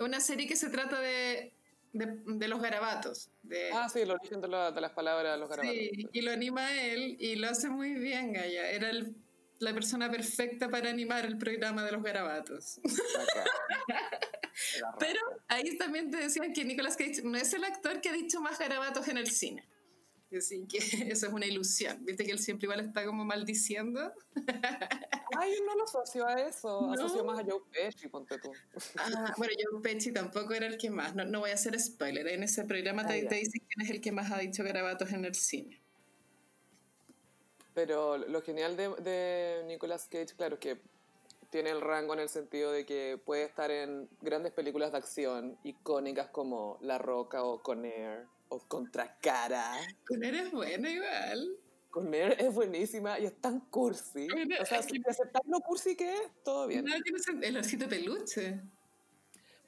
[0.00, 1.54] una serie que se trata de,
[1.92, 3.30] de, los garabatos.
[3.42, 5.78] De, ah, sí, el origen de, de, las palabras de los garabatos.
[5.78, 8.70] Sí, y lo anima él y lo hace muy bien, Gaya.
[8.70, 8.90] Era
[9.60, 12.80] la persona perfecta para animar el programa de los garabatos.
[14.98, 18.40] Pero ahí también te decían que Nicolas Cage no es el actor que ha dicho
[18.40, 19.64] más garabatos en el cine.
[20.38, 20.78] Así que
[21.12, 22.04] eso es una ilusión.
[22.04, 24.12] Viste que él siempre igual está como maldiciendo.
[25.38, 26.90] Ay, no lo asocio a eso.
[26.90, 28.52] Asocio más a Joe Pesci, ponte tú.
[28.98, 31.14] Ah, bueno, Joe Pesci tampoco era el que más.
[31.14, 32.26] No, no voy a hacer spoiler.
[32.28, 35.24] En ese programa ah, te, dicen quién es el que más ha dicho garabatos en
[35.24, 35.80] el cine.
[37.74, 40.78] Pero lo genial de, de Nicolas Cage, claro, que
[41.50, 45.58] tiene el rango en el sentido de que puede estar en grandes películas de acción
[45.62, 49.76] icónicas como La Roca o Con Air o Contracara.
[50.06, 51.58] Con Air es buena igual.
[51.90, 54.28] Con Air es buenísima y es tan cursi.
[54.60, 56.84] o sea, si aceptas lo cursi que es, todo bien.
[56.84, 58.60] No, tiene el osito peluche.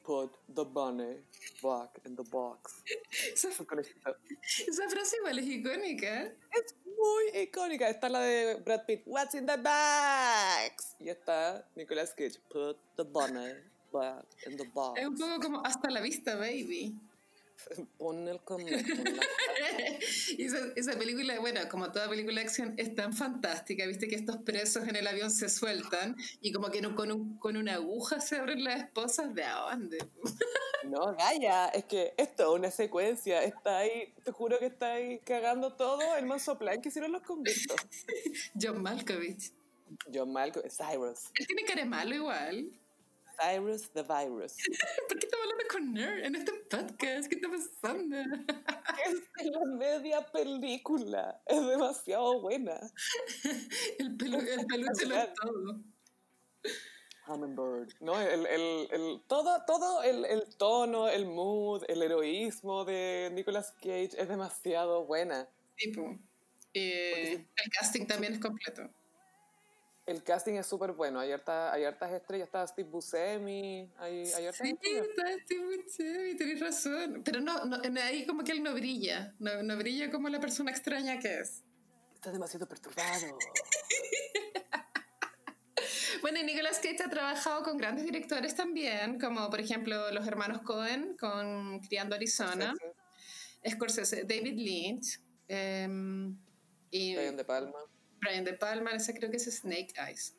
[0.04, 1.16] Put the bunny
[1.60, 2.84] back in the box.
[3.32, 6.22] Esa, esa frase igual es icónica.
[6.52, 7.88] Es muy icónica.
[7.88, 10.94] Está la de Brad Pitt, What's in the box?
[11.00, 13.52] Y está Nicolas Cage, Put the bunny
[13.92, 15.00] back in the box.
[15.00, 16.94] Es un poco como hasta la vista, baby.
[17.98, 18.40] Pon el
[20.38, 23.86] y esa, esa, película, bueno, como toda película de acción, es tan fantástica.
[23.86, 27.56] Viste que estos presos en el avión se sueltan y como que con, un, con
[27.56, 29.98] una aguja se abren las esposas de a dónde.
[30.84, 33.42] no, Gaya, es que esto es una secuencia.
[33.42, 37.22] Está ahí, te juro que está ahí cagando todo el manso plan que hicieron los
[37.22, 37.76] convictos.
[38.60, 39.52] John Malkovich.
[40.12, 41.30] John Malkovich, Cyrus.
[41.34, 42.70] Él tiene cara malo igual.
[43.38, 44.56] Cyrus the Virus.
[45.08, 47.28] ¿Por qué estamos hablando con Nerd en este podcast?
[47.28, 48.16] ¿Qué está pasando?
[49.06, 51.40] Es la media película.
[51.46, 52.78] Es demasiado buena.
[53.98, 55.80] el, pelu el peluche lo es todo.
[57.28, 57.92] Hummingbird.
[58.00, 63.72] No, el, el, el, todo, todo el, el, tono, el mood, el heroísmo de Nicolas
[63.80, 65.48] Cage es demasiado buena.
[65.76, 66.18] Tipo.
[66.72, 68.88] Eh, el casting también es completo.
[70.06, 71.18] El casting es súper bueno.
[71.18, 72.46] Hay, harta, hay hartas estrellas.
[72.46, 73.90] Está Steve Buscemi.
[73.98, 77.22] Hay, hay sí, está Steve Buscemi, tenés razón.
[77.24, 79.34] Pero no, no, ahí como que él no brilla.
[79.40, 81.64] No, no brilla como la persona extraña que es.
[82.14, 83.36] Está demasiado perturbado.
[86.22, 90.62] bueno, y Nicolas Cage ha trabajado con grandes directores también, como por ejemplo los hermanos
[90.62, 92.74] Cohen con Criando Arizona,
[93.68, 95.18] Scorsese, David Lynch.
[95.48, 96.38] Um,
[96.92, 97.80] y De Palma.
[98.20, 100.36] Brian De Palma, esa creo que es Snake Eyes.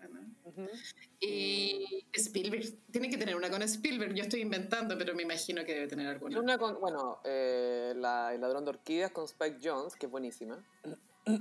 [1.20, 5.74] Y Spielberg, tiene que tener una con Spielberg, yo estoy inventando, pero me imagino que
[5.74, 6.40] debe tener alguna.
[6.40, 10.64] Una con, bueno, eh, la, El ladrón de orquídeas con Spike Jones, que es buenísima.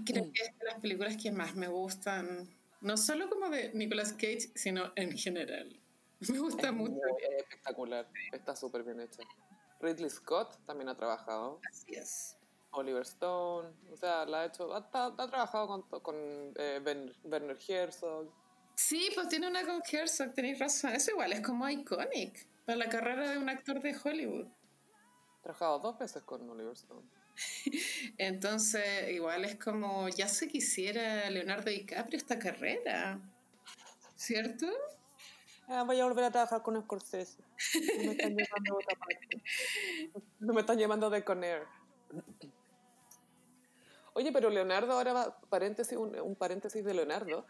[0.05, 2.49] Creo que es de las películas que más me gustan,
[2.81, 5.81] no solo como de Nicolas Cage, sino en general.
[6.33, 6.97] Me gusta mucho.
[7.21, 9.23] es espectacular, está súper bien hecha.
[9.81, 11.61] Ridley Scott también ha trabajado.
[11.71, 12.37] Así es.
[12.77, 16.17] Oliver Stone, o sea, la ha hecho, ha, trabajado con, con
[16.57, 16.81] eh,
[17.25, 18.31] Werner Herzog.
[18.75, 20.93] Sí, pues tiene una con Herzog, tenéis razón.
[20.93, 24.47] Eso igual es como iconic para la carrera de un actor de Hollywood.
[24.47, 27.09] Ha trabajado dos veces con Oliver Stone.
[28.19, 33.19] Entonces, igual es como, ya se quisiera Leonardo DiCaprio esta carrera,
[34.17, 34.67] ¿cierto?
[35.69, 37.39] Ah, voy a volver a trabajar con Scorsese.
[37.99, 39.43] No me están llamando de otra parte.
[40.39, 41.63] No me están llamando de Conair.
[44.17, 47.47] Oye, pero Leonardo ahora va, paréntesis, un, paréntesis de Leonardo.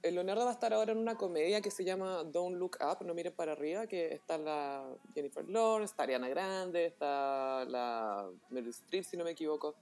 [0.00, 3.04] El Leonardo va a estar ahora en una comedia que se llama Don't Look Up,
[3.04, 8.70] no miren para arriba, que está la Jennifer Lawrence, está Ariana Grande, está la Meryl
[8.70, 9.74] Streep, si no me equivoco.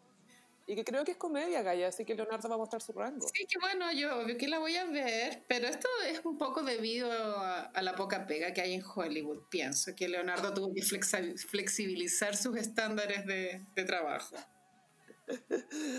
[0.67, 3.27] Y que creo que es comedia, Gaya, así que Leonardo va a mostrar su rango.
[3.35, 6.63] Sí, que bueno, yo obvio que la voy a ver, pero esto es un poco
[6.63, 12.39] debido a, la poca pega que hay en Hollywood, pienso, que Leonardo tuvo que flexibilizar
[12.39, 14.37] sus estándares de trabajo.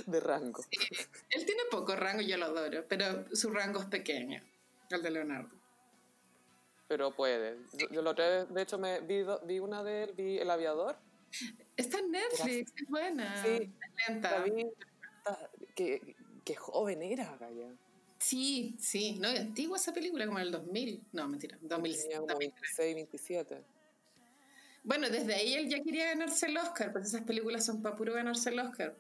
[0.06, 0.64] De rango.
[1.30, 4.42] Él tiene poco rango, yo lo adoro, pero su rango es pequeño,
[4.90, 5.56] el de Leonardo.
[6.88, 7.58] Pero puede.
[7.92, 10.98] Yo, lo de hecho, me vi, vi, una de él, vi El Aviador.
[11.78, 13.42] Está en Netflix, es buena.
[13.42, 13.72] Sí,
[14.08, 14.44] lenta.
[15.74, 17.74] qué, qué joven era, Gaya.
[18.22, 21.08] Sí, sí, no, es antigua esa película, como en el 2000.
[21.14, 22.04] No, mentira, 2006.
[22.04, 23.64] Tenía como 26, 27.
[24.84, 28.14] Bueno, desde ahí él ya quería ganarse el Oscar, porque esas películas son para puro
[28.14, 28.96] ganarse el Oscar.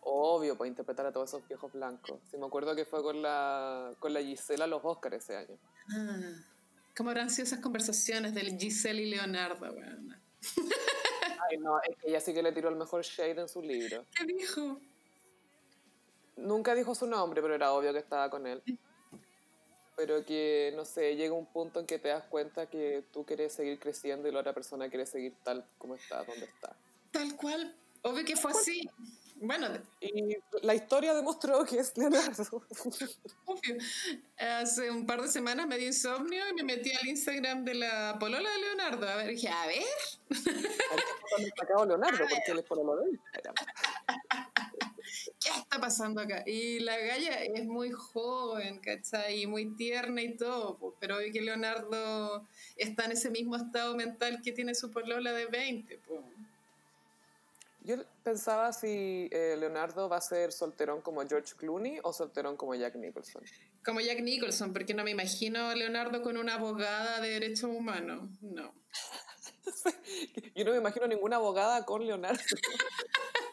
[0.00, 2.20] Obvio, para interpretar a todos esos viejos blancos.
[2.30, 5.58] Si me acuerdo que fue con la, con la Gisela los Oscars ese año.
[5.90, 6.32] Ah,
[6.96, 9.66] ¿Cómo habrán sido esas conversaciones del Giselle y Leonardo,
[11.50, 14.04] Ay, no, es que ella sí que le tiró el mejor shade en su libro.
[14.16, 14.80] ¿Qué dijo?
[16.36, 18.62] Nunca dijo su nombre, pero era obvio que estaba con él.
[19.96, 23.52] Pero que, no sé, llega un punto en que te das cuenta que tú quieres
[23.52, 26.76] seguir creciendo y la otra persona quiere seguir tal como está, donde está.
[27.10, 27.74] Tal cual.
[28.02, 28.88] Obvio que fue así.
[29.36, 29.68] Bueno.
[30.00, 32.62] Y la historia demostró que es Leonardo.
[33.46, 33.76] Obvio.
[34.38, 38.16] Hace un par de semanas me dio insomnio y me metí al Instagram de la
[38.20, 39.08] polola de Leonardo.
[39.08, 39.82] A ver, dije, a ver.
[40.92, 40.96] A
[41.36, 43.54] ver Leonardo, porque él es pololo de Instagram.
[45.40, 46.42] ¿qué está pasando acá?
[46.46, 49.42] Y la galla es muy joven, ¿cachai?
[49.42, 52.46] Y muy tierna y todo, pero hoy que Leonardo
[52.76, 55.98] está en ese mismo estado mental que tiene su polola de 20.
[56.06, 56.20] Pues.
[57.86, 62.74] Yo pensaba si eh, Leonardo va a ser solterón como George Clooney o solterón como
[62.74, 63.44] Jack Nicholson.
[63.84, 68.28] Como Jack Nicholson, porque no me imagino a Leonardo con una abogada de derechos humanos.
[68.40, 68.74] No.
[70.56, 72.42] Yo no me imagino ninguna abogada con Leonardo.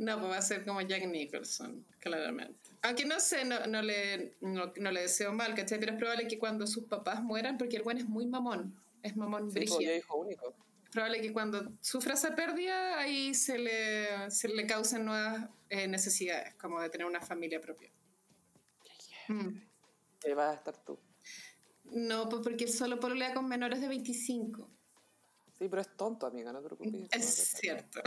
[0.00, 2.70] No, pues va a ser como Jack Nicholson, claramente.
[2.80, 5.78] Aunque no sé, no, no le, no, le deseo mal, ¿cachai?
[5.78, 9.14] Pero es probable que cuando sus papás mueran, porque el buen es muy mamón, es
[9.14, 10.54] mamón sí, pues, hijo único.
[10.84, 15.86] Es probable que cuando sufra esa pérdida, ahí se le, se le causen nuevas eh,
[15.86, 17.90] necesidades, como de tener una familia propia.
[19.28, 19.50] Mm.
[20.18, 20.98] ¿Qué vas a estar tú?
[21.84, 24.66] No, pues porque él solo pololea con menores de 25.
[25.58, 27.08] Sí, pero es tonto, amiga, no te preocupes.
[27.12, 28.00] Es cierto.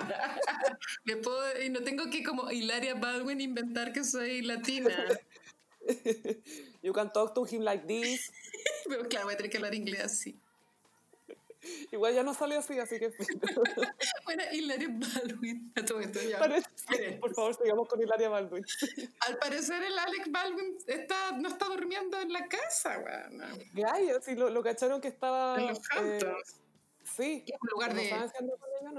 [1.04, 4.94] Me puedo, y no tengo que como Hilaria Baldwin inventar que soy latina.
[6.82, 8.30] You can talk to him like this.
[8.88, 10.38] Pero claro, voy a tener que hablar inglés así.
[11.92, 13.12] Igual ya no salió así, así que...
[14.24, 15.72] bueno, Hilaria Baldwin.
[15.86, 16.38] todo esto ya.
[17.20, 18.64] por favor, sigamos con Hilaria Baldwin.
[19.20, 23.44] Al parecer el Alex Baldwin está, no está durmiendo en la casa, bueno.
[23.74, 25.60] Gaya, sí, lo, lo cacharon que estaba...
[25.60, 26.20] En los eh,
[27.16, 27.44] Sí.
[27.46, 28.10] es un lugar de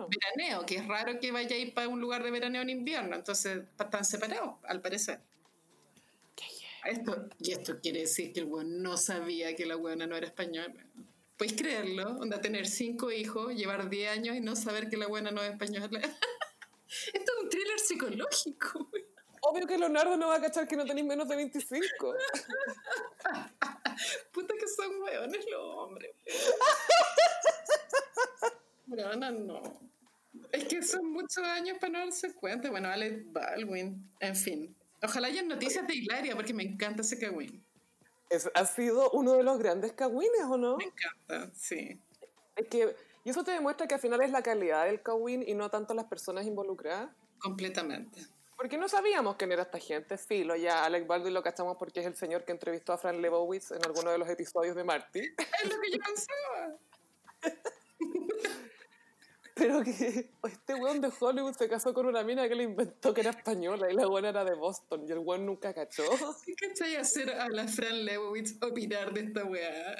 [0.09, 3.16] veraneo, que es raro que vaya a ir para un lugar de veraneo en invierno,
[3.16, 5.20] entonces están separados, al parecer.
[6.86, 10.26] Esto, y esto quiere decir que el weón no sabía que la buena no era
[10.26, 10.84] española.
[11.38, 12.18] ¿Puedes creerlo?
[12.20, 15.51] Onda, tener cinco hijos, llevar 10 años y no saber que la buena no es
[15.51, 15.99] española.
[17.14, 18.89] esto es un thriller psicológico.
[19.41, 22.16] Obvio que Leonardo no va a cachar que no tenéis menos de 25.
[24.32, 26.12] Puta que son weones los hombres.
[28.92, 29.62] No, no.
[30.52, 32.70] Es que son muchos años para no darse cuenta.
[32.70, 34.76] Bueno, Alex Baldwin, en fin.
[35.04, 37.18] Ojalá haya noticias de Hilaria, porque me encanta ese.
[38.30, 40.78] Es, ha sido uno de los grandes Kawines, ¿o no?
[40.78, 42.00] Me encanta, sí.
[42.56, 45.54] Es que, y eso te demuestra que al final es la calidad del Kawin y
[45.54, 47.10] no tanto las personas involucradas.
[47.39, 48.22] Completamente.
[48.56, 50.56] Porque no sabíamos quién era esta gente, filo.
[50.56, 53.84] Ya Alec Baldwin lo cachamos porque es el señor que entrevistó a Fran Lebowitz en
[53.84, 55.20] alguno de los episodios de Marty.
[55.20, 56.78] Es lo que yo pensaba.
[59.62, 59.91] Pero que
[60.43, 63.91] este weón de Hollywood se casó con una mina que le inventó que era española
[63.91, 66.03] y la buena era de Boston y el weón nunca cachó.
[66.45, 69.95] ¿Qué cachai hacer a la Fran Lebowitz opinar de esta weá?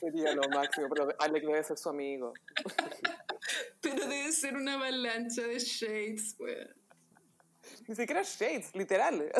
[0.00, 2.32] Sería lo máximo, pero Alec debe ser su amigo.
[3.80, 6.68] Pero debe ser una avalancha de shades, weón.
[7.86, 9.30] Ni siquiera shades, literal.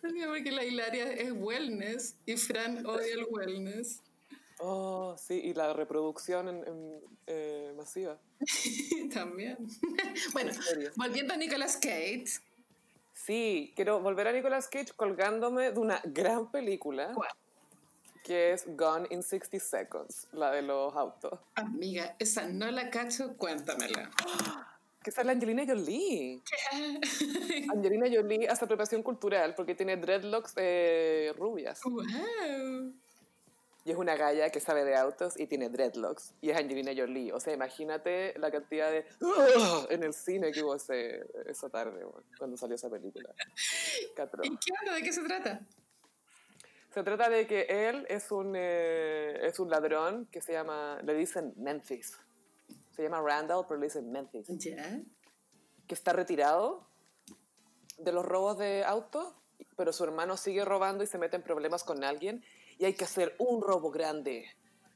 [0.00, 4.00] Porque la Hilaria es wellness y Fran odia el wellness.
[4.64, 8.16] Oh, sí, y la reproducción en, eh, masiva.
[9.12, 9.58] También.
[10.32, 10.52] bueno,
[10.96, 12.40] volviendo a Nicolas Cage.
[13.12, 17.10] Sí, quiero volver a Nicolas Cage colgándome de una gran película.
[17.12, 17.30] ¿Cuál?
[18.22, 21.40] Que es Gone in 60 Seconds, la de los autos.
[21.56, 24.10] Amiga, esa no la cacho, cuéntamela.
[25.02, 26.40] Que es la Angelina Jolie.
[27.74, 31.80] Angelina Jolie hace apropiación cultural porque tiene dreadlocks eh, rubias.
[31.82, 32.94] ¡Wow!
[33.84, 36.34] Y es una galla que sabe de autos y tiene dreadlocks.
[36.40, 37.32] Y es Angelina Jolie.
[37.32, 39.04] O sea, imagínate la cantidad de...
[39.90, 42.04] en el cine que hubo ese, esa tarde,
[42.38, 43.34] cuando salió esa película.
[44.44, 44.94] ¿Y qué onda?
[44.94, 45.60] ¿De qué se trata?
[46.94, 51.00] Se trata de que él es un, eh, es un ladrón que se llama...
[51.02, 52.18] Le dicen Memphis.
[52.94, 54.46] Se llama Randall, pero le dicen Memphis.
[54.48, 55.00] ¿Ya?
[55.88, 56.86] Que está retirado
[57.98, 59.34] de los robos de autos,
[59.76, 62.44] pero su hermano sigue robando y se mete en problemas con alguien
[62.78, 64.46] y hay que hacer un robo grande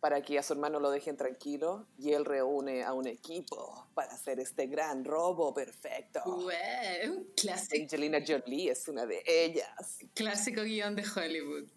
[0.00, 4.12] para que a su hermano lo dejen tranquilo y él reúne a un equipo para
[4.12, 6.20] hacer este gran robo perfecto.
[6.26, 7.82] un clásico.
[7.82, 9.98] Angelina Jolie es una de ellas.
[10.14, 11.68] Clásico guion de Hollywood.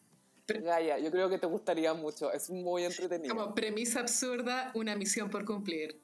[0.48, 3.36] Gaia, yo creo que te gustaría mucho, es muy entretenido.
[3.36, 6.00] Como premisa absurda, una misión por cumplir.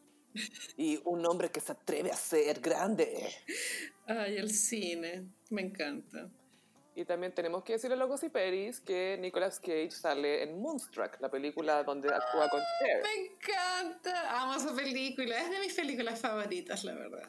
[0.75, 3.29] Y un hombre que se atreve a ser grande.
[4.05, 6.29] Ay, el cine, me encanta.
[6.97, 11.29] Y también tenemos que decirle a los Peris que Nicolas Cage sale en Moonstruck, la
[11.29, 13.03] película donde actúa con Cher.
[13.03, 17.27] Me encanta, amo esa película, es de mis películas favoritas, la verdad.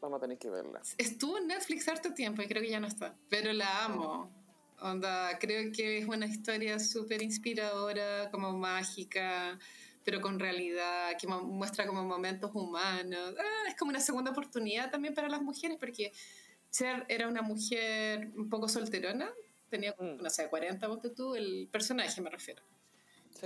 [0.00, 0.80] Vamos a tener que verla.
[0.96, 4.32] Estuvo en Netflix harto tiempo y creo que ya no está, pero la amo.
[4.80, 9.58] Onda, creo que es una historia súper inspiradora, como mágica,
[10.04, 13.34] pero con realidad, que muestra como momentos humanos.
[13.38, 16.12] Ah, es como una segunda oportunidad también para las mujeres, porque
[16.72, 19.30] Cher era una mujer un poco solterona,
[19.68, 20.22] tenía, mm.
[20.22, 22.62] no sé, 40, ponte tú, el personaje me refiero.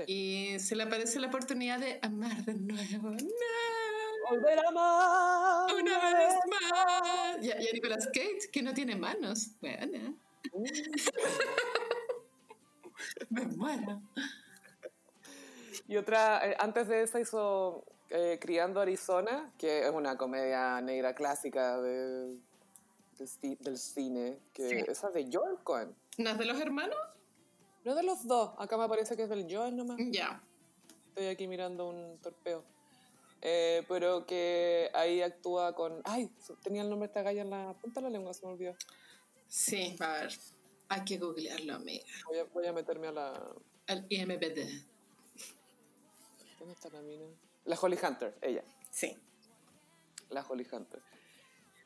[0.07, 3.11] Y se le aparece la oportunidad de amar de nuevo.
[3.11, 4.31] ¡No!
[4.31, 5.75] Volver a amar.
[5.75, 7.45] Una vez más.
[7.45, 9.53] Y, a Nicolas Cage, que no tiene manos.
[9.61, 10.19] Bueno.
[10.53, 10.65] Uh.
[13.31, 14.03] Me muero.
[15.89, 21.15] Y otra, eh, antes de esa hizo eh, Criando Arizona, que es una comedia negra
[21.15, 22.37] clásica de,
[23.19, 25.95] del cine, que esa de Joel Cohen.
[26.19, 26.99] ¿No es de los hermanos?
[27.85, 29.99] No de los dos, acá me parece que es del Joel nomás.
[30.11, 30.43] Ya.
[31.09, 32.65] Estoy aquí mirando un torpeo.
[33.43, 36.01] Eh, pero que ahí actúa con...
[36.05, 36.31] Ay,
[36.63, 38.75] tenía el nombre de esta galla en la punta de la lengua, se me olvidó.
[39.47, 40.33] Sí, a ver,
[40.89, 42.05] hay que googlearlo, amiga.
[42.27, 43.55] Voy a, voy a meterme a la...
[43.87, 44.85] Al IMBD.
[46.59, 47.25] ¿Dónde está la mina?
[47.65, 48.65] La Holly Hunter, ella.
[48.91, 49.17] Sí.
[50.31, 51.01] La Holly Hunter.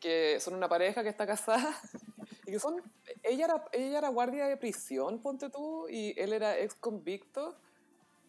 [0.01, 1.79] Que son una pareja que está casada
[2.47, 2.83] y que son...
[3.23, 7.57] Ella era, ella era guardia de prisión, ponte tú, y él era ex convicto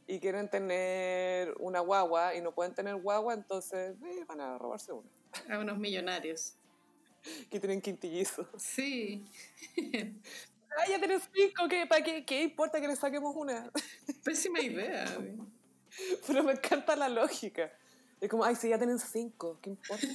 [0.07, 4.91] y quieren tener una guagua y no pueden tener guagua, entonces eh, van a robarse
[4.91, 5.09] una.
[5.49, 6.55] A unos millonarios.
[7.49, 8.47] que tienen quintillizos.
[8.57, 9.24] Sí.
[9.78, 13.72] Ay, ya tenés cinco, ¿qué, ¿para qué, qué importa que le saquemos una?
[14.24, 15.05] Pésima idea.
[16.28, 17.72] Pero me encanta la lógica.
[18.19, 20.07] Es como, ay, si ya tienen cinco, ¿qué importa?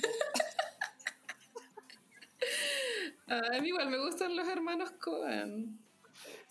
[3.27, 5.79] A mí igual me gustan los hermanos Cohen.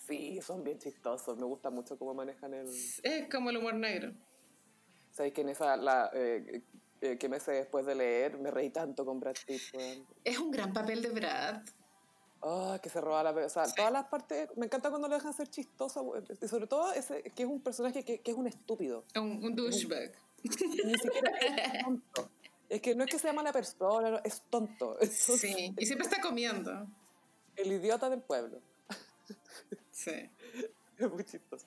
[0.08, 1.38] Sí, son bien chistosos.
[1.38, 2.68] Me gusta mucho cómo manejan el...
[3.04, 4.14] Es como el humor negro.
[5.12, 6.62] ¿Sabes que en esa, la, eh,
[7.02, 9.62] eh, que meses después de leer, me reí tanto con Brad Pitt.
[10.24, 11.62] Es un gran papel de Brad.
[12.42, 13.32] Oh, que se roba la...
[13.32, 14.50] O sea, todas las partes...
[14.56, 16.14] Me encanta cuando lo dejan ser chistoso.
[16.42, 19.06] Y sobre todo ese que es un personaje que, que es un estúpido.
[19.16, 20.14] Un, un douchebag.
[20.44, 22.30] Ni siquiera es tonto.
[22.70, 24.98] Es que no es que sea mala persona, es tonto.
[25.12, 26.88] sí, y siempre está comiendo.
[27.56, 28.60] El idiota del pueblo.
[29.92, 30.30] Sí.
[30.98, 31.66] Es muy chistoso.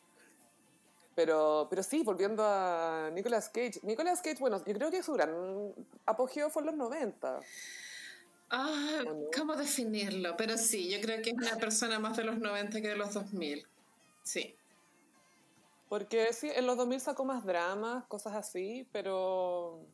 [1.15, 3.81] Pero, pero sí, volviendo a Nicolas Cage.
[3.83, 5.75] Nicolas Cage, bueno, yo creo que su gran
[6.07, 7.41] apogeo fue en los 90.
[8.51, 9.05] Ah,
[9.37, 10.35] ¿cómo definirlo?
[10.39, 13.13] Pero sí, yo creo que es una persona más de los 90 que de los
[13.13, 13.67] 2000.
[14.23, 14.57] Sí.
[15.89, 19.85] Porque sí, en los 2000 sacó más dramas, cosas así, pero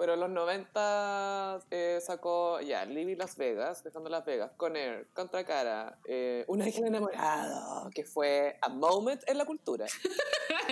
[0.00, 5.06] pero en los 90 eh, sacó ya Living Las Vegas, dejando Las Vegas, con Air,
[5.12, 9.84] Contra Cara, eh, Un ángel enamorado, que fue a moment en la cultura.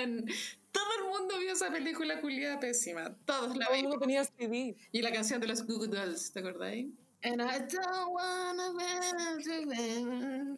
[0.73, 3.15] Todo el mundo vio esa película culiada pésima.
[3.27, 4.79] Todos la Todo el mundo tenía CD.
[4.93, 6.87] Y la canción de los Google Dolls, ¿te acordáis?
[7.23, 8.73] And I don't wanna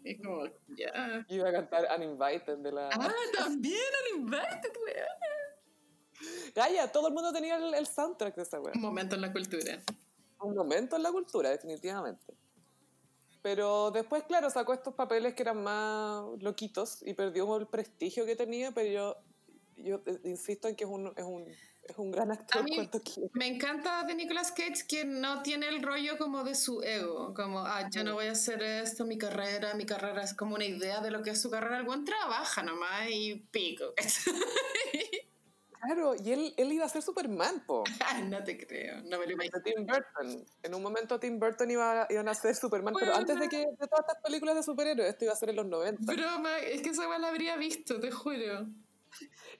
[0.04, 1.26] Es como, ya.
[1.28, 2.90] Iba a cantar Uninvited de la.
[2.92, 3.80] Ah, también
[4.12, 5.49] Uninvited, weón.
[6.54, 8.72] Calla, todo el mundo tenía el, soundtrack de esa weá.
[8.74, 9.82] Un momento en la cultura.
[10.40, 12.34] Un momento en la cultura, definitivamente.
[13.42, 18.36] Pero después, claro, sacó estos papeles que eran más loquitos y perdió el prestigio que
[18.36, 19.16] tenía, pero yo,
[19.76, 21.46] yo insisto en que es un, es un,
[21.90, 22.60] es un gran actor.
[22.60, 22.90] A mí
[23.32, 27.60] me encanta de Nicolas Cage que no tiene el rollo como de su ego, como,
[27.60, 31.00] ah, yo no voy a hacer esto, mi carrera, mi carrera es como una idea
[31.00, 31.78] de lo que es su carrera.
[31.78, 33.94] El buen trabaja nomás y pico.
[35.80, 37.84] Claro, y él, él iba a ser Superman, po.
[38.28, 39.60] no te creo, no me lo imagino.
[39.62, 40.44] Tim Burton.
[40.62, 43.86] En un momento Tim Burton iba, iban a ser Superman, pero antes de que de
[43.88, 46.12] todas estas películas de superhéroes, esto iba a ser en los 90.
[46.12, 48.66] Broma, es que esa la habría visto, te juro.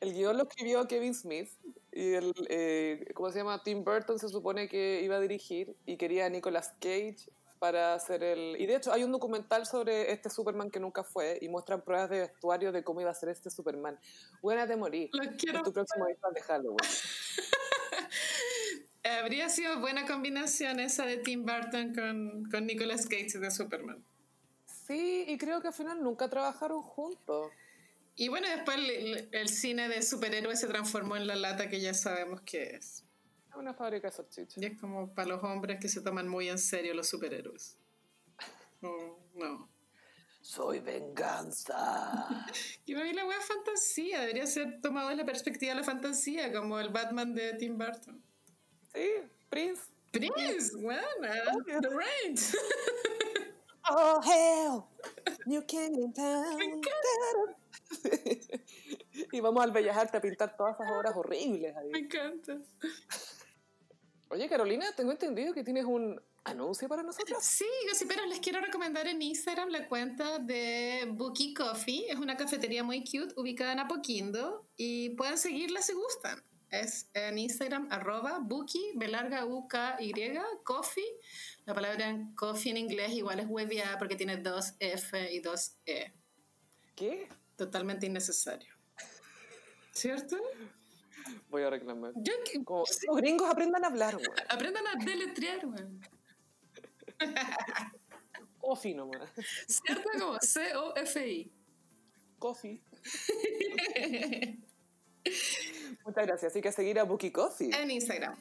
[0.01, 1.51] El guion lo escribió Kevin Smith
[1.93, 3.63] y el, eh, ¿cómo se llama?
[3.63, 7.31] Tim Burton se supone que iba a dirigir y quería a Nicolas Cage
[7.61, 8.57] para hacer el...
[8.59, 12.11] Y de hecho hay un documental sobre este Superman que nunca fue y muestran pruebas
[12.11, 14.01] de vestuario de cómo iba a ser este Superman.
[14.43, 15.11] Buena de morir.
[15.13, 15.59] Lo quiero.
[15.59, 16.79] En tu próximo disfraz de Halloween.
[19.21, 24.03] Habría sido buena combinación esa de Tim Burton con, con Nicolas Cage de Superman.
[24.67, 27.53] Sí, y creo que al final nunca trabajaron juntos.
[28.17, 31.95] Y bueno, después el, el, cine de superhéroes se transformó en la lata que ya
[31.95, 33.05] sabemos que es.
[33.61, 34.57] Una fábrica de salchichas.
[34.57, 37.77] Y es como para los hombres que se toman muy en serio los superhéroes.
[38.81, 39.69] No, no.
[40.41, 42.27] Soy venganza.
[42.87, 44.21] y para mí la wea fantasía.
[44.21, 48.25] Debería ser tomado desde la perspectiva de la fantasía, como el Batman de Tim Burton.
[48.95, 49.11] Sí,
[49.51, 49.83] Prince.
[50.11, 51.05] Prince, buena.
[51.67, 52.57] The Range.
[53.91, 54.85] oh, hell.
[55.45, 56.59] New King in Town.
[59.31, 61.91] y vamos al Bellas Artes a pintar todas esas obras horribles ahí.
[61.91, 62.59] Me encanta.
[64.33, 67.43] Oye, Carolina, tengo entendido que tienes un anuncio para nosotros.
[67.43, 67.67] Sí,
[68.07, 72.07] pero les quiero recomendar en Instagram la cuenta de Bookie Coffee.
[72.09, 76.41] Es una cafetería muy cute ubicada en Apoquindo y pueden seguirla si gustan.
[76.71, 80.15] Es en Instagram arroba Bookie, B larga U K Y,
[80.63, 81.19] Coffee.
[81.65, 86.15] La palabra coffee en inglés igual es hueviada porque tiene dos F y dos E.
[86.95, 87.29] ¿Qué?
[87.57, 88.73] Totalmente innecesario.
[89.91, 90.37] ¿Cierto?
[91.49, 92.13] Voy a reclamar.
[92.15, 94.27] los gringos aprendan a hablar, güey.
[94.49, 95.85] Aprendan a deletrear, güey.
[98.61, 99.31] Coffee nomás.
[99.67, 100.09] ¿Cierto?
[100.19, 101.53] Como C-O-F-I.
[102.39, 102.83] Coffee.
[106.05, 106.53] Muchas gracias.
[106.53, 107.71] Así que seguir a Bookie Coffee.
[107.75, 108.39] En Instagram.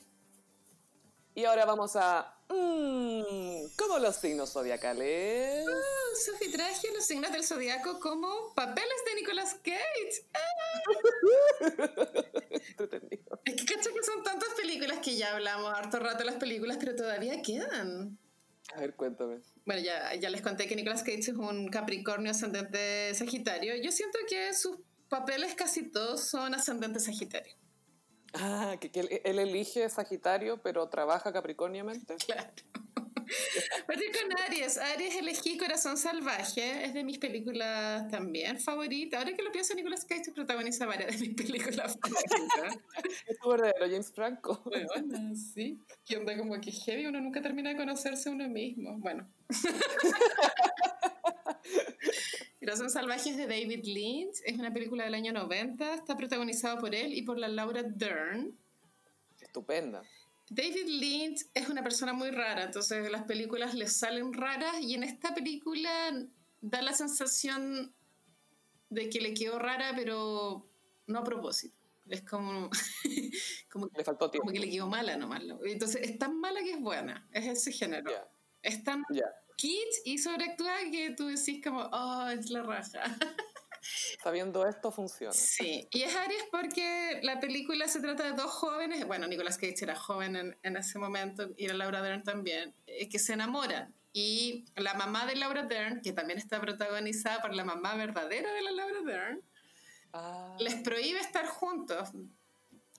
[1.35, 2.38] Y ahora vamos a.
[2.49, 5.65] Mmm, ¿Cómo los signos zodiacales?
[5.67, 10.25] Uh, Sophie traje los signos del zodiaco como papeles de Nicolas Cage.
[13.45, 16.77] es que cacho que son tantas películas que ya hablamos harto rato de las películas,
[16.79, 18.17] pero todavía quedan.
[18.73, 19.41] A ver, cuéntame.
[19.65, 23.75] Bueno, ya, ya les conté que Nicolas Cage es un Capricornio ascendente Sagitario.
[23.75, 27.55] Yo siento que sus papeles casi todos son ascendentes Sagitario.
[28.33, 32.15] Ah, que, él, elige Sagitario, pero trabaja capricorniamente.
[33.87, 34.77] Partí con Aries.
[34.77, 36.85] Aries elegí Corazón Salvaje.
[36.85, 39.19] Es de mis películas también favoritas.
[39.19, 42.79] Ahora que lo pienso, Nicolas Cage protagoniza varias de mis películas favoritas.
[43.27, 44.61] es tu verdadero James Franco.
[44.63, 45.79] Bueno, sí.
[46.05, 47.05] Que onda como que heavy.
[47.05, 48.97] Uno nunca termina de conocerse uno mismo.
[48.99, 49.27] Bueno.
[52.59, 56.93] Corazón Salvaje es de David Lynch, es una película del año 90, está protagonizado por
[56.93, 58.55] él y por la Laura Dern.
[59.41, 60.03] Estupenda.
[60.49, 65.03] David Lynch es una persona muy rara, entonces las películas le salen raras y en
[65.03, 65.89] esta película
[66.61, 67.93] da la sensación
[68.89, 70.67] de que le quedó rara, pero
[71.07, 71.75] no a propósito.
[72.07, 72.69] Es como,
[73.71, 74.47] como, le faltó tiempo.
[74.47, 75.43] como que le quedó mala nomás.
[75.63, 78.11] Entonces es tan mala que es buena, es ese género.
[78.63, 79.03] Es tan
[79.55, 83.03] kitsch y sobreactuada que tú decís como, oh, es la raja.
[84.23, 85.33] Sabiendo esto, funciona.
[85.33, 89.83] Sí, y es Aries porque la película se trata de dos jóvenes, bueno, Nicolas Cage
[89.83, 93.93] era joven en, en ese momento y la Laura Dern también, eh, que se enamoran.
[94.11, 98.61] Y la mamá de Laura Dern, que también está protagonizada por la mamá verdadera de
[98.63, 99.41] la Laura Dern,
[100.13, 100.57] ah.
[100.59, 102.09] les prohíbe estar juntos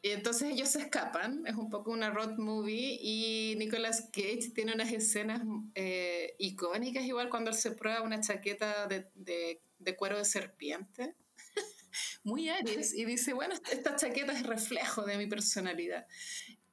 [0.02, 4.72] y entonces ellos se escapan, es un poco una road movie y Nicolas Cage tiene
[4.72, 5.42] unas escenas
[5.74, 9.60] eh, icónicas, igual cuando él se prueba una chaqueta de, de,
[9.96, 11.14] cuero de serpiente,
[12.24, 16.06] muy Aries, y dice, bueno, esta chaqueta es reflejo de mi personalidad.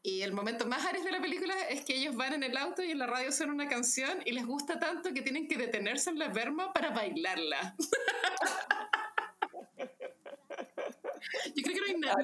[0.04, 2.84] Y el momento más Aries de la película es que ellos van en el auto
[2.84, 6.10] y en la radio suena una canción y les gusta tanto que tienen que detenerse
[6.10, 7.76] en la verma para bailarla.
[11.56, 12.16] Yo creo que no hay nada.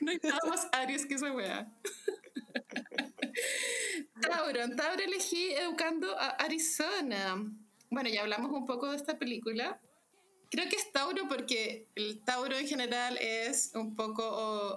[0.00, 1.72] No hay nada más Aries que esa weá.
[4.20, 4.62] Tauro.
[4.62, 7.42] En Tauro elegí Educando a Arizona.
[7.90, 9.80] Bueno, ya hablamos un poco de esta película.
[10.50, 14.24] Creo que es Tauro porque el Tauro en general es un poco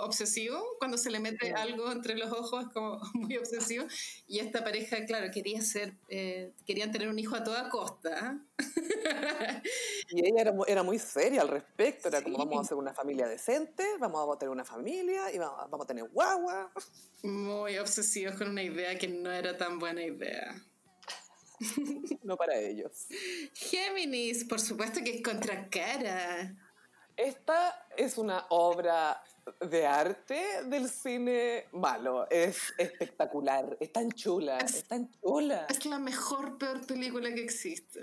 [0.01, 0.63] obsesivo.
[0.77, 3.85] Cuando se le mete algo entre los ojos es como muy obsesivo.
[4.27, 8.39] Y esta pareja, claro, quería ser, eh, querían tener un hijo a toda costa.
[10.09, 12.07] Y ella era, era muy seria al respecto.
[12.07, 15.57] Era como, vamos a hacer una familia decente, vamos a tener una familia y vamos,
[15.71, 16.71] vamos a tener guagua.
[17.23, 20.53] Muy obsesivos con una idea que no era tan buena idea.
[22.23, 23.07] no para ellos.
[23.53, 26.55] Géminis, por supuesto que es contracara.
[27.15, 29.21] Esta es una obra
[29.59, 32.29] de arte del cine malo.
[32.29, 35.67] Es espectacular, es tan chula, es, tan chula.
[35.69, 38.01] Es la mejor, peor película que existe.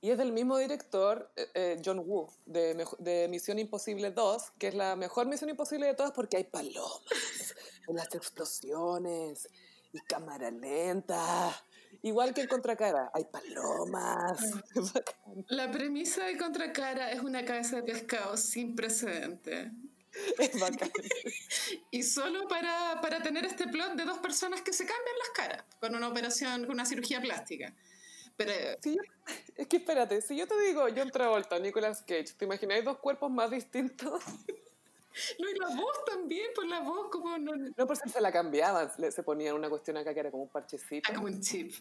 [0.00, 4.68] Y es del mismo director, eh, eh, John Woo, de, de, Misión Imposible 2, que
[4.68, 7.54] es la mejor Misión Imposible de todas porque hay palomas,
[7.88, 9.48] las explosiones
[9.92, 11.64] y cámara lenta
[12.06, 14.38] Igual que en Contracara, hay palomas.
[15.48, 19.72] La premisa de Contracara es una cabeza de pescado sin precedente.
[20.38, 20.90] Es bacán.
[21.90, 25.64] y solo para, para, tener este plot de dos personas que se cambian las caras
[25.80, 27.74] con una operación, con una cirugía plástica.
[28.36, 28.52] Pero,
[29.56, 33.30] es que espérate, si yo te digo John Travolta, Nicolas Cage, ¿te imagináis dos cuerpos
[33.32, 34.22] más distintos?
[35.38, 37.52] No, y la voz también, pues la voz como no...
[37.76, 40.48] No, por si se la cambiaban, se ponían una cuestión acá que era como un
[40.48, 41.10] parchecito.
[41.10, 41.72] Ah, como un chip.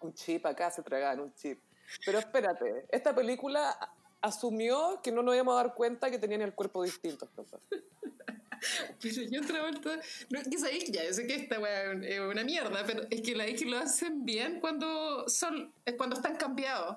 [0.00, 1.58] Un chip acá, se tragaban un chip.
[2.04, 3.76] Pero espérate, esta película
[4.20, 7.28] asumió que no nos íbamos a dar cuenta que tenían el cuerpo distinto.
[9.00, 10.00] Pero yo otra vuelta,
[10.30, 13.36] no, que sabéis ya, yo sé que esta weá es una mierda, pero es que
[13.36, 16.96] la que lo hacen bien cuando son, cuando están cambiados.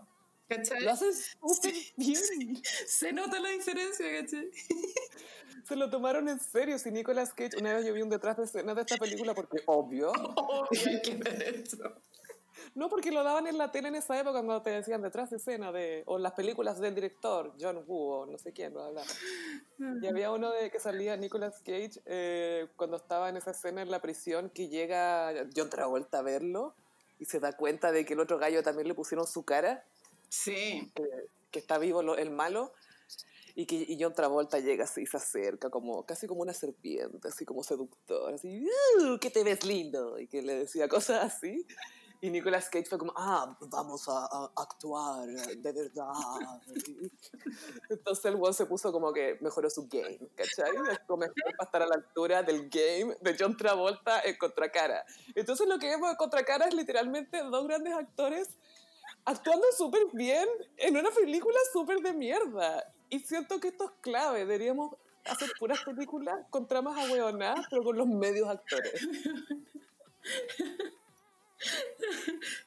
[0.49, 0.81] ¿Cachai?
[0.81, 2.61] Lo hacen súper bien.
[2.87, 4.49] Se nota la diferencia, ¿cachai?
[5.63, 6.79] se lo tomaron en serio.
[6.79, 9.61] Si Nicolas Cage, una vez yo vi un detrás de escena de esta película porque
[9.67, 10.11] obvio.
[10.35, 11.63] Obvio que ver
[12.73, 15.37] No, porque lo daban en la tele en esa época cuando te decían detrás de
[15.37, 19.03] escena, de, o las películas del director, John Woo, o no sé quién, bla, bla.
[20.01, 23.91] Y había uno de que salía Nicolas Cage eh, cuando estaba en esa escena en
[23.91, 26.73] la prisión que llega John Travolta a verlo
[27.19, 29.85] y se da cuenta de que el otro gallo también le pusieron su cara.
[30.29, 30.91] Sí.
[31.51, 32.73] Que, está vivo el malo.
[33.55, 37.61] Y que John Travolta llega así, se acerca, como, casi como una serpiente, así como
[37.63, 38.65] seductor, así,
[39.01, 41.65] "Uh, que te ves lindo, y que le decía cosas así.
[42.21, 46.11] Y Nicolas Cage fue como, ah, vamos a, a actuar, de verdad.
[47.89, 50.71] Entonces el weón se puso como que mejoró su game, ¿cachai?
[50.77, 55.05] Mejor para estar a la altura del game de John Travolta en Contracara.
[55.33, 58.49] Entonces lo que vemos en Contracara es literalmente dos grandes actores
[59.29, 60.47] actuando súper bien
[60.77, 62.83] en una película súper de mierda.
[63.09, 64.39] Y siento que esto es clave.
[64.39, 64.95] Deberíamos
[65.25, 69.07] hacer puras películas con tramas ahueonadas, pero con los medios actores.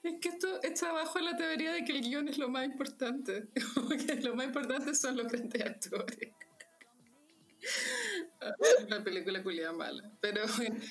[0.03, 3.47] Es que esto está abajo la teoría de que el guion es lo más importante.
[4.23, 6.29] Lo más importante son los grandes actores.
[8.41, 8.53] Ah,
[8.89, 10.43] Una película culiada mala, pero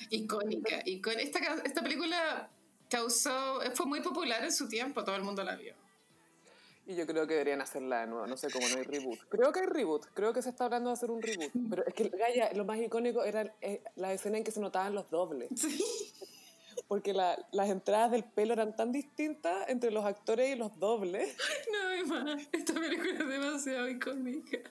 [0.08, 0.82] icónica.
[0.86, 2.50] icón- Esta, esta película
[2.92, 5.74] causó, fue muy popular en su tiempo, todo el mundo la vio.
[6.84, 8.26] Y yo creo que deberían hacerla de nuevo.
[8.26, 9.18] No sé cómo no hay reboot.
[9.28, 10.06] Creo que hay reboot.
[10.14, 11.52] Creo que se está hablando de hacer un reboot.
[11.70, 14.94] Pero es que, Gaia, lo más icónico era eh, la escena en que se notaban
[14.94, 15.48] los dobles.
[15.56, 15.82] Sí.
[16.88, 21.36] Porque la- las entradas del pelo eran tan distintas entre los actores y los dobles.
[21.72, 22.48] No, más.
[22.52, 24.58] Esta película es demasiado icónica.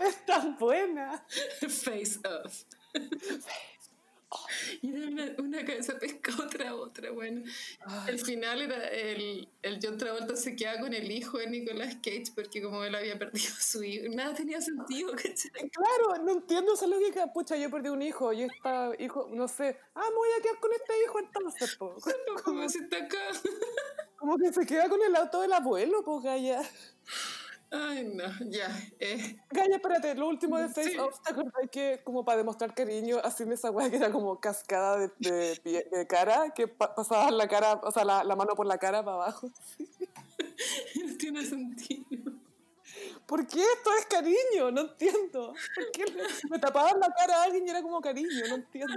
[0.00, 1.26] Es tan buena.
[1.68, 2.62] Face off.
[4.82, 7.42] Y era una, una cabeza pesca otra, otra, bueno.
[8.08, 12.32] El final era el, el John Travolta se queda con el hijo de Nicolas Cage
[12.34, 15.70] porque como él había perdido a su hijo, nada tenía sentido, ¿cachai?
[15.70, 17.32] Claro, no entiendo esa lógica.
[17.32, 19.78] Pucha, yo perdí un hijo y esta hijo, no sé.
[19.94, 21.96] Ah, me voy a quedar con este hijo entonces, po.
[22.44, 23.18] Como si está acá.
[24.16, 26.62] Como que se queda con el auto del abuelo, pues, Gaia.
[27.70, 28.68] Ay, no, ya.
[29.00, 30.98] Eh, espérate, lo último de Face Sí.
[30.98, 34.98] Off, ¿te acordás que como para demostrar cariño, hacían esa weá que era como cascada
[34.98, 38.54] de, de, pie- de cara, que pa- pasaban la cara, o sea, la, la mano
[38.54, 39.50] por la cara para abajo?
[40.94, 42.32] no tiene sentido.
[43.26, 44.70] ¿Por qué esto es cariño?
[44.70, 45.52] No entiendo.
[45.74, 46.04] ¿Por qué
[46.48, 48.28] me tapaban la cara a alguien y era como cariño?
[48.48, 48.94] No entiendo.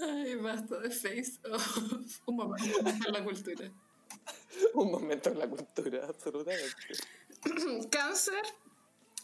[0.00, 2.20] Ay, basta de face off.
[2.26, 3.70] Un momento en la cultura.
[4.74, 6.74] Un momento en la cultura, absolutamente.
[7.90, 8.42] Cáncer,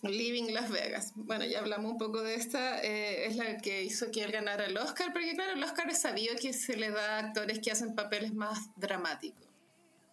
[0.03, 1.13] Living Las Vegas.
[1.17, 2.83] Bueno, ya hablamos un poco de esta.
[2.83, 6.01] eh, es la que hizo que él ganara el Oscar, porque claro, el Oscar es
[6.01, 9.47] sabido que se le da a actores que hacen papeles más dramáticos.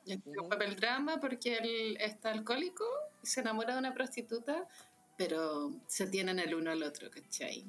[0.05, 2.83] Este es un papel drama porque él está alcohólico
[3.23, 4.67] y se enamora de una prostituta,
[5.17, 7.65] pero se tienen el uno al otro, ¿cachai?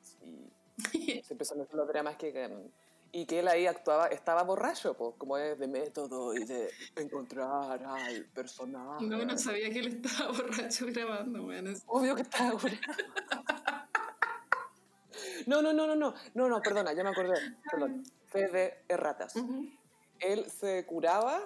[0.00, 1.22] Sí.
[1.24, 2.70] Siempre son esos los dramas que ganan.
[3.10, 7.82] Y que él ahí actuaba, estaba borracho, pues, como es de método y de encontrar
[7.82, 9.04] al personaje.
[9.06, 11.70] No, no sabía que él estaba borracho grabando, bueno.
[11.86, 12.76] Obvio que estaba curado.
[15.46, 17.34] No, no, no, no, no, no, no, perdona, ya me acordé.
[17.70, 18.02] Perdón.
[18.26, 19.34] Fe de erratas.
[19.36, 19.66] Ujú.
[20.20, 21.40] Él se curaba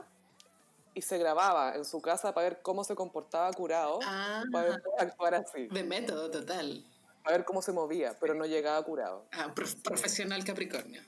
[0.94, 4.82] y se grababa en su casa para ver cómo se comportaba curado, Ah, para ver
[4.82, 6.84] cómo actuar así, de método total.
[7.22, 9.26] para ver cómo se movía, pero no llegaba curado.
[9.32, 11.00] Ah, prof- profesional Capricornio.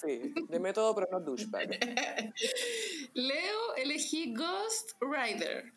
[0.00, 1.68] Sí, de método, pero no douchebag.
[3.14, 5.72] Leo, elegí Ghost Rider.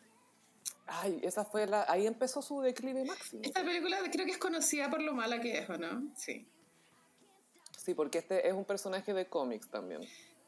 [0.86, 1.84] Ay, esa fue la.
[1.88, 3.42] Ahí empezó su declive máximo.
[3.44, 6.10] Esta película creo que es conocida por lo mala que es, ¿o no?
[6.16, 6.46] Sí.
[7.76, 10.00] Sí, porque este es un personaje de cómics también.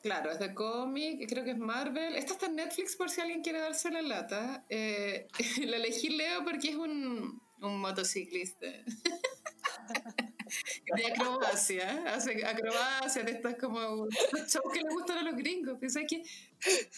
[0.03, 2.17] Claro, es de cómic, creo que es Marvel.
[2.17, 4.65] Esta está en Netflix por si alguien quiere darse la lata.
[4.69, 5.27] Eh,
[5.67, 8.67] la elegí Leo porque es un, un motociclista.
[10.97, 15.79] de acrobacia, hace acrobacia, de estas como shows que le gustan a los gringos.
[15.79, 16.23] Pensé que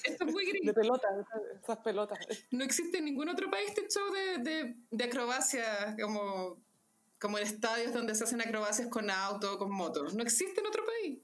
[0.04, 0.74] esto es muy De gringo.
[0.74, 1.10] pelotas,
[1.62, 2.18] esas, pelotas.
[2.50, 6.58] No existe en ningún otro país este show de, de, de acrobacia como,
[7.18, 10.14] como en estadios donde se hacen acrobacias con auto, con motos.
[10.14, 11.18] No existe en otro país.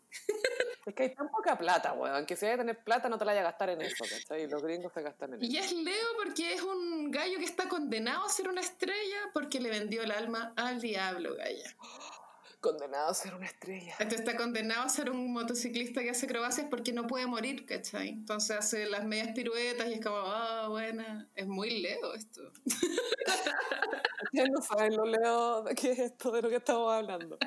[0.86, 3.24] Es que hay tan poca plata, weón, que si hay que tener plata no te
[3.24, 4.42] la vayas a gastar en eso, ¿cachai?
[4.42, 5.50] Y los gringos se gastan en eso.
[5.50, 9.60] Y es Leo porque es un gallo que está condenado a ser una estrella porque
[9.60, 11.74] le vendió el alma al diablo, galla.
[12.64, 13.94] Condenado a ser una estrella.
[13.98, 18.08] Este está condenado a ser un motociclista que hace acrobacias porque no puede morir, ¿cachai?
[18.08, 21.28] Entonces hace las medias piruetas y es como, ah, buena.
[21.34, 22.40] Es muy Leo esto.
[24.32, 27.38] Ya no saben lo leo de qué es esto de lo que estamos hablando.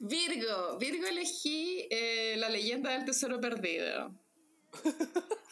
[0.00, 0.76] Virgo.
[0.78, 4.12] Virgo elegí eh, La leyenda del tesoro perdido.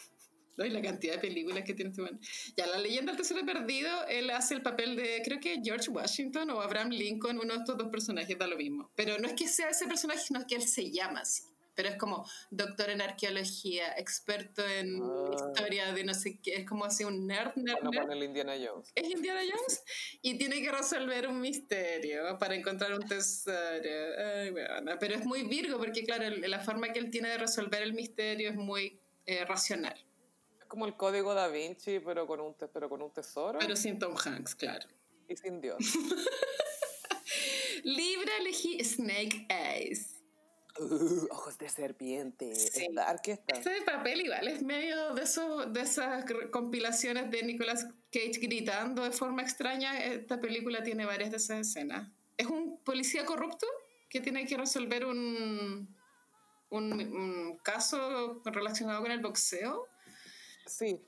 [0.63, 2.19] Ay, la cantidad de películas que tiene este man.
[2.57, 6.49] Ya, La leyenda del tesoro perdido, él hace el papel de, creo que George Washington
[6.51, 8.91] o Abraham Lincoln, uno de estos dos personajes, da lo mismo.
[8.95, 11.43] Pero no es que sea ese personaje, sino que él se llama así.
[11.75, 15.29] pero es como doctor en arqueología, experto en Ah.
[15.33, 18.11] historia de no sé qué, es como así un nerd, nerd, Bueno, nerd.
[18.17, 18.91] el Indiana Jones.
[18.95, 19.83] Es Indiana Jones
[20.21, 23.55] y tiene que resolver un misterio para encontrar un tesoro.
[24.35, 27.81] Ay, bueno, pero es muy Virgo porque, claro, la forma que él tiene de resolver
[27.81, 30.03] el misterio es muy eh, racional, Es
[30.69, 34.15] como el código da Vinci, pero con un, pero con un tesoro pero sin Tom
[34.15, 34.87] Hanks, claro.
[35.27, 35.79] y sin Dios.
[37.83, 40.15] Libra elegí Snake Eyes.
[40.79, 42.55] Uh, ojos de serpiente.
[42.55, 42.85] Sí.
[42.85, 43.57] Es dark esta.
[43.57, 49.03] Este de papel igual es medio de, eso, de esas compilaciones de Nicolas Cage gritando
[49.03, 49.97] de forma extraña.
[49.97, 52.09] Esta película tiene varias de esas escenas.
[52.37, 53.67] Es un policía corrupto
[54.07, 55.93] que tiene que resolver un,
[56.69, 59.87] un, un caso relacionado con el boxeo.
[60.69, 61.01] Sí,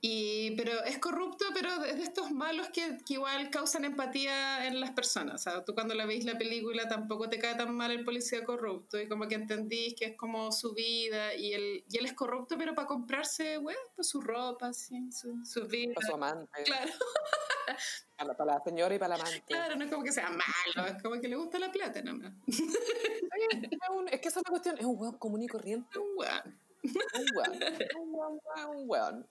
[0.00, 4.80] Y, pero es corrupto, pero es de estos malos que, que igual causan empatía en
[4.80, 5.34] las personas.
[5.34, 8.44] O sea, tú cuando la veis la película tampoco te cae tan mal el policía
[8.44, 12.14] corrupto y como que entendís que es como su vida y él, y él es
[12.14, 15.92] corrupto, pero para comprarse, bueno, pues su ropa, así, su, su vida.
[15.94, 16.62] para su amante.
[16.64, 16.92] Claro,
[18.16, 19.42] Para, para la señora y para la amante.
[19.46, 22.32] claro, no es como que sea malo, es como que le gusta la plata nomás.
[22.48, 22.64] Sí,
[23.62, 24.76] es, es que esa es la cuestión.
[24.78, 25.98] Es un weón común y corriente.
[25.98, 26.69] Un weón.
[26.82, 27.60] Un weón.
[28.00, 28.40] Un weón,
[28.76, 29.28] un weón.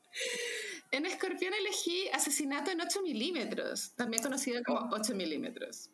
[0.91, 5.89] En Escorpión elegí Asesinato en 8 milímetros, también conocido como 8 milímetros.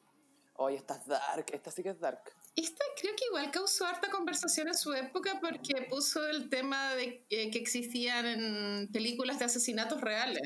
[0.58, 1.46] Oye, esta es dark.
[1.52, 2.22] Esta sí que es dark.
[2.56, 7.26] Esta creo que igual causó harta conversación en su época porque puso el tema de
[7.30, 10.42] eh, que existían en películas de asesinatos reales.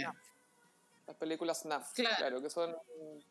[1.06, 1.94] Las películas SNAF.
[1.94, 2.16] Claro.
[2.18, 2.76] Claro, que son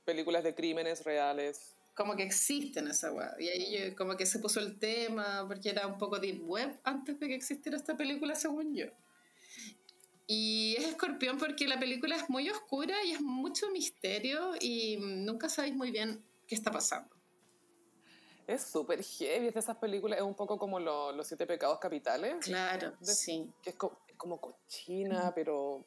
[0.05, 1.78] películas de crímenes reales.
[1.99, 3.35] Como que existen esa weá.
[3.41, 6.79] Y ahí yo- como que se puso el tema porque era un poco deep web
[6.85, 8.87] antes de que existiera esta película, según yo.
[10.29, 15.49] Y es escorpión porque la película es muy oscura y es mucho misterio y nunca
[15.49, 17.11] sabéis muy bien qué está pasando.
[18.47, 19.49] Es súper heavy.
[19.49, 20.19] Es de esas películas.
[20.21, 22.37] Es un poco como lo- Los Siete Pecados Capitales.
[22.41, 23.51] Claro, De- sí.
[23.61, 25.85] Que es, co- es como cochina, pero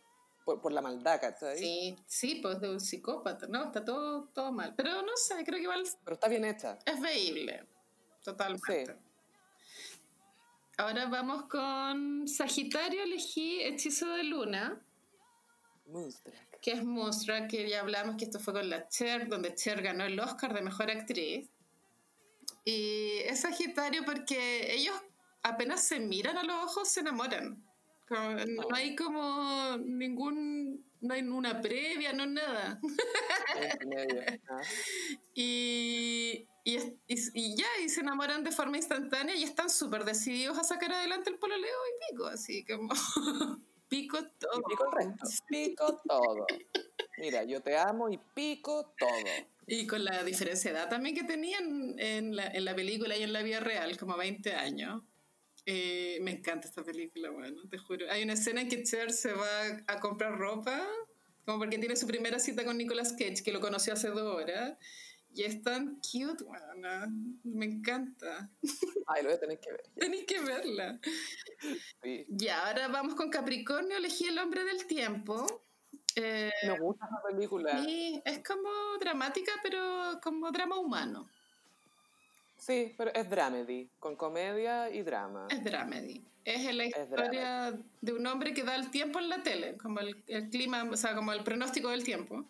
[0.51, 1.57] por, por la maldad, ¿cachai?
[1.57, 3.65] Sí, sí, pues de un psicópata, ¿no?
[3.65, 4.73] Está todo, todo mal.
[4.75, 6.77] Pero no sé, creo que igual Pero está bien hecha.
[6.85, 7.65] es veíble.
[8.23, 8.97] Totalmente.
[10.77, 14.81] Ahora vamos con Sagitario, elegí Hechizo de Luna,
[15.85, 16.35] Moonstruck.
[16.61, 20.05] que es Moonstruck, que ya hablamos que esto fue con la Cher, donde Cher ganó
[20.05, 21.49] el Oscar de Mejor Actriz.
[22.63, 24.95] Y es Sagitario porque ellos
[25.43, 27.63] apenas se miran a los ojos, se enamoran.
[28.11, 32.79] Como- no hay como ningún, no hay una previa, no nada.
[35.33, 40.03] Y, y, es- y- y ya, y se enamoran de forma instantánea y están súper
[40.03, 42.89] decididos a sacar adelante el pololeo y pico, así como
[43.89, 44.59] pico todo.
[44.59, 45.27] Y pico el resto.
[45.47, 46.45] Pico todo.
[47.17, 49.09] Mira, yo te amo y pico todo.
[49.67, 53.23] Y con la diferencia de edad también que tenían en la, en la película y
[53.23, 55.01] en la vida real, como 20 años.
[55.73, 58.05] Eh, me encanta esta película, bueno, te juro.
[58.11, 60.85] Hay una escena en que Cher se va a comprar ropa,
[61.45, 64.77] como porque tiene su primera cita con Nicolas Cage, que lo conoció hace dos horas.
[65.33, 67.07] Y es tan cute, bueno,
[67.45, 68.51] me encanta.
[69.07, 69.83] Ay, lo voy a tener que ver.
[69.95, 70.99] Tenéis que verla.
[72.03, 72.25] Sí.
[72.37, 75.63] Y ahora vamos con Capricornio, elegí El Hombre del Tiempo.
[76.17, 77.79] Eh, Me gusta esa película.
[77.87, 78.69] y es como
[78.99, 81.29] dramática, pero como drama humano.
[82.61, 85.47] Sí, pero es dramedy, con comedia y drama.
[85.49, 86.23] Es dramedy.
[86.45, 89.99] Es la Es historia de un hombre que da el tiempo en la tele, como
[89.99, 92.45] el, el clima, o sea, como el pronóstico del tiempo.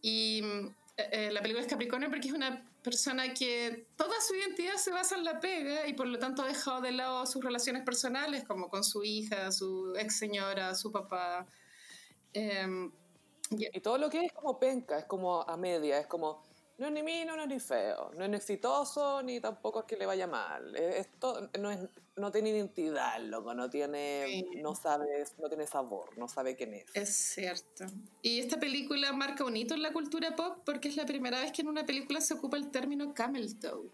[0.00, 4.34] Y mm, eh, eh, la película es Capricornio porque es una persona que toda su
[4.36, 7.44] identidad se basa en la pega y por lo tanto ha dejado de lado sus
[7.44, 11.46] relaciones personales, como con su hija, su ex señora, su papá.
[12.32, 12.90] Em,
[13.50, 16.42] y- Y todo lo que es como penca, es como a media, es como,
[16.78, 19.86] no es ni mino, no es ni feo, no es ni exitoso, ni tampoco es
[19.86, 20.74] que le vaya mal.
[20.76, 21.80] Es- Esto no, es,
[22.16, 24.44] no tiene identidad, loco, no tiene, Sí.
[24.62, 25.06] no sabe,
[25.38, 26.86] no tiene sabor, no sabe quién es.
[26.94, 27.86] Es cierto.
[28.22, 31.52] Y esta película marca un hito en la cultura pop porque es la primera vez
[31.52, 33.88] que en una película se ocupa el término camel toe.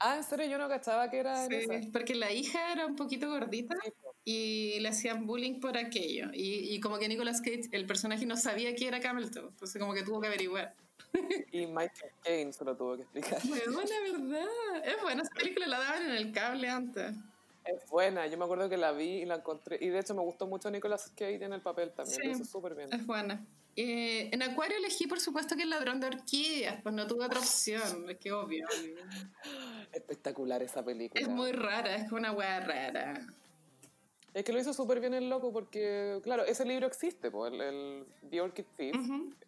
[0.00, 1.72] Ah, en serio, yo no cachaba que era Sí, esa.
[1.92, 3.74] porque la hija era un poquito gordita
[4.24, 6.28] y le hacían bullying por aquello.
[6.32, 9.48] Y, y como que Nicolas Cage, el personaje, no sabía que era camel toe.
[9.48, 10.72] Entonces como que tuvo que averiguar.
[11.52, 13.40] Y Michael Caine se lo tuvo que explicar.
[13.44, 14.84] Bueno, la verdad.
[14.84, 17.14] Es buena, esa película la daban en el cable antes.
[17.64, 19.78] Es buena, yo me acuerdo que la vi y la encontré.
[19.80, 22.26] Y de hecho me gustó mucho Nicolas Cage en el papel también, Sí.
[22.26, 22.88] lo hizo súper bien.
[22.92, 23.44] Es buena.
[23.76, 26.82] Eh, en Acuario elegí, por supuesto, que el ladrón de orquídeas.
[26.82, 28.08] Pues no tuve otra opción.
[28.10, 28.66] Es que obvio.
[29.92, 31.20] Espectacular esa película.
[31.20, 33.20] Es muy rara, es una wea rara.
[34.34, 37.60] Es que lo hizo súper bien el loco porque, claro, ese libro existe, po, el,
[37.60, 38.96] el The Orchid Thief.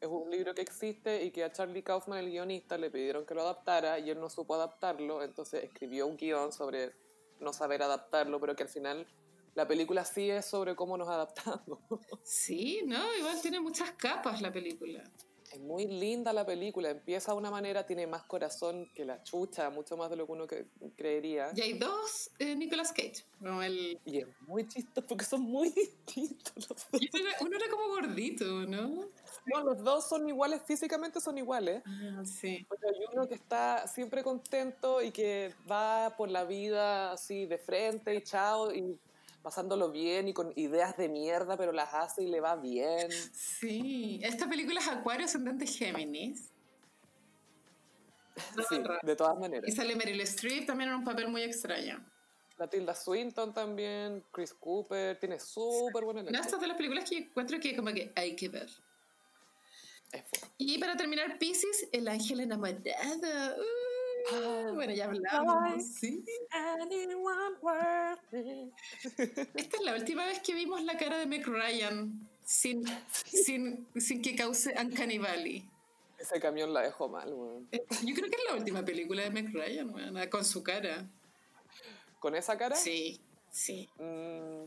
[0.01, 3.35] Es un libro que existe y que a Charlie Kaufman, el guionista, le pidieron que
[3.35, 6.93] lo adaptara y él no supo adaptarlo, entonces escribió un guion sobre
[7.41, 9.07] no saber adaptarlo, pero que al final
[9.55, 11.79] la película sí es sobre cómo nos adaptamos.
[12.23, 15.03] Sí, no, igual tiene muchas capas la película.
[15.51, 19.69] Es muy linda la película, empieza de una manera, tiene más corazón que la chucha,
[19.69, 20.67] mucho más de lo que uno que,
[20.97, 21.51] creería.
[21.57, 23.25] Y hay dos eh, Nicolas Cage.
[23.65, 23.99] el...
[24.05, 25.71] Y es muy chistoso porque son muy
[26.07, 27.01] distintos los dos.
[27.41, 29.09] uno, era, como gordito, ¿no?
[29.47, 31.83] No, los dos son iguales, físicamente son iguales.
[31.85, 32.65] Ah, sí.
[32.69, 37.59] Pero hay uno que está siempre contento y que va por la vida así de
[37.59, 38.99] frente y chao y
[39.43, 43.11] pasándolo bien y con ideas de mierda, pero las hace y le va bien.
[43.33, 46.51] Sí, esta película es Acuario ascendente Géminis.
[48.69, 49.69] sí, de todas maneras.
[49.69, 52.05] Y sale Meryl Streep también en un papel muy extraño.
[52.59, 57.19] La Tilda Swinton también, Chris Cooper, tiene súper buena No, estas de las películas que
[57.19, 58.69] encuentro que como que hay que ver.
[60.13, 60.25] Es
[60.59, 62.83] y para terminar, Pisces, el ángel enamorado.
[64.33, 65.85] Ah, bueno, ya hablamos.
[65.85, 66.25] ¿sí?
[69.55, 72.85] Esta es la última vez que vimos la cara de Meg Ryan sin,
[73.25, 75.69] sin, sin que cause Uncanny Valley.
[76.19, 77.33] Ese camión la dejó mal,
[77.73, 81.09] eh, Yo creo que es la última película de Meg Ryan, con su cara.
[82.19, 82.77] ¿Con esa cara?
[82.77, 83.21] Sí,
[83.51, 83.89] sí.
[83.99, 84.65] Mm,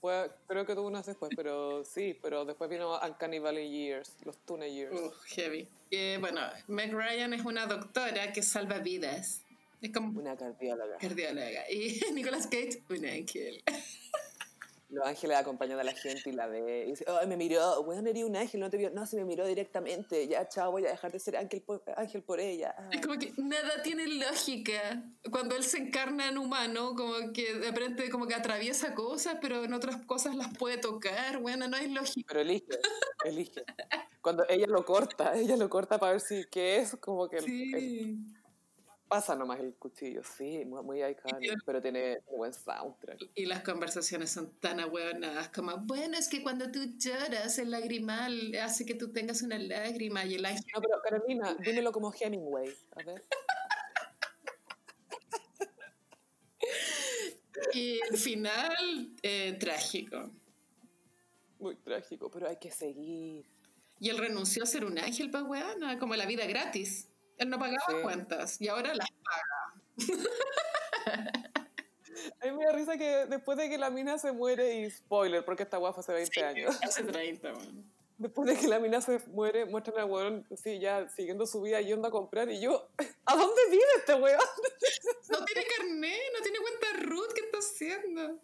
[0.00, 4.36] pues, creo que tuvo unas después, pero sí, pero después vino Uncanny Valley Years, los
[4.38, 4.94] Tuna Years.
[5.26, 5.68] heavy.
[5.90, 9.42] Eh, bueno, Meg Ryan es una doctora que salva vidas.
[9.82, 10.96] Es como una cardióloga.
[10.98, 11.70] Cardióloga.
[11.70, 13.62] Y Nicolas Cage, un ángel.
[14.96, 16.84] Los ángeles acompañan a la gente y la ve.
[16.86, 18.90] Y dice, oh, me miró, bueno, eres un ángel, no te vio.
[18.90, 20.26] No, se me miró directamente.
[20.26, 22.74] Ya, chao, voy a dejar de ser ángel por, ángel por ella.
[22.90, 25.04] Es como que nada tiene lógica.
[25.30, 29.64] Cuando él se encarna en humano, como que de repente como que atraviesa cosas, pero
[29.64, 31.42] en otras cosas las puede tocar.
[31.42, 32.26] Bueno, no hay lógica.
[32.28, 32.64] Pero elige,
[33.26, 33.64] elige.
[34.22, 37.42] Cuando ella lo corta, ella lo corta para ver si qué es, como que...
[37.42, 38.16] Sí.
[39.08, 41.00] Pasa nomás el cuchillo, sí, muy, muy
[41.64, 43.20] pero tiene buen soundtrack.
[43.36, 48.52] Y las conversaciones son tan ahueonadas como, bueno, es que cuando tú lloras, el lagrimal
[48.60, 50.64] hace que tú tengas una lágrima y el ángel...
[50.74, 53.24] No, pero Carolina, dímelo como Hemingway, a ver.
[57.74, 60.32] y el final, eh, trágico.
[61.60, 63.46] Muy trágico, pero hay que seguir.
[64.00, 67.08] Y él renunció a ser un ángel, pues, weón, como la vida gratis.
[67.38, 69.72] Él no pagaba cuentas y ahora las paga.
[72.40, 75.44] A mí me da risa que después de que la mina se muere, y spoiler,
[75.44, 76.78] porque esta guafa hace 20 años.
[76.82, 77.84] Hace 30, man.
[78.18, 81.80] Después de que la mina se muere, muestran al weón, sí, ya siguiendo su vida
[81.82, 82.50] yendo a comprar.
[82.50, 82.88] Y yo,
[83.26, 84.40] ¿a dónde vive este weón?
[85.28, 88.40] No tiene carnet, no tiene cuenta Ruth, ¿qué está haciendo?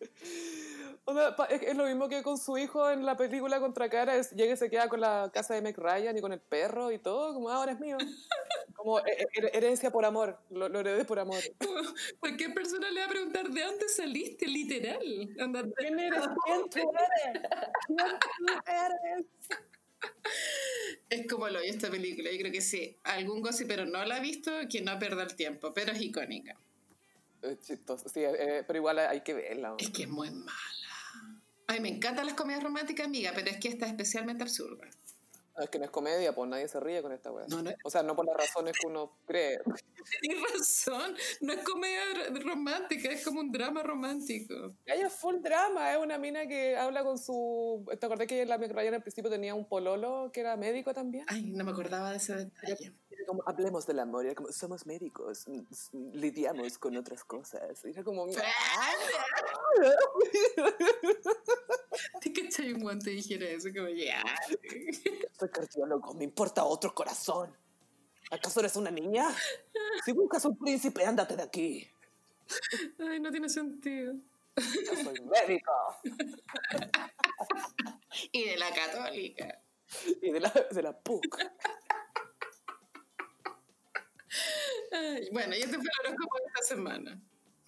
[1.50, 4.56] es, lo mismo que con su hijo en la película Contra Cara, es, llega y
[4.56, 7.48] se queda con la casa de Meg Ryan y con el perro y todo, como
[7.48, 7.96] ah, ahora es mío.
[8.80, 11.36] Como eh, eh, herencia por amor, lo, lo heredé por amor.
[12.18, 15.28] Cualquier persona le va a preguntar de dónde saliste, literal.
[15.76, 16.22] ¿Quién eres?
[16.46, 17.42] ¿Quién tú eres?
[17.86, 18.08] ¿Quién
[18.38, 19.26] tú eres?
[21.10, 22.96] Es como lo vi esta película, yo creo que sí.
[23.02, 26.56] Algún pero no la ha visto, que no pierda el tiempo, pero es icónica.
[27.42, 29.74] Es chistoso, sí, eh, pero igual hay que verla.
[29.78, 30.52] Es que es muy mala.
[31.66, 34.88] Ay, me encantan las comedias románticas, amiga, pero es que esta es especialmente absurda.
[35.58, 37.46] Es que no es comedia, pues nadie se ríe con esta weá.
[37.84, 39.60] O sea, no por las razones que uno cree.
[40.20, 42.00] Tienes razón, no es comedia
[42.42, 44.74] romántica, es como un drama romántico.
[44.86, 47.84] Ella es full drama, es una mina que habla con su...
[47.98, 51.24] ¿Te acordás que la Ryan al principio tenía un pololo que era médico también?
[51.28, 52.94] Ay, no me acordaba de ese detalle.
[53.30, 55.46] Como, hablemos del amor, era como, somos médicos,
[55.92, 57.84] lidiamos con otras cosas.
[57.84, 58.26] era como...
[62.20, 63.68] ¿Te cachai un guante dijera eso?
[63.72, 64.20] Como, ya.
[65.38, 67.56] Soy cardiólogo, me importa otro corazón.
[68.32, 69.28] ¿Acaso eres una niña?
[70.04, 71.88] Si buscas un príncipe, ándate de aquí.
[72.98, 74.14] Ay, no tiene sentido.
[74.56, 75.70] Yo soy médico.
[78.32, 79.62] y de la católica.
[80.20, 81.38] Y de la, de la PUC.
[85.32, 87.22] Bueno, y este fue el horóscopo de esta semana.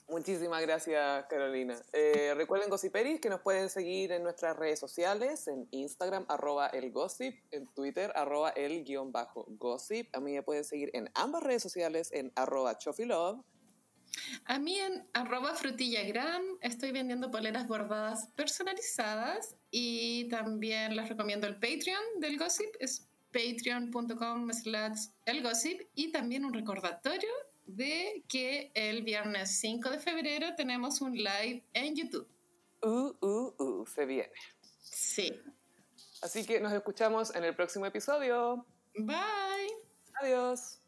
[0.09, 1.81] Muchísimas gracias, Carolina.
[1.93, 6.91] Eh, recuerden Gossiperis que nos pueden seguir en nuestras redes sociales, en Instagram, arroba el
[6.91, 10.15] gossip, en Twitter, arroba el guion bajo gossip.
[10.15, 13.41] A mí me pueden seguir en ambas redes sociales, en arroba chofilove.
[14.45, 21.55] A mí en arroba frutillagram estoy vendiendo poleras bordadas personalizadas y también les recomiendo el
[21.55, 27.31] Patreon del Gossip, es patreon.com slash elgossip y también un recordatorio
[27.67, 32.29] de que el viernes 5 de febrero tenemos un live en YouTube.
[32.83, 34.33] Uh, uh, uh, se viene.
[34.81, 35.33] Sí.
[36.21, 38.67] Así que nos escuchamos en el próximo episodio.
[38.95, 39.17] Bye.
[40.21, 40.82] Adiós.